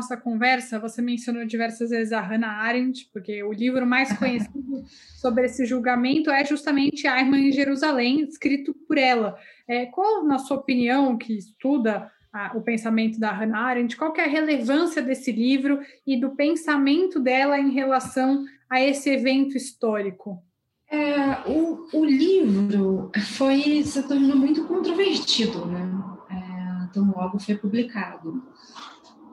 Nossa 0.00 0.16
conversa, 0.16 0.78
você 0.78 1.02
mencionou 1.02 1.44
diversas 1.44 1.90
vezes 1.90 2.10
a 2.10 2.22
Hannah 2.22 2.62
Arendt, 2.62 3.10
porque 3.12 3.42
o 3.42 3.52
livro 3.52 3.86
mais 3.86 4.10
conhecido 4.18 4.82
sobre 5.20 5.44
esse 5.44 5.66
julgamento 5.66 6.30
é 6.30 6.42
justamente 6.42 7.06
A 7.06 7.20
Irmã 7.20 7.36
em 7.36 7.52
Jerusalém, 7.52 8.22
escrito 8.22 8.72
por 8.88 8.96
ela. 8.96 9.36
É, 9.68 9.84
qual, 9.84 10.24
na 10.24 10.38
sua 10.38 10.56
opinião, 10.56 11.18
que 11.18 11.36
estuda 11.36 12.10
a, 12.32 12.56
o 12.56 12.62
pensamento 12.62 13.20
da 13.20 13.30
Hannah 13.30 13.60
Arendt, 13.60 13.94
qual 13.94 14.16
é 14.16 14.24
a 14.24 14.26
relevância 14.26 15.02
desse 15.02 15.30
livro 15.30 15.80
e 16.06 16.18
do 16.18 16.30
pensamento 16.30 17.20
dela 17.20 17.58
em 17.58 17.70
relação 17.70 18.46
a 18.70 18.80
esse 18.80 19.10
evento 19.10 19.54
histórico? 19.54 20.42
É, 20.90 21.46
o, 21.46 21.88
o, 21.92 22.04
livro 22.06 23.12
foi 23.36 23.84
se 23.84 24.02
tornou 24.08 24.34
muito 24.34 24.64
controvertido, 24.64 25.66
né? 25.66 25.86
É, 26.30 26.84
então 26.84 27.12
logo 27.14 27.38
foi 27.38 27.54
publicado. 27.54 28.42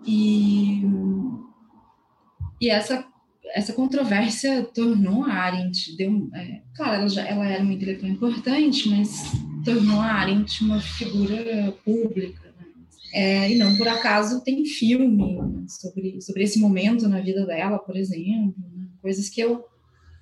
E, 0.08 0.82
e 2.62 2.70
essa, 2.70 3.06
essa 3.54 3.74
controvérsia 3.74 4.64
tornou 4.64 5.26
a 5.26 5.34
Arendt, 5.34 5.96
deu, 5.98 6.30
é, 6.34 6.62
claro, 6.74 7.02
ela, 7.02 7.10
já, 7.10 7.28
ela 7.28 7.46
era 7.46 7.62
uma 7.62 7.74
intelectual 7.74 8.12
importante, 8.12 8.88
mas 8.90 9.32
tornou 9.66 10.00
a 10.00 10.14
Arendt 10.14 10.64
uma 10.64 10.80
figura 10.80 11.74
pública. 11.84 12.42
Né? 12.58 12.66
É, 13.14 13.52
e 13.52 13.58
não 13.58 13.76
por 13.76 13.88
acaso 13.88 14.44
tem 14.44 14.66
filme 14.66 15.42
né, 15.42 15.66
sobre, 15.68 16.22
sobre 16.22 16.44
esse 16.44 16.58
momento 16.58 17.10
na 17.10 17.20
vida 17.20 17.46
dela, 17.46 17.78
por 17.78 17.98
exemplo, 17.98 18.56
né? 18.74 18.88
coisas 19.02 19.30
que 19.30 19.42
eu 19.42 19.66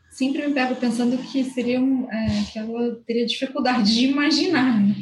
sempre 0.10 0.48
me 0.48 0.54
pego 0.54 0.76
pensando 0.78 1.18
que 1.18 1.44
seriam 1.44 2.10
é, 2.10 2.44
que 2.52 2.58
ela 2.58 2.96
teria 3.06 3.26
dificuldade 3.26 3.94
de 3.94 4.06
imaginar 4.06 4.82
né? 4.82 4.96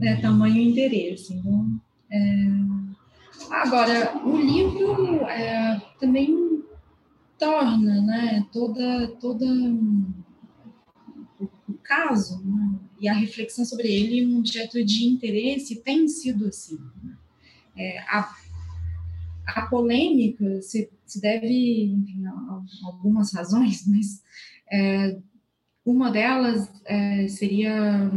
É, 0.00 0.16
tamanho 0.16 0.62
interesse. 0.62 1.34
Então, 1.34 1.80
é, 2.12 2.77
Agora, 3.50 4.16
o 4.24 4.36
livro 4.36 5.24
é, 5.26 5.80
também 5.98 6.62
torna 7.38 8.02
né, 8.02 8.46
toda, 8.52 9.08
toda 9.20 9.46
o 11.40 11.74
caso 11.82 12.42
né, 12.44 12.78
e 13.00 13.08
a 13.08 13.14
reflexão 13.14 13.64
sobre 13.64 13.88
ele 13.88 14.26
um 14.26 14.38
objeto 14.38 14.84
de 14.84 15.04
interesse 15.04 15.82
tem 15.82 16.08
sido 16.08 16.46
assim. 16.46 16.78
Né? 17.02 17.16
É, 17.76 17.98
a, 18.00 18.28
a 19.46 19.66
polêmica 19.66 20.60
se, 20.60 20.90
se 21.06 21.20
deve 21.20 21.84
enfim, 21.84 22.26
a, 22.26 22.62
algumas 22.84 23.32
razões, 23.32 23.86
mas 23.86 24.22
é, 24.70 25.16
uma 25.84 26.10
delas 26.10 26.70
é, 26.84 27.28
seria 27.28 28.10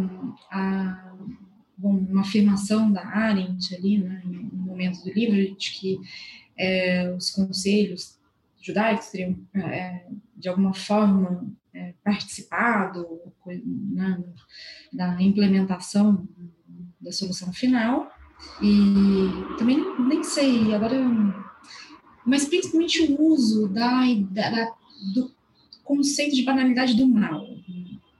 a, 0.51 1.13
bom, 1.77 1.95
uma 1.95 2.21
afirmação 2.21 2.91
da 2.91 3.05
Arendt 3.05 3.73
ali, 3.75 3.97
né, 3.99 4.21
momento 4.71 5.03
do 5.03 5.11
livro, 5.11 5.55
de 5.55 5.71
que 5.71 5.99
é, 6.57 7.13
os 7.15 7.29
conselhos 7.29 8.19
judaicos 8.61 9.07
teriam, 9.07 9.37
é, 9.55 10.05
de 10.35 10.49
alguma 10.49 10.73
forma, 10.73 11.47
é, 11.73 11.93
participado 12.03 13.07
né, 13.45 14.23
da 14.91 15.21
implementação 15.21 16.27
da 16.99 17.11
solução 17.11 17.51
final. 17.51 18.11
E 18.61 19.57
também 19.57 19.77
nem 19.99 20.23
sei, 20.23 20.73
agora. 20.73 20.97
Mas 22.25 22.45
principalmente 22.45 23.01
o 23.03 23.21
uso 23.21 23.67
da, 23.67 24.03
da, 24.31 24.71
do 25.13 25.31
conceito 25.83 26.35
de 26.35 26.43
banalidade 26.43 26.95
do 26.95 27.07
mal, 27.07 27.45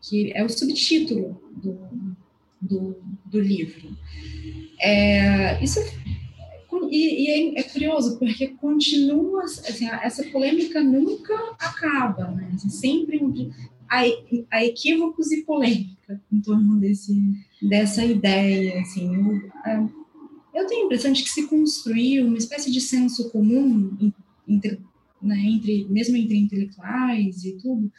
que 0.01 0.31
é 0.33 0.43
o 0.43 0.49
subtítulo 0.49 1.41
do, 1.55 1.79
do, 2.59 3.01
do 3.25 3.39
livro. 3.39 3.95
É, 4.79 5.63
isso 5.63 5.79
e, 6.91 7.23
e 7.23 7.55
é, 7.55 7.61
é, 7.61 7.63
curioso, 7.63 8.19
porque 8.19 8.49
continua, 8.49 9.45
assim, 9.45 9.87
essa 9.87 10.23
polêmica 10.25 10.83
nunca 10.83 11.33
acaba, 11.57 12.27
né? 12.31 12.51
Assim, 12.53 12.69
sempre 12.69 13.21
há, 13.89 14.65
equívocos 14.65 15.31
e 15.31 15.45
polêmica 15.45 16.21
em 16.29 16.41
torno 16.41 16.77
desse, 16.77 17.15
dessa 17.61 18.03
ideia, 18.03 18.81
assim. 18.81 19.15
Eu, 19.15 19.51
é, 19.65 19.83
eu 20.53 20.67
tenho 20.67 20.81
a 20.81 20.85
impressão 20.85 21.13
de 21.13 21.23
que 21.23 21.29
se 21.29 21.47
construiu 21.47 22.27
uma 22.27 22.37
espécie 22.37 22.69
de 22.69 22.81
senso 22.81 23.31
comum 23.31 24.11
entre, 24.45 24.81
né, 25.21 25.39
entre 25.45 25.87
mesmo 25.89 26.17
entre 26.17 26.37
intelectuais 26.37 27.45
e 27.45 27.53
tudo, 27.53 27.89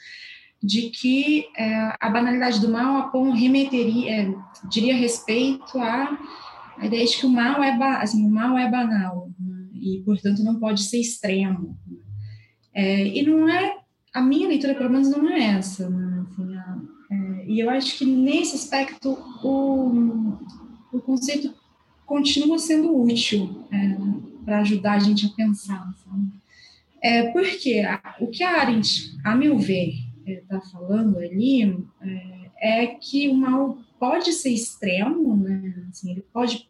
de 0.63 0.91
que 0.91 1.47
é, 1.57 1.97
a 1.99 2.11
banalidade 2.11 2.61
do 2.61 2.69
mal 2.69 3.11
remeteria, 3.33 4.11
é, 4.11 4.35
diria 4.69 4.95
respeito 4.95 5.79
a 5.79 6.19
a 6.83 6.87
ideia 6.87 7.07
de 7.07 7.17
que 7.17 7.25
o 7.25 7.29
mal 7.29 7.63
é, 7.63 7.71
assim, 8.03 8.27
o 8.27 8.29
mal 8.29 8.59
é 8.59 8.69
banal 8.69 9.31
né? 9.39 9.69
e, 9.73 10.03
portanto, 10.05 10.43
não 10.43 10.59
pode 10.59 10.83
ser 10.83 10.99
extremo. 10.99 11.79
Né? 11.87 11.97
É, 12.75 13.07
e 13.07 13.23
não 13.23 13.49
é, 13.49 13.77
a 14.13 14.21
minha 14.21 14.49
leitura, 14.49 14.75
pelo 14.75 14.91
menos, 14.91 15.09
não 15.09 15.29
é 15.29 15.59
essa. 15.59 15.89
Né? 15.89 16.27
Assim, 16.29 16.57
a, 16.57 16.79
é, 17.13 17.45
e 17.47 17.61
eu 17.61 17.71
acho 17.71 17.97
que, 17.97 18.05
nesse 18.05 18.57
aspecto, 18.57 19.17
o, 19.45 20.39
o 20.93 21.01
conceito 21.01 21.55
continua 22.05 22.59
sendo 22.59 23.01
útil 23.01 23.65
é, 23.71 23.97
para 24.45 24.59
ajudar 24.63 24.95
a 24.95 24.99
gente 24.99 25.27
a 25.27 25.31
pensar. 25.31 25.89
Sabe? 26.05 26.33
É, 27.01 27.31
porque 27.31 27.79
a, 27.79 28.17
o 28.21 28.27
que 28.27 28.43
a 28.43 28.61
Arendt, 28.61 29.17
a 29.25 29.37
meu 29.37 29.57
ver, 29.57 29.95
está 30.27 30.57
é, 30.57 30.71
falando 30.73 31.17
ali 31.17 31.63
é, 32.61 32.83
é 32.83 32.87
que 32.89 33.29
o 33.29 33.35
mal 33.35 33.79
pode 34.01 34.33
ser 34.33 34.51
extremo, 34.51 35.37
né? 35.37 35.87
Assim, 35.89 36.11
ele 36.11 36.23
pode 36.33 36.69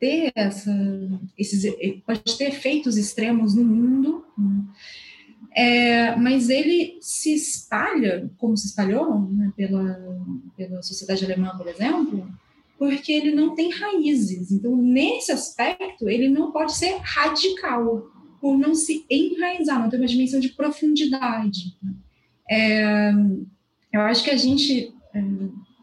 ter 0.00 0.32
essa, 0.34 0.74
esses, 1.36 1.62
pode 2.06 2.38
ter 2.38 2.48
efeitos 2.48 2.96
extremos 2.96 3.54
no 3.54 3.64
mundo, 3.64 4.24
né? 4.36 4.64
é, 5.54 6.16
mas 6.16 6.48
ele 6.48 6.98
se 7.00 7.34
espalha, 7.34 8.30
como 8.38 8.56
se 8.56 8.68
espalhou 8.68 9.20
né, 9.30 9.52
pela, 9.56 10.00
pela 10.56 10.82
sociedade 10.82 11.24
alemã, 11.24 11.54
por 11.56 11.68
exemplo, 11.68 12.26
porque 12.78 13.12
ele 13.12 13.34
não 13.34 13.54
tem 13.54 13.70
raízes. 13.70 14.50
Então, 14.50 14.74
nesse 14.74 15.30
aspecto, 15.30 16.08
ele 16.08 16.30
não 16.30 16.50
pode 16.50 16.74
ser 16.74 16.96
radical, 17.02 18.10
por 18.40 18.56
não 18.56 18.74
se 18.74 19.04
enraizar, 19.10 19.78
não 19.78 19.90
ter 19.90 19.98
uma 19.98 20.06
dimensão 20.06 20.40
de 20.40 20.48
profundidade. 20.48 21.76
Né? 21.82 21.92
É, 22.50 23.12
eu 23.92 24.00
acho 24.00 24.24
que 24.24 24.30
a 24.30 24.36
gente, 24.36 24.94
é, 25.14 25.22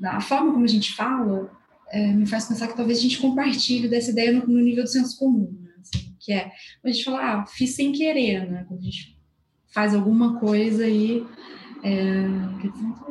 da 0.02 0.20
forma 0.20 0.52
como 0.52 0.66
a 0.66 0.68
gente 0.68 0.96
fala, 0.96 1.52
é, 1.90 2.12
me 2.12 2.26
faz 2.26 2.46
pensar 2.46 2.68
que 2.68 2.76
talvez 2.76 3.00
a 3.00 3.02
gente 3.02 3.20
compartilhe 3.20 3.88
dessa 3.88 4.12
ideia 4.12 4.32
no, 4.32 4.46
no 4.46 4.62
nível 4.62 4.84
do 4.84 4.90
senso 4.90 5.18
comum, 5.18 5.58
né? 5.62 5.72
assim, 5.80 6.16
que 6.20 6.34
é 6.34 6.52
a 6.84 6.90
gente 6.90 7.04
fala, 7.04 7.34
ah, 7.34 7.46
fiz 7.46 7.76
sem 7.76 7.92
querer, 7.92 8.50
né? 8.50 8.66
Quando 8.68 8.82
a 8.82 8.84
gente 8.84 9.18
faz 9.68 9.94
alguma 9.94 10.40
coisa 10.40 10.88
e 10.88 11.26
é, 11.84 12.26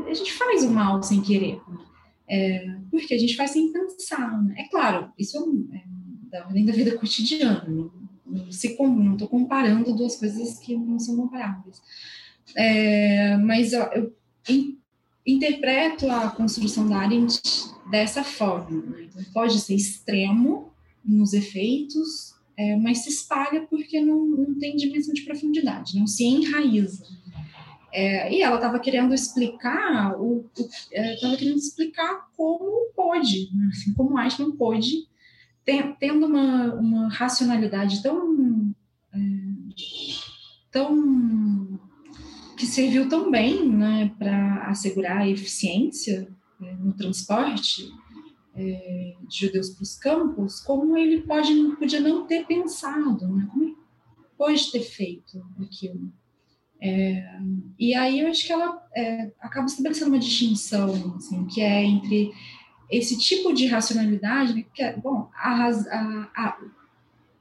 a 0.08 0.14
gente 0.14 0.32
faz 0.32 0.64
o 0.64 0.70
mal 0.70 1.02
sem 1.02 1.22
querer, 1.22 1.60
né? 1.68 1.78
é, 2.28 2.76
porque 2.90 3.14
a 3.14 3.18
gente 3.18 3.36
faz 3.36 3.52
sem 3.52 3.72
pensar, 3.72 4.42
né? 4.42 4.54
É 4.58 4.68
claro, 4.68 5.12
isso 5.18 5.38
é, 5.72 5.82
da 6.30 6.46
ordem 6.46 6.66
da 6.66 6.72
vida 6.72 6.96
cotidiana, 6.98 7.64
não, 7.66 7.90
não 8.26 9.14
estou 9.14 9.28
comparando 9.28 9.94
duas 9.94 10.16
coisas 10.16 10.58
que 10.58 10.76
não 10.76 10.98
são 10.98 11.16
comparáveis, 11.16 11.80
é, 12.56 13.36
mas 13.38 13.72
eu, 13.72 13.82
eu 13.92 14.12
interpreto 15.26 16.10
a 16.10 16.30
construção 16.30 16.88
da 16.88 16.98
Arendt 16.98 17.40
dessa 17.90 18.24
forma. 18.24 18.82
Né? 18.82 19.08
Então, 19.08 19.24
pode 19.32 19.58
ser 19.60 19.74
extremo 19.74 20.72
nos 21.04 21.32
efeitos, 21.32 22.34
é, 22.56 22.76
mas 22.76 22.98
se 22.98 23.10
espalha 23.10 23.66
porque 23.68 24.00
não, 24.00 24.26
não 24.26 24.58
tem 24.58 24.76
dimensão 24.76 25.14
de 25.14 25.22
profundidade, 25.22 25.98
não 25.98 26.06
se 26.06 26.24
enraiza. 26.24 27.04
É, 27.92 28.32
e 28.32 28.42
ela 28.42 28.56
estava 28.56 28.78
querendo 28.78 29.14
explicar 29.14 30.14
estava 31.16 31.32
é, 31.32 31.36
querendo 31.36 31.58
explicar 31.58 32.28
como 32.36 32.92
pode, 32.94 33.50
né? 33.54 33.70
assim, 33.72 33.94
como 33.94 34.20
Eichmann 34.20 34.52
pôde, 34.52 35.06
tendo 35.98 36.26
uma, 36.26 36.74
uma 36.74 37.08
racionalidade 37.08 38.02
tão 38.02 38.74
é, 39.14 39.18
tão 40.70 41.78
que 42.56 42.66
serviu 42.66 43.08
tão 43.08 43.30
bem 43.30 43.68
né, 43.68 44.12
para 44.18 44.64
assegurar 44.68 45.18
a 45.18 45.28
eficiência 45.28 46.28
é, 46.62 46.74
no 46.74 46.92
transporte 46.92 47.90
é, 48.54 49.14
de 49.28 49.46
judeus 49.46 49.70
para 49.70 49.82
os 49.82 49.96
campos, 49.96 50.60
como 50.60 50.96
ele 50.96 51.22
pode, 51.22 51.52
podia 51.78 52.00
não 52.00 52.26
ter 52.26 52.46
pensado, 52.46 53.28
né, 53.28 53.46
como 53.50 53.64
ele 53.64 53.76
pode 54.36 54.70
ter 54.70 54.80
feito 54.80 55.44
aquilo. 55.60 56.12
É, 56.80 57.40
e 57.78 57.94
aí 57.94 58.20
eu 58.20 58.28
acho 58.28 58.46
que 58.46 58.52
ela 58.52 58.82
é, 58.94 59.32
acaba 59.40 59.66
estabelecendo 59.66 60.10
uma 60.10 60.18
distinção, 60.18 61.16
assim, 61.16 61.46
que 61.46 61.60
é 61.60 61.84
entre 61.84 62.32
esse 62.90 63.18
tipo 63.18 63.52
de 63.52 63.66
racionalidade, 63.66 64.54
né, 64.54 64.64
que 64.74 64.82
é, 64.82 64.96
bom, 64.96 65.30
a, 65.34 65.68
a, 65.68 66.30
a, 66.36 66.58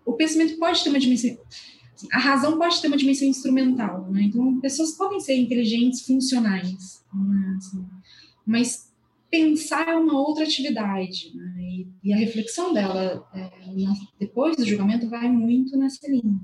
o 0.05 0.13
pensamento 0.13 0.57
pode 0.57 0.83
ter 0.83 0.89
uma 0.89 0.99
dimensão, 0.99 1.37
a 2.11 2.19
razão 2.19 2.57
pode 2.57 2.81
ter 2.81 2.87
uma 2.87 2.97
dimensão 2.97 3.27
instrumental, 3.27 4.09
né? 4.11 4.23
Então, 4.23 4.59
pessoas 4.59 4.91
podem 4.91 5.19
ser 5.19 5.35
inteligentes, 5.35 6.05
funcionais, 6.05 7.03
né? 7.13 7.55
assim, 7.57 7.85
mas 8.45 8.93
pensar 9.29 9.87
é 9.87 9.95
uma 9.95 10.19
outra 10.19 10.43
atividade, 10.43 11.31
né? 11.35 11.55
e, 11.59 11.87
e, 12.03 12.13
a 12.13 12.17
reflexão 12.17 12.73
dela 12.73 13.27
é, 13.33 13.49
depois 14.19 14.55
do 14.55 14.65
julgamento 14.65 15.09
vai 15.09 15.27
muito 15.27 15.77
nessa 15.77 16.09
linha. 16.09 16.39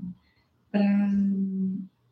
Pra, 0.70 1.10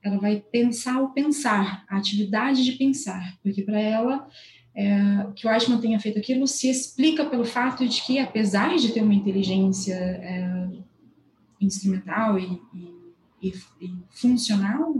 ela 0.02 0.18
vai 0.18 0.42
pensar 0.50 1.02
o 1.02 1.10
pensar, 1.10 1.84
a 1.88 1.96
atividade 1.96 2.64
de 2.64 2.72
pensar, 2.72 3.38
porque 3.42 3.62
para 3.62 3.78
ela 3.78 4.26
é, 4.74 5.26
que 5.36 5.46
o 5.46 5.50
Eichmann 5.50 5.80
tenha 5.80 6.00
feito 6.00 6.18
aquilo 6.18 6.46
se 6.46 6.70
explica 6.70 7.24
pelo 7.26 7.44
fato 7.44 7.86
de 7.86 8.02
que, 8.02 8.18
apesar 8.18 8.76
de 8.76 8.92
ter 8.92 9.02
uma 9.02 9.14
inteligência 9.14 9.94
é, 9.94 10.68
instrumental 11.60 12.38
e, 12.38 12.60
e 12.74 13.00
e, 13.42 13.52
e 13.80 13.94
funcional, 14.10 14.94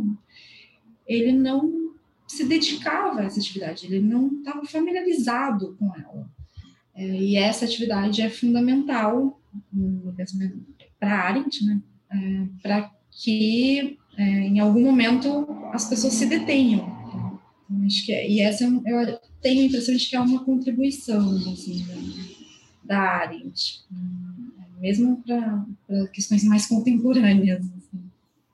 ele 1.06 1.32
não 1.32 1.89
se 2.30 2.44
dedicava 2.44 3.20
a 3.20 3.24
essa 3.24 3.40
atividade, 3.40 3.86
ele 3.86 4.00
não 4.00 4.28
estava 4.38 4.64
familiarizado 4.64 5.76
com 5.76 5.92
ela. 5.96 6.30
É, 6.94 7.04
e 7.04 7.34
essa 7.34 7.64
atividade 7.64 8.22
é 8.22 8.30
fundamental 8.30 9.40
para 11.00 11.22
Arendt, 11.22 11.64
né? 11.64 11.82
É, 12.12 12.46
para 12.62 12.90
que 13.10 13.98
é, 14.16 14.22
em 14.22 14.60
algum 14.60 14.80
momento 14.80 15.44
as 15.72 15.88
pessoas 15.88 16.14
se 16.14 16.26
detenham. 16.26 16.86
Então, 17.64 17.84
acho 17.84 18.06
que 18.06 18.12
é, 18.12 18.30
e 18.30 18.40
essa 18.40 18.64
é 18.64 18.68
eu 18.68 19.18
tenho 19.42 19.62
a 19.62 19.66
impressão 19.66 19.96
de 19.96 20.08
que 20.08 20.14
é 20.14 20.20
uma 20.20 20.44
contribuição 20.44 21.36
assim, 21.52 21.84
da, 22.84 22.94
da 22.94 23.00
Arendt, 23.00 23.84
mesmo 24.78 25.20
para 25.26 25.66
questões 26.12 26.44
mais 26.44 26.66
contemporâneas. 26.66 27.66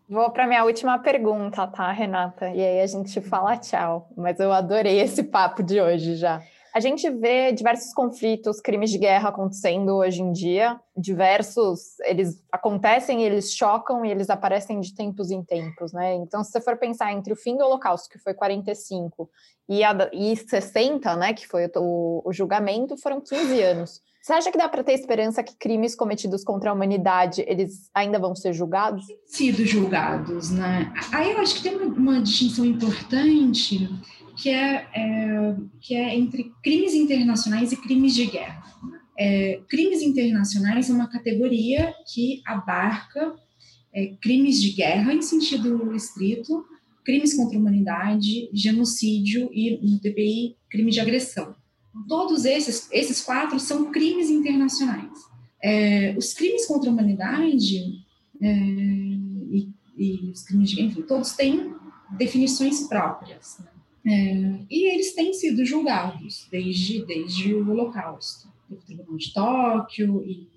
Vou 0.09 0.31
para 0.31 0.47
minha 0.47 0.65
última 0.65 0.99
pergunta, 1.01 1.67
tá, 1.67 1.91
Renata? 1.91 2.49
E 2.51 2.61
aí 2.63 2.81
a 2.81 2.87
gente 2.87 3.21
fala 3.21 3.57
tchau. 3.57 4.09
Mas 4.17 4.39
eu 4.39 4.53
adorei 4.53 5.01
esse 5.01 5.25
papo 5.25 5.65
de 5.65 5.81
hoje 5.81 6.15
já. 6.15 6.41
A 6.73 6.79
gente 6.79 7.09
vê 7.11 7.53
diversos 7.53 7.93
conflitos, 7.93 8.61
crimes 8.61 8.91
de 8.91 8.99
guerra 8.99 9.31
acontecendo 9.31 9.97
hoje 9.97 10.23
em 10.23 10.31
dia. 10.31 10.79
Diversos, 10.97 11.99
eles 12.01 12.45
acontecem, 12.53 13.23
eles 13.25 13.53
chocam 13.53 14.05
e 14.05 14.11
eles 14.11 14.29
aparecem 14.31 14.79
de 14.79 14.95
tempos 14.95 15.31
em 15.31 15.43
tempos, 15.43 15.93
né? 15.93 16.15
Então, 16.15 16.45
se 16.45 16.53
você 16.53 16.61
for 16.61 16.77
pensar 16.77 17.13
entre 17.13 17.33
o 17.33 17.37
fim 17.37 17.57
do 17.57 17.65
Holocausto, 17.65 18.11
que 18.11 18.19
foi 18.19 18.35
45, 18.35 19.29
e, 19.69 19.83
a, 19.83 20.11
e 20.13 20.37
60, 20.37 21.17
né, 21.17 21.33
que 21.33 21.49
foi 21.49 21.69
o, 21.77 22.23
o 22.25 22.33
julgamento, 22.33 22.97
foram 22.99 23.21
15 23.23 23.63
anos. 23.63 24.03
Você 24.27 24.33
acha 24.33 24.51
que 24.51 24.59
dá 24.59 24.69
para 24.69 24.83
ter 24.83 24.95
esperança 24.95 25.41
que 25.41 25.57
crimes 25.57 25.95
cometidos 25.95 26.43
contra 26.43 26.71
a 26.71 26.73
humanidade 26.73 27.45
eles 27.47 27.89
ainda 27.95 28.19
vão 28.19 28.35
ser 28.35 28.53
julgados? 28.53 29.05
Sido 29.25 29.65
julgados, 29.65 30.51
né? 30.51 30.93
Aí 31.13 31.31
eu 31.31 31.39
acho 31.39 31.55
que 31.55 31.63
tem 31.63 31.77
uma, 31.77 32.21
distinção 32.21 32.65
importante 32.65 33.89
que 34.37 34.51
é, 34.51 34.85
é, 34.93 35.57
que 35.81 35.95
é 35.95 36.17
entre 36.17 36.53
crimes 36.61 36.93
internacionais 36.93 37.71
e 37.71 37.77
crimes 37.77 38.17
de 38.17 38.27
guerra. 38.27 38.65
É, 39.17 39.61
crimes 39.69 40.03
internacionais 40.03 40.91
é 40.91 40.93
uma 40.93 41.09
categoria 41.09 41.95
que 42.13 42.43
abarca 42.45 43.33
é, 43.95 44.09
crimes 44.21 44.61
de 44.61 44.73
guerra 44.73 45.15
em 45.15 45.23
sentido 45.23 45.95
estrito, 45.95 46.65
crimes 47.05 47.33
contra 47.33 47.57
a 47.57 47.61
humanidade, 47.61 48.51
genocídio 48.53 49.49
e, 49.53 49.79
no 49.89 50.01
TPI, 50.01 50.57
crime 50.69 50.91
de 50.91 50.99
agressão. 50.99 51.55
Todos 52.09 52.45
esses, 52.45 52.89
esses 52.93 53.23
quatro 53.23 53.59
são 53.59 53.91
crimes 53.91 54.31
internacionais. 54.31 55.11
É, 55.63 56.15
os 56.17 56.33
crimes 56.35 56.67
contra 56.67 56.91
a 56.91 56.93
humanidade 56.93 58.05
é, 58.41 58.49
e, 58.49 59.69
e, 59.97 60.31
os 60.31 60.43
crimes 60.43 60.71
de 60.71 60.83
enfim, 60.83 61.03
todos 61.03 61.33
têm 61.33 61.75
definições 62.17 62.87
próprias. 62.87 63.59
Né? 63.61 63.71
É, 64.09 64.65
e 64.71 64.93
eles 64.93 65.15
têm 65.15 65.33
sido 65.33 65.65
julgados 65.65 66.47
desde, 66.51 67.05
desde 67.05 67.55
o 67.55 67.71
Holocausto. 67.71 68.49
O 68.71 68.77
Tribunal 68.77 69.17
de 69.17 69.33
Tóquio 69.33 70.25
e 70.25 70.49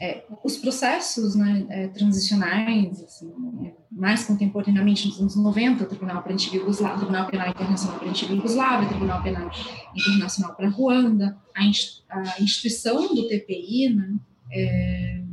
é, 0.00 0.24
os 0.44 0.56
processos 0.56 1.34
né, 1.34 1.66
é, 1.68 1.88
transicionais, 1.88 3.02
assim, 3.02 3.32
é, 3.64 3.72
mais 3.90 4.24
contemporaneamente 4.24 5.08
nos 5.08 5.18
anos 5.18 5.36
90, 5.36 5.82
o 5.82 5.86
Tribunal 5.88 6.24
Antiga 6.28 6.56
Yugoslávia, 6.56 6.98
Tribunal 6.98 7.26
Penal 7.28 7.48
Internacional 7.48 7.98
para 7.98 8.06
a 8.06 8.10
Antiga 8.10 8.32
Yugoslávia, 8.32 8.88
Tribunal 8.88 9.22
Penal 9.22 9.50
Internacional 9.96 10.54
para 10.54 10.68
Ruanda, 10.68 11.36
a, 11.52 11.60
a, 11.60 12.42
instituição 12.42 13.12
do 13.12 13.26
TPI, 13.26 13.88
né, 13.88 14.14
é, 14.52 15.24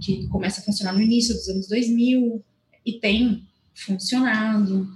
que 0.00 0.26
começa 0.28 0.60
a 0.60 0.64
funcionar 0.64 0.94
no 0.94 1.02
início 1.02 1.34
dos 1.34 1.48
anos 1.48 1.68
2000 1.68 2.42
e 2.86 2.92
tem 2.94 3.46
funcionado. 3.74 4.88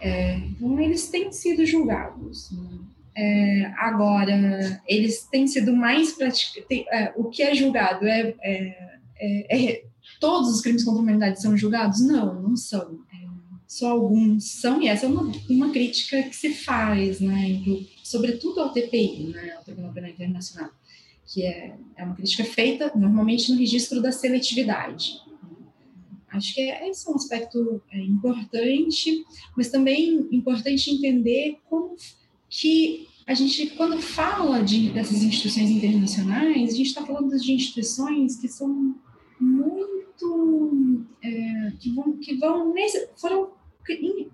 É, 0.00 0.38
então, 0.38 0.78
eles 0.80 1.08
têm 1.08 1.30
sido 1.30 1.64
julgados. 1.64 2.50
Né? 2.50 2.78
É, 3.16 3.72
agora, 3.78 4.82
eles 4.86 5.24
têm 5.24 5.46
sido 5.46 5.74
mais 5.74 6.12
praticados. 6.12 6.66
É, 6.70 7.14
o 7.16 7.24
que 7.24 7.42
é 7.42 7.54
julgado 7.54 8.06
é, 8.06 8.34
é, 8.42 8.98
é, 9.18 9.70
é, 9.70 9.84
Todos 10.20 10.50
os 10.50 10.60
crimes 10.60 10.84
contra 10.84 11.00
a 11.00 11.02
humanidade 11.02 11.40
são 11.40 11.56
julgados? 11.56 12.00
Não, 12.00 12.40
não 12.40 12.56
são. 12.56 13.00
É, 13.12 13.26
só 13.66 13.90
alguns 13.90 14.60
são, 14.60 14.82
e 14.82 14.88
essa 14.88 15.06
é 15.06 15.08
uma, 15.08 15.32
uma 15.48 15.70
crítica 15.70 16.22
que 16.22 16.36
se 16.36 16.54
faz, 16.54 17.20
né, 17.20 17.60
sobretudo 18.04 18.60
ao 18.60 18.72
TPI, 18.72 19.28
né, 19.28 19.54
ao 19.56 19.64
Tribunal 19.64 19.92
Penal 19.92 20.10
Internacional, 20.10 20.70
que 21.26 21.42
é, 21.42 21.74
é 21.96 22.04
uma 22.04 22.14
crítica 22.14 22.44
feita 22.44 22.92
normalmente 22.94 23.50
no 23.50 23.58
registro 23.58 24.00
da 24.00 24.12
seletividade. 24.12 25.20
Acho 26.28 26.54
que 26.54 26.60
esse 26.60 27.08
é 27.08 27.10
um 27.10 27.16
aspecto 27.16 27.82
importante, 27.92 29.24
mas 29.56 29.68
também 29.68 30.28
importante 30.30 30.90
entender 30.90 31.58
como 31.68 31.96
que 32.48 33.08
a 33.26 33.34
gente, 33.34 33.68
quando 33.70 34.00
fala 34.00 34.62
de, 34.62 34.90
dessas 34.90 35.22
instituições 35.22 35.68
internacionais, 35.70 36.72
a 36.72 36.76
gente 36.76 36.86
está 36.86 37.04
falando 37.04 37.36
de 37.36 37.52
instituições 37.52 38.36
que 38.36 38.48
são 38.48 38.94
muito. 39.40 41.04
É, 41.22 41.72
que 41.80 41.92
vão, 41.92 42.16
que 42.18 42.36
vão 42.36 42.72
nesse, 42.72 43.08
foram 43.16 43.50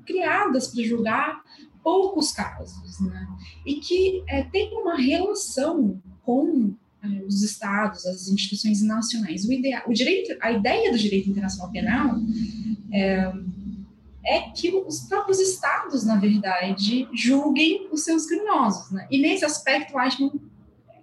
criadas 0.04 0.68
para 0.68 0.84
julgar 0.84 1.42
poucos 1.82 2.32
casos, 2.32 3.00
né? 3.00 3.26
E 3.66 3.76
que 3.76 4.22
é, 4.28 4.42
tem 4.44 4.72
uma 4.74 4.96
relação 4.96 6.00
com 6.22 6.74
é, 7.02 7.24
os 7.24 7.42
estados, 7.42 8.06
as 8.06 8.28
instituições 8.28 8.82
nacionais. 8.82 9.44
O, 9.44 9.48
o 9.90 9.92
direito, 9.92 10.36
a 10.40 10.52
ideia 10.52 10.92
do 10.92 10.98
direito 10.98 11.30
internacional 11.30 11.72
penal 11.72 12.20
é, 12.92 13.32
é 14.24 14.50
que 14.50 14.72
os 14.74 15.00
próprios 15.08 15.40
estados, 15.40 16.04
na 16.04 16.16
verdade, 16.16 17.08
julguem 17.12 17.88
os 17.90 18.04
seus 18.04 18.26
criminosos. 18.26 18.90
Né? 18.92 19.06
E 19.10 19.18
nesse 19.18 19.44
aspecto, 19.44 19.96
o 19.96 20.00
Eichmann 20.00 20.30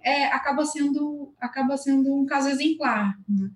é, 0.02 0.26
acaba, 0.26 0.64
sendo, 0.64 1.32
acaba 1.40 1.76
sendo 1.76 2.14
um 2.14 2.24
caso 2.24 2.48
exemplar. 2.48 3.18
Né? 3.28 3.50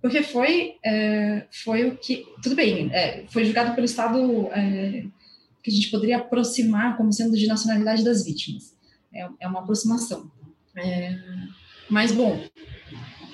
Porque 0.00 0.22
foi, 0.22 0.76
é, 0.84 1.46
foi 1.50 1.88
o 1.88 1.96
que. 1.96 2.24
Tudo 2.42 2.56
bem, 2.56 2.90
é, 2.92 3.26
foi 3.28 3.44
julgado 3.44 3.74
pelo 3.74 3.84
Estado 3.84 4.48
é, 4.52 5.04
que 5.62 5.70
a 5.70 5.74
gente 5.74 5.90
poderia 5.90 6.16
aproximar 6.16 6.96
como 6.96 7.12
sendo 7.12 7.36
de 7.36 7.46
nacionalidade 7.46 8.02
das 8.02 8.24
vítimas. 8.24 8.74
É, 9.12 9.28
é 9.40 9.48
uma 9.48 9.60
aproximação. 9.60 10.30
É, 10.76 11.18
mas, 11.90 12.12
bom, 12.12 12.40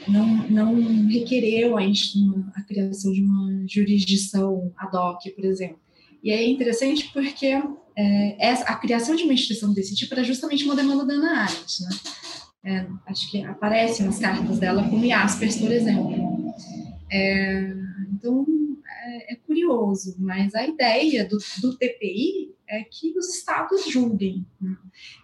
não, 0.08 0.48
não 0.48 1.06
requereu 1.08 1.76
a, 1.76 1.82
a, 1.82 2.62
criação 2.62 3.12
de 3.12 3.22
uma 3.22 3.64
jurisdição 3.68 4.72
ad 4.76 4.96
hoc, 4.96 5.22
por 5.34 5.44
exemplo. 5.44 5.78
E 6.22 6.30
é 6.30 6.48
interessante 6.48 7.10
porque 7.12 7.46
é, 7.96 8.46
essa, 8.46 8.64
a 8.64 8.76
criação 8.76 9.14
de 9.14 9.24
uma 9.24 9.32
instituição 9.32 9.72
desse 9.72 9.94
tipo 9.94 10.12
era 10.14 10.24
justamente 10.24 10.64
uma 10.64 10.76
demanda 10.76 11.04
da 11.04 11.14
Ana 11.14 11.42
Arendt, 11.42 11.82
né? 11.82 11.88
É, 12.64 12.86
acho 13.06 13.30
que 13.30 13.44
aparece 13.44 14.02
nas 14.02 14.18
cartas 14.18 14.58
dela 14.58 14.88
como 14.88 15.06
Jaspers, 15.06 15.56
por 15.56 15.70
exemplo. 15.70 16.52
É, 17.08 17.72
então, 18.12 18.44
é, 19.04 19.34
é, 19.34 19.36
curioso, 19.36 20.16
mas 20.18 20.52
a 20.52 20.66
ideia 20.66 21.24
do, 21.28 21.38
do 21.60 21.76
TPI 21.76 22.55
é 22.68 22.82
que 22.82 23.16
os 23.16 23.36
estados 23.36 23.86
julguem. 23.88 24.44
Né? 24.60 24.76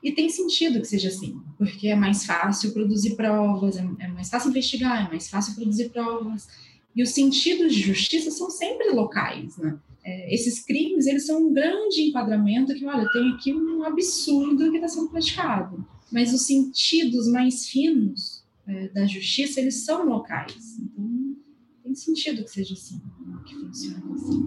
E 0.03 0.13
tem 0.13 0.29
sentido 0.29 0.81
que 0.81 0.87
seja 0.87 1.09
assim, 1.09 1.41
porque 1.59 1.89
é 1.89 1.95
mais 1.95 2.25
fácil 2.25 2.73
produzir 2.73 3.17
provas, 3.17 3.77
é, 3.77 3.87
é 4.01 4.09
mais 4.09 4.29
fácil 4.29 4.51
investigar, 4.51 5.07
é 5.07 5.09
mais 5.09 5.29
fácil 5.29 5.55
produzir 5.55 5.91
provas. 5.91 6.49
E 6.95 7.03
os 7.03 7.11
sentidos 7.11 7.75
de 7.75 7.81
justiça 7.81 8.31
são 8.31 8.51
sempre 8.51 8.91
locais, 8.91 9.57
né? 9.57 9.79
É, 10.05 10.35
esses 10.35 10.65
crimes, 10.65 11.07
eles 11.07 11.27
são 11.27 11.47
um 11.47 11.53
grande 11.53 12.03
enquadramento 12.03 12.75
que, 12.75 12.85
olha, 12.85 13.09
tem 13.13 13.31
aqui 13.31 13.55
um 13.55 13.85
absurdo 13.85 14.71
que 14.71 14.77
está 14.77 14.89
sendo 14.89 15.09
praticado. 15.09 15.87
Mas 16.11 16.35
os 16.35 16.45
sentidos 16.45 17.29
mais 17.29 17.69
finos 17.69 18.43
é, 18.67 18.89
da 18.89 19.07
justiça, 19.07 19.61
eles 19.61 19.85
são 19.85 20.05
locais. 20.05 20.77
Então, 20.81 21.37
tem 21.85 21.95
sentido 21.95 22.43
que 22.43 22.51
seja 22.51 22.75
assim, 22.75 23.01
que 23.47 23.55
funcione 23.55 24.13
assim. 24.15 24.43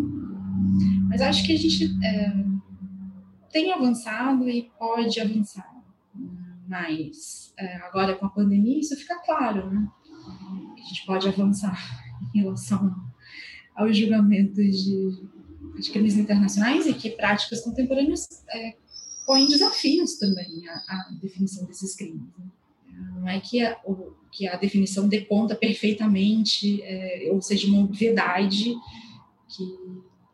Mas 1.08 1.22
acho 1.22 1.46
que 1.46 1.54
a 1.54 1.58
gente 1.58 1.86
é, 2.04 2.46
tem 3.56 3.72
avançado 3.72 4.50
e 4.50 4.70
pode 4.78 5.18
avançar. 5.22 5.74
Mas 6.68 7.54
é, 7.58 7.78
agora 7.78 8.14
com 8.14 8.26
a 8.26 8.30
pandemia, 8.30 8.78
isso 8.78 8.98
fica 8.98 9.18
claro, 9.20 9.72
né? 9.72 9.88
A 10.78 10.82
gente 10.82 11.06
pode 11.06 11.26
avançar 11.26 11.80
em 12.34 12.40
relação 12.42 12.94
aos 13.74 13.98
julgamentos 13.98 14.84
de, 14.84 15.24
de 15.80 15.90
crimes 15.90 16.18
internacionais 16.18 16.86
e 16.86 16.94
que 16.94 17.12
práticas 17.12 17.62
contemporâneas 17.62 18.28
é, 18.50 18.76
põem 19.26 19.48
desafios 19.48 20.16
também 20.16 20.68
à, 20.68 21.14
definição 21.22 21.66
desses 21.66 21.96
crimes. 21.96 22.28
Né? 22.38 22.46
Não 23.16 23.30
é 23.30 23.40
que 23.40 23.64
a, 23.64 23.80
que 24.34 24.50
a 24.50 24.58
definição 24.58 25.08
dê 25.08 25.22
conta 25.22 25.56
perfeitamente, 25.56 26.84
é, 26.84 27.30
ou 27.32 27.42
seja, 27.42 27.68
uma 27.68 27.86
obviedade 27.86 28.76
que, 29.48 29.64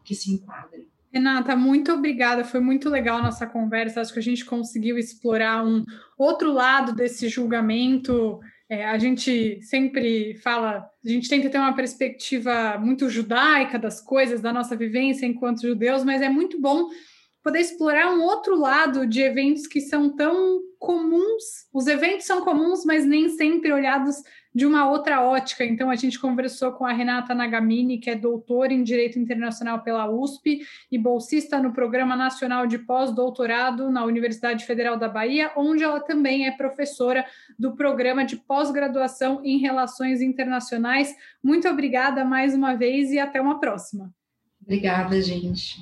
que 0.04 0.16
se 0.16 0.34
enquadre. 0.34 0.91
Renata, 1.14 1.56
muito 1.56 1.92
obrigada. 1.92 2.44
Foi 2.44 2.60
muito 2.60 2.90
legal 2.90 3.18
a 3.18 3.24
nossa 3.24 3.46
conversa. 3.46 4.02
Acho 4.02 4.14
que 4.14 4.20
a 4.20 4.24
gente 4.24 4.46
conseguiu 4.46 4.98
explorar 4.98 5.66
um 5.66 5.84
outro 6.18 6.52
lado 6.52 6.94
desse 6.94 7.28
julgamento 7.28 8.40
é, 8.72 8.86
a 8.86 8.98
gente 8.98 9.62
sempre 9.64 10.34
fala, 10.36 10.90
a 11.06 11.10
gente 11.10 11.28
tenta 11.28 11.50
ter 11.50 11.58
uma 11.58 11.76
perspectiva 11.76 12.78
muito 12.78 13.10
judaica 13.10 13.78
das 13.78 14.00
coisas, 14.00 14.40
da 14.40 14.54
nossa 14.54 14.78
vivência 14.78 15.26
enquanto 15.26 15.68
judeus, 15.68 16.06
mas 16.06 16.22
é 16.22 16.30
muito 16.30 16.58
bom 16.58 16.88
poder 17.44 17.60
explorar 17.60 18.14
um 18.14 18.22
outro 18.22 18.58
lado 18.58 19.06
de 19.06 19.20
eventos 19.20 19.68
que 19.68 19.82
são 19.82 20.16
tão 20.16 20.62
comuns. 20.80 21.44
Os 21.74 21.86
eventos 21.86 22.26
são 22.26 22.46
comuns, 22.46 22.86
mas 22.86 23.06
nem 23.06 23.28
sempre 23.28 23.74
olhados 23.74 24.16
de 24.54 24.66
uma 24.66 24.90
outra 24.90 25.22
ótica. 25.22 25.64
Então, 25.64 25.90
a 25.90 25.96
gente 25.96 26.20
conversou 26.20 26.72
com 26.74 26.86
a 26.86 26.92
Renata 26.92 27.34
Nagamini, 27.34 27.98
que 27.98 28.10
é 28.10 28.16
doutora 28.16 28.74
em 28.74 28.84
Direito 28.84 29.18
Internacional 29.18 29.82
pela 29.82 30.10
USP 30.10 30.62
e 30.92 30.98
bolsista 30.98 31.60
no 31.60 31.72
Programa 31.72 32.16
Nacional 32.16 32.68
de 32.68 32.78
Pós-Doutorado 32.78 33.90
na 33.90 34.04
Universidade 34.04 34.66
Federal 34.66 34.98
da 34.98 35.08
Bahia, 35.08 35.52
onde 35.56 35.84
ela 35.84 36.00
também 36.00 36.48
é 36.48 36.52
professora 36.52 37.26
do 37.58 37.76
Programa 37.76 38.26
de 38.26 38.36
Pós-Graduação 38.36 39.42
em 39.44 39.58
Relações 39.58 40.22
Internacionais. 40.22 41.16
Muito 41.44 41.68
obrigada 41.68 42.26
mais 42.26 42.54
uma 42.54 42.76
vez 42.76 43.12
e 43.12 43.20
até 43.20 43.40
uma 43.42 43.60
próxima. 43.60 44.12
Obrigada, 44.62 45.20
gente. 45.22 45.80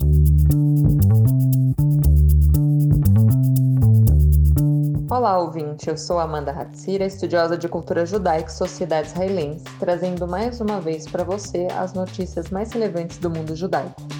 Olá, 5.11 5.39
ouvinte. 5.39 5.89
Eu 5.89 5.97
sou 5.97 6.19
Amanda 6.19 6.51
Hatzira, 6.51 7.03
estudiosa 7.03 7.57
de 7.57 7.67
cultura 7.67 8.05
judaica 8.05 8.47
e 8.47 8.53
sociedade 8.53 9.07
israelense, 9.07 9.65
trazendo 9.79 10.27
mais 10.27 10.61
uma 10.61 10.79
vez 10.79 11.07
para 11.07 11.23
você 11.23 11.67
as 11.75 11.93
notícias 11.93 12.51
mais 12.51 12.71
relevantes 12.71 13.17
do 13.17 13.27
mundo 13.27 13.55
judaico. 13.55 14.18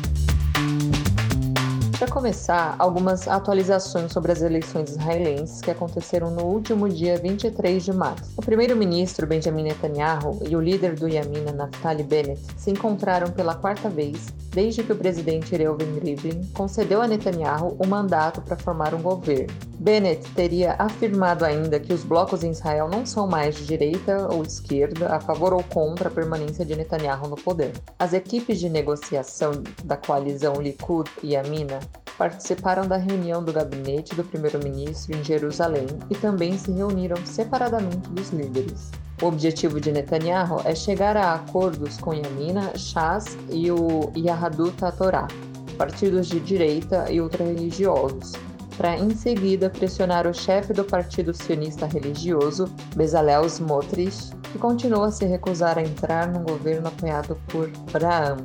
Para 1.99 2.09
começar, 2.09 2.77
algumas 2.79 3.27
atualizações 3.27 4.13
sobre 4.13 4.31
as 4.31 4.41
eleições 4.41 4.91
israelenses 4.91 5.59
que 5.59 5.69
aconteceram 5.69 6.31
no 6.31 6.45
último 6.45 6.87
dia 6.87 7.17
23 7.17 7.83
de 7.83 7.91
março. 7.91 8.31
O 8.37 8.41
primeiro-ministro 8.41 9.27
Benjamin 9.27 9.63
Netanyahu 9.63 10.39
e 10.47 10.55
o 10.55 10.61
líder 10.61 10.95
do 10.95 11.09
Yamina 11.09 11.51
Naftali 11.51 12.03
Bennett 12.03 12.41
se 12.55 12.71
encontraram 12.71 13.29
pela 13.31 13.53
quarta 13.53 13.89
vez 13.89 14.27
desde 14.49 14.81
que 14.81 14.93
o 14.93 14.95
presidente 14.95 15.55
Reuven 15.55 15.99
Rivlin 15.99 16.41
concedeu 16.53 17.01
a 17.01 17.07
Netanyahu 17.07 17.75
o 17.77 17.85
mandato 17.85 18.41
para 18.41 18.55
formar 18.55 18.93
um 18.93 19.01
governo. 19.01 19.53
Bennett 19.79 20.29
teria 20.31 20.75
afirmado 20.77 21.45
ainda 21.45 21.79
que 21.79 21.93
os 21.93 22.03
blocos 22.03 22.43
em 22.43 22.51
Israel 22.51 22.89
não 22.89 23.05
são 23.05 23.27
mais 23.27 23.55
de 23.55 23.65
direita 23.65 24.27
ou 24.33 24.43
esquerda, 24.43 25.15
a 25.15 25.19
favor 25.21 25.53
ou 25.53 25.63
contra 25.63 26.09
a 26.09 26.11
permanência 26.11 26.65
de 26.65 26.75
Netanyahu 26.75 27.29
no 27.29 27.35
poder. 27.37 27.71
As 27.97 28.11
equipes 28.11 28.59
de 28.59 28.67
negociação 28.67 29.51
da 29.85 29.95
coalizão 29.95 30.55
Likud 30.55 31.09
e 31.23 31.33
Yamina 31.33 31.79
participaram 32.19 32.85
da 32.85 32.97
reunião 32.97 33.41
do 33.41 33.53
gabinete 33.53 34.13
do 34.13 34.25
primeiro-ministro 34.25 35.17
em 35.17 35.23
Jerusalém 35.23 35.87
e 36.09 36.15
também 36.15 36.57
se 36.57 36.69
reuniram 36.69 37.15
separadamente 37.25 38.09
dos 38.09 38.31
líderes. 38.31 38.91
O 39.21 39.27
objetivo 39.27 39.79
de 39.79 39.89
Netanyahu 39.93 40.61
é 40.65 40.75
chegar 40.75 41.15
a 41.15 41.35
acordos 41.35 41.97
com 41.97 42.13
Yamina, 42.13 42.77
Shas 42.77 43.37
e 43.49 43.71
o 43.71 44.11
Yahadut 44.17 44.75
Torá, 44.97 45.29
partidos 45.77 46.27
de 46.27 46.41
direita 46.41 47.09
e 47.09 47.21
ultra-religiosos, 47.21 48.33
para 48.75 48.97
em 48.97 49.11
seguida 49.15 49.69
pressionar 49.69 50.27
o 50.27 50.33
chefe 50.33 50.73
do 50.73 50.83
partido 50.83 51.33
sionista 51.33 51.85
religioso, 51.85 52.65
Bezalel 52.95 53.45
Smotrich, 53.45 54.31
que 54.51 54.57
continua 54.57 55.07
a 55.07 55.11
se 55.11 55.25
recusar 55.25 55.77
a 55.77 55.81
entrar 55.81 56.27
num 56.27 56.43
governo 56.43 56.89
apoiado 56.89 57.37
por 57.47 57.69
Braham, 57.91 58.37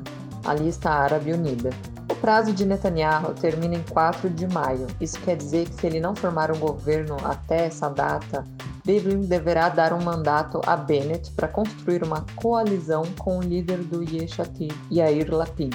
a 0.45 0.55
lista 0.55 0.91
árabe 0.91 1.33
unida. 1.33 1.71
Prazo 2.25 2.55
de 2.55 2.65
Netanyahu 2.65 3.35
termina 3.35 3.75
em 3.75 3.83
4 3.83 4.31
de 4.31 4.47
maio. 4.47 4.87
Isso 4.99 5.21
quer 5.21 5.37
dizer 5.37 5.69
que 5.69 5.75
se 5.75 5.87
ele 5.87 6.01
não 6.01 6.17
formar 6.17 6.51
um 6.51 6.59
governo 6.59 7.19
até 7.23 7.67
essa 7.67 7.91
data, 7.91 8.47
Rivlin 8.83 9.27
deverá 9.27 9.69
dar 9.69 9.93
um 9.93 10.03
mandato 10.03 10.59
a 10.65 10.75
Bennett 10.75 11.31
para 11.33 11.47
construir 11.47 12.03
uma 12.03 12.25
coalizão 12.35 13.03
com 13.19 13.41
o 13.41 13.43
líder 13.43 13.77
do 13.77 14.03
Yeshati, 14.03 14.69
Yair 14.91 15.35
Lapid. 15.35 15.75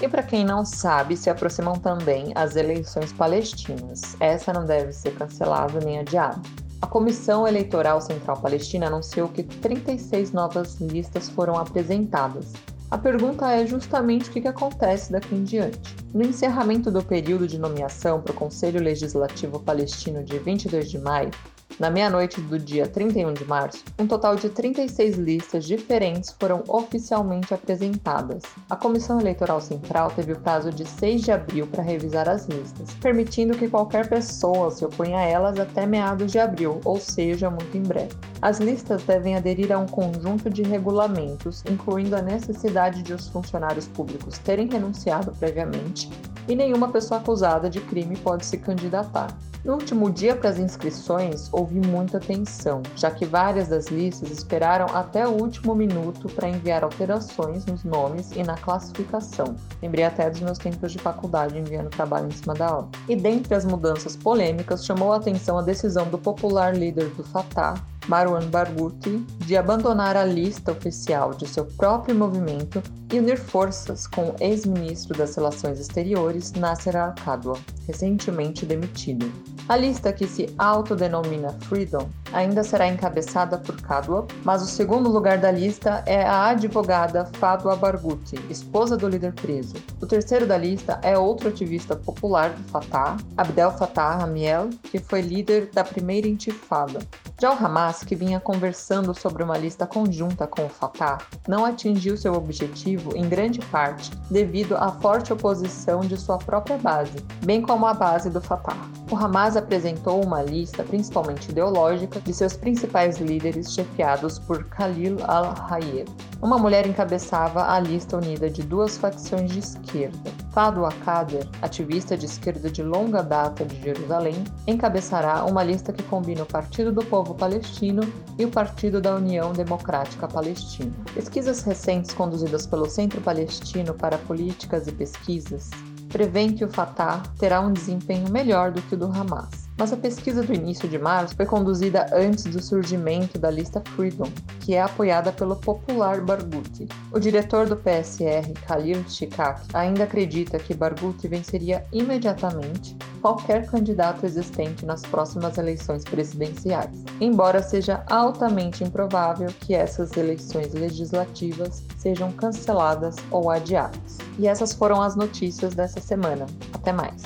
E 0.00 0.08
para 0.08 0.22
quem 0.22 0.42
não 0.42 0.64
sabe, 0.64 1.14
se 1.14 1.28
aproximam 1.28 1.74
também 1.74 2.32
as 2.34 2.56
eleições 2.56 3.12
palestinas. 3.12 4.16
Essa 4.20 4.54
não 4.54 4.64
deve 4.64 4.90
ser 4.90 5.16
cancelada 5.16 5.80
nem 5.80 5.98
adiada. 5.98 6.40
A 6.80 6.86
Comissão 6.86 7.46
Eleitoral 7.46 8.00
Central 8.00 8.38
Palestina 8.38 8.86
anunciou 8.86 9.28
que 9.28 9.42
36 9.42 10.32
novas 10.32 10.80
listas 10.80 11.28
foram 11.28 11.58
apresentadas, 11.58 12.54
a 12.94 12.98
pergunta 12.98 13.50
é 13.50 13.66
justamente 13.66 14.30
o 14.30 14.32
que 14.32 14.46
acontece 14.46 15.10
daqui 15.10 15.34
em 15.34 15.42
diante. 15.42 15.80
No 16.14 16.22
encerramento 16.22 16.92
do 16.92 17.02
período 17.02 17.44
de 17.48 17.58
nomeação 17.58 18.20
para 18.20 18.30
o 18.30 18.36
Conselho 18.36 18.80
Legislativo 18.80 19.58
Palestino 19.58 20.22
de 20.22 20.38
22 20.38 20.88
de 20.88 21.00
maio, 21.00 21.32
na 21.78 21.90
meia-noite 21.90 22.40
do 22.40 22.58
dia 22.58 22.86
31 22.86 23.32
de 23.32 23.44
março, 23.44 23.82
um 23.98 24.06
total 24.06 24.36
de 24.36 24.48
36 24.48 25.16
listas 25.16 25.64
diferentes 25.64 26.34
foram 26.38 26.62
oficialmente 26.68 27.52
apresentadas. 27.52 28.42
A 28.70 28.76
Comissão 28.76 29.20
Eleitoral 29.20 29.60
Central 29.60 30.10
teve 30.12 30.32
o 30.32 30.38
prazo 30.38 30.70
de 30.70 30.86
6 30.86 31.22
de 31.22 31.32
abril 31.32 31.66
para 31.66 31.82
revisar 31.82 32.28
as 32.28 32.46
listas, 32.46 32.94
permitindo 33.00 33.58
que 33.58 33.68
qualquer 33.68 34.08
pessoa 34.08 34.70
se 34.70 34.84
oponha 34.84 35.18
a 35.18 35.24
elas 35.24 35.58
até 35.58 35.84
meados 35.84 36.30
de 36.30 36.38
abril, 36.38 36.80
ou 36.84 37.00
seja, 37.00 37.50
muito 37.50 37.76
em 37.76 37.82
breve. 37.82 38.14
As 38.40 38.58
listas 38.58 39.02
devem 39.02 39.34
aderir 39.34 39.72
a 39.72 39.78
um 39.78 39.86
conjunto 39.86 40.48
de 40.48 40.62
regulamentos, 40.62 41.64
incluindo 41.68 42.14
a 42.14 42.22
necessidade 42.22 43.02
de 43.02 43.12
os 43.12 43.28
funcionários 43.28 43.88
públicos 43.88 44.38
terem 44.38 44.68
renunciado 44.68 45.32
previamente 45.32 46.10
e 46.48 46.54
nenhuma 46.54 46.88
pessoa 46.88 47.20
acusada 47.20 47.70
de 47.70 47.80
crime 47.80 48.16
pode 48.16 48.44
se 48.44 48.58
candidatar. 48.58 49.36
No 49.64 49.74
último 49.74 50.10
dia 50.10 50.36
para 50.36 50.50
as 50.50 50.58
inscrições, 50.58 51.48
houve 51.64 51.80
muita 51.80 52.20
tensão, 52.20 52.82
já 52.94 53.10
que 53.10 53.24
várias 53.24 53.68
das 53.68 53.86
listas 53.86 54.30
esperaram 54.30 54.86
até 54.94 55.26
o 55.26 55.30
último 55.30 55.74
minuto 55.74 56.28
para 56.28 56.48
enviar 56.48 56.84
alterações 56.84 57.64
nos 57.64 57.82
nomes 57.84 58.32
e 58.32 58.42
na 58.42 58.54
classificação. 58.54 59.56
Lembrei 59.82 60.04
até 60.04 60.28
dos 60.28 60.40
meus 60.40 60.58
tempos 60.58 60.92
de 60.92 60.98
faculdade 60.98 61.58
enviando 61.58 61.88
trabalho 61.88 62.26
em 62.26 62.30
cima 62.30 62.52
da 62.52 62.76
hora. 62.76 62.88
E 63.08 63.16
dentre 63.16 63.54
as 63.54 63.64
mudanças 63.64 64.14
polêmicas, 64.14 64.84
chamou 64.84 65.12
a 65.12 65.16
atenção 65.16 65.58
a 65.58 65.62
decisão 65.62 66.06
do 66.10 66.18
popular 66.18 66.76
líder 66.76 67.08
do 67.10 67.24
Fatah, 67.24 67.74
Marwan 68.08 68.46
Barghouti 68.48 69.18
de 69.38 69.56
abandonar 69.56 70.16
a 70.16 70.24
lista 70.24 70.72
oficial 70.72 71.34
de 71.34 71.46
seu 71.46 71.64
próprio 71.64 72.14
movimento 72.14 72.82
e 73.12 73.18
unir 73.18 73.38
forças 73.38 74.06
com 74.06 74.30
o 74.30 74.36
ex-ministro 74.40 75.16
das 75.16 75.34
Relações 75.36 75.80
Exteriores, 75.80 76.52
Nasser 76.52 76.96
Al-Qadwa, 76.96 77.58
recentemente 77.86 78.66
demitido. 78.66 79.30
A 79.68 79.76
lista 79.76 80.12
que 80.12 80.26
se 80.26 80.54
autodenomina 80.58 81.50
Freedom 81.62 82.08
ainda 82.34 82.64
será 82.64 82.88
encabeçada 82.88 83.56
por 83.56 83.80
Kadwa, 83.80 84.26
mas 84.44 84.62
o 84.62 84.66
segundo 84.66 85.08
lugar 85.08 85.38
da 85.38 85.50
lista 85.50 86.02
é 86.04 86.22
a 86.22 86.46
advogada 86.46 87.30
Fadwa 87.38 87.76
Barghouti, 87.76 88.36
esposa 88.50 88.96
do 88.96 89.08
líder 89.08 89.32
preso. 89.32 89.74
O 90.02 90.06
terceiro 90.06 90.46
da 90.46 90.58
lista 90.58 90.98
é 91.02 91.16
outro 91.16 91.48
ativista 91.48 91.94
popular 91.96 92.50
do 92.50 92.62
Fatah, 92.64 93.16
Abdel 93.36 93.70
Fattah 93.70 94.22
Amiel, 94.22 94.70
que 94.82 94.98
foi 94.98 95.20
líder 95.20 95.70
da 95.72 95.84
primeira 95.84 96.28
intifada. 96.28 96.98
Já 97.40 97.52
o 97.52 97.64
Hamas, 97.64 98.04
que 98.04 98.14
vinha 98.14 98.38
conversando 98.38 99.14
sobre 99.14 99.42
uma 99.42 99.58
lista 99.58 99.86
conjunta 99.86 100.46
com 100.46 100.66
o 100.66 100.68
Fatah, 100.68 101.18
não 101.48 101.64
atingiu 101.64 102.16
seu 102.16 102.34
objetivo 102.34 103.16
em 103.16 103.28
grande 103.28 103.60
parte 103.60 104.10
devido 104.30 104.76
à 104.76 104.90
forte 104.90 105.32
oposição 105.32 106.00
de 106.00 106.16
sua 106.16 106.38
própria 106.38 106.78
base, 106.78 107.16
bem 107.44 107.62
como 107.62 107.86
a 107.86 107.94
base 107.94 108.30
do 108.30 108.40
Fatah. 108.40 109.03
O 109.14 109.16
Hamas 109.16 109.56
apresentou 109.56 110.24
uma 110.24 110.42
lista 110.42 110.82
principalmente 110.82 111.52
ideológica 111.52 112.18
de 112.18 112.34
seus 112.34 112.56
principais 112.56 113.18
líderes 113.18 113.72
chefiados 113.72 114.40
por 114.40 114.64
Khalil 114.64 115.18
al-Hayed. 115.22 116.10
Uma 116.42 116.58
mulher 116.58 116.84
encabeçava 116.84 117.70
a 117.72 117.78
lista 117.78 118.16
unida 118.16 118.50
de 118.50 118.64
duas 118.64 118.98
facções 118.98 119.52
de 119.52 119.60
esquerda. 119.60 120.32
Fadwa 120.50 120.90
Kader, 121.04 121.48
ativista 121.62 122.16
de 122.16 122.26
esquerda 122.26 122.68
de 122.68 122.82
longa 122.82 123.22
data 123.22 123.64
de 123.64 123.80
Jerusalém, 123.80 124.42
encabeçará 124.66 125.44
uma 125.44 125.62
lista 125.62 125.92
que 125.92 126.02
combina 126.02 126.42
o 126.42 126.46
Partido 126.46 126.90
do 126.90 127.04
Povo 127.04 127.36
Palestino 127.36 128.02
e 128.36 128.44
o 128.44 128.50
Partido 128.50 129.00
da 129.00 129.14
União 129.14 129.52
Democrática 129.52 130.26
Palestina. 130.26 130.92
Pesquisas 131.14 131.62
recentes 131.62 132.12
conduzidas 132.12 132.66
pelo 132.66 132.90
Centro 132.90 133.20
Palestino 133.20 133.94
para 133.94 134.18
Políticas 134.18 134.88
e 134.88 134.92
Pesquisas 134.92 135.70
prevêem 136.14 136.54
que 136.54 136.64
o 136.64 136.68
Fatah 136.68 137.24
terá 137.40 137.60
um 137.60 137.72
desempenho 137.72 138.30
melhor 138.30 138.70
do 138.70 138.80
que 138.82 138.94
o 138.94 138.96
do 138.96 139.06
Hamas. 139.06 139.63
Mas 139.76 139.92
a 139.92 139.96
pesquisa 139.96 140.42
do 140.42 140.54
início 140.54 140.88
de 140.88 140.98
março 140.98 141.34
foi 141.34 141.46
conduzida 141.46 142.06
antes 142.12 142.44
do 142.44 142.62
surgimento 142.62 143.38
da 143.38 143.50
lista 143.50 143.82
Freedom, 143.96 144.30
que 144.60 144.74
é 144.74 144.82
apoiada 144.82 145.32
pelo 145.32 145.56
popular 145.56 146.20
Barghouti. 146.20 146.86
O 147.10 147.18
diretor 147.18 147.68
do 147.68 147.76
PSR, 147.76 148.52
Khalil 148.66 149.04
Shikak, 149.08 149.62
ainda 149.74 150.04
acredita 150.04 150.58
que 150.58 150.74
Barghouti 150.74 151.26
venceria 151.26 151.84
imediatamente 151.92 152.96
qualquer 153.20 153.66
candidato 153.66 154.24
existente 154.24 154.86
nas 154.86 155.02
próximas 155.02 155.58
eleições 155.58 156.04
presidenciais, 156.04 157.04
embora 157.20 157.62
seja 157.62 158.04
altamente 158.08 158.84
improvável 158.84 159.48
que 159.60 159.74
essas 159.74 160.16
eleições 160.16 160.72
legislativas 160.72 161.82
sejam 161.96 162.30
canceladas 162.32 163.16
ou 163.30 163.50
adiadas. 163.50 164.18
E 164.38 164.46
essas 164.46 164.72
foram 164.72 165.00
as 165.02 165.16
notícias 165.16 165.74
dessa 165.74 166.00
semana. 166.00 166.46
Até 166.72 166.92
mais! 166.92 167.22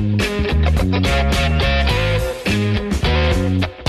Thank 0.00 0.22
you. 3.64 3.79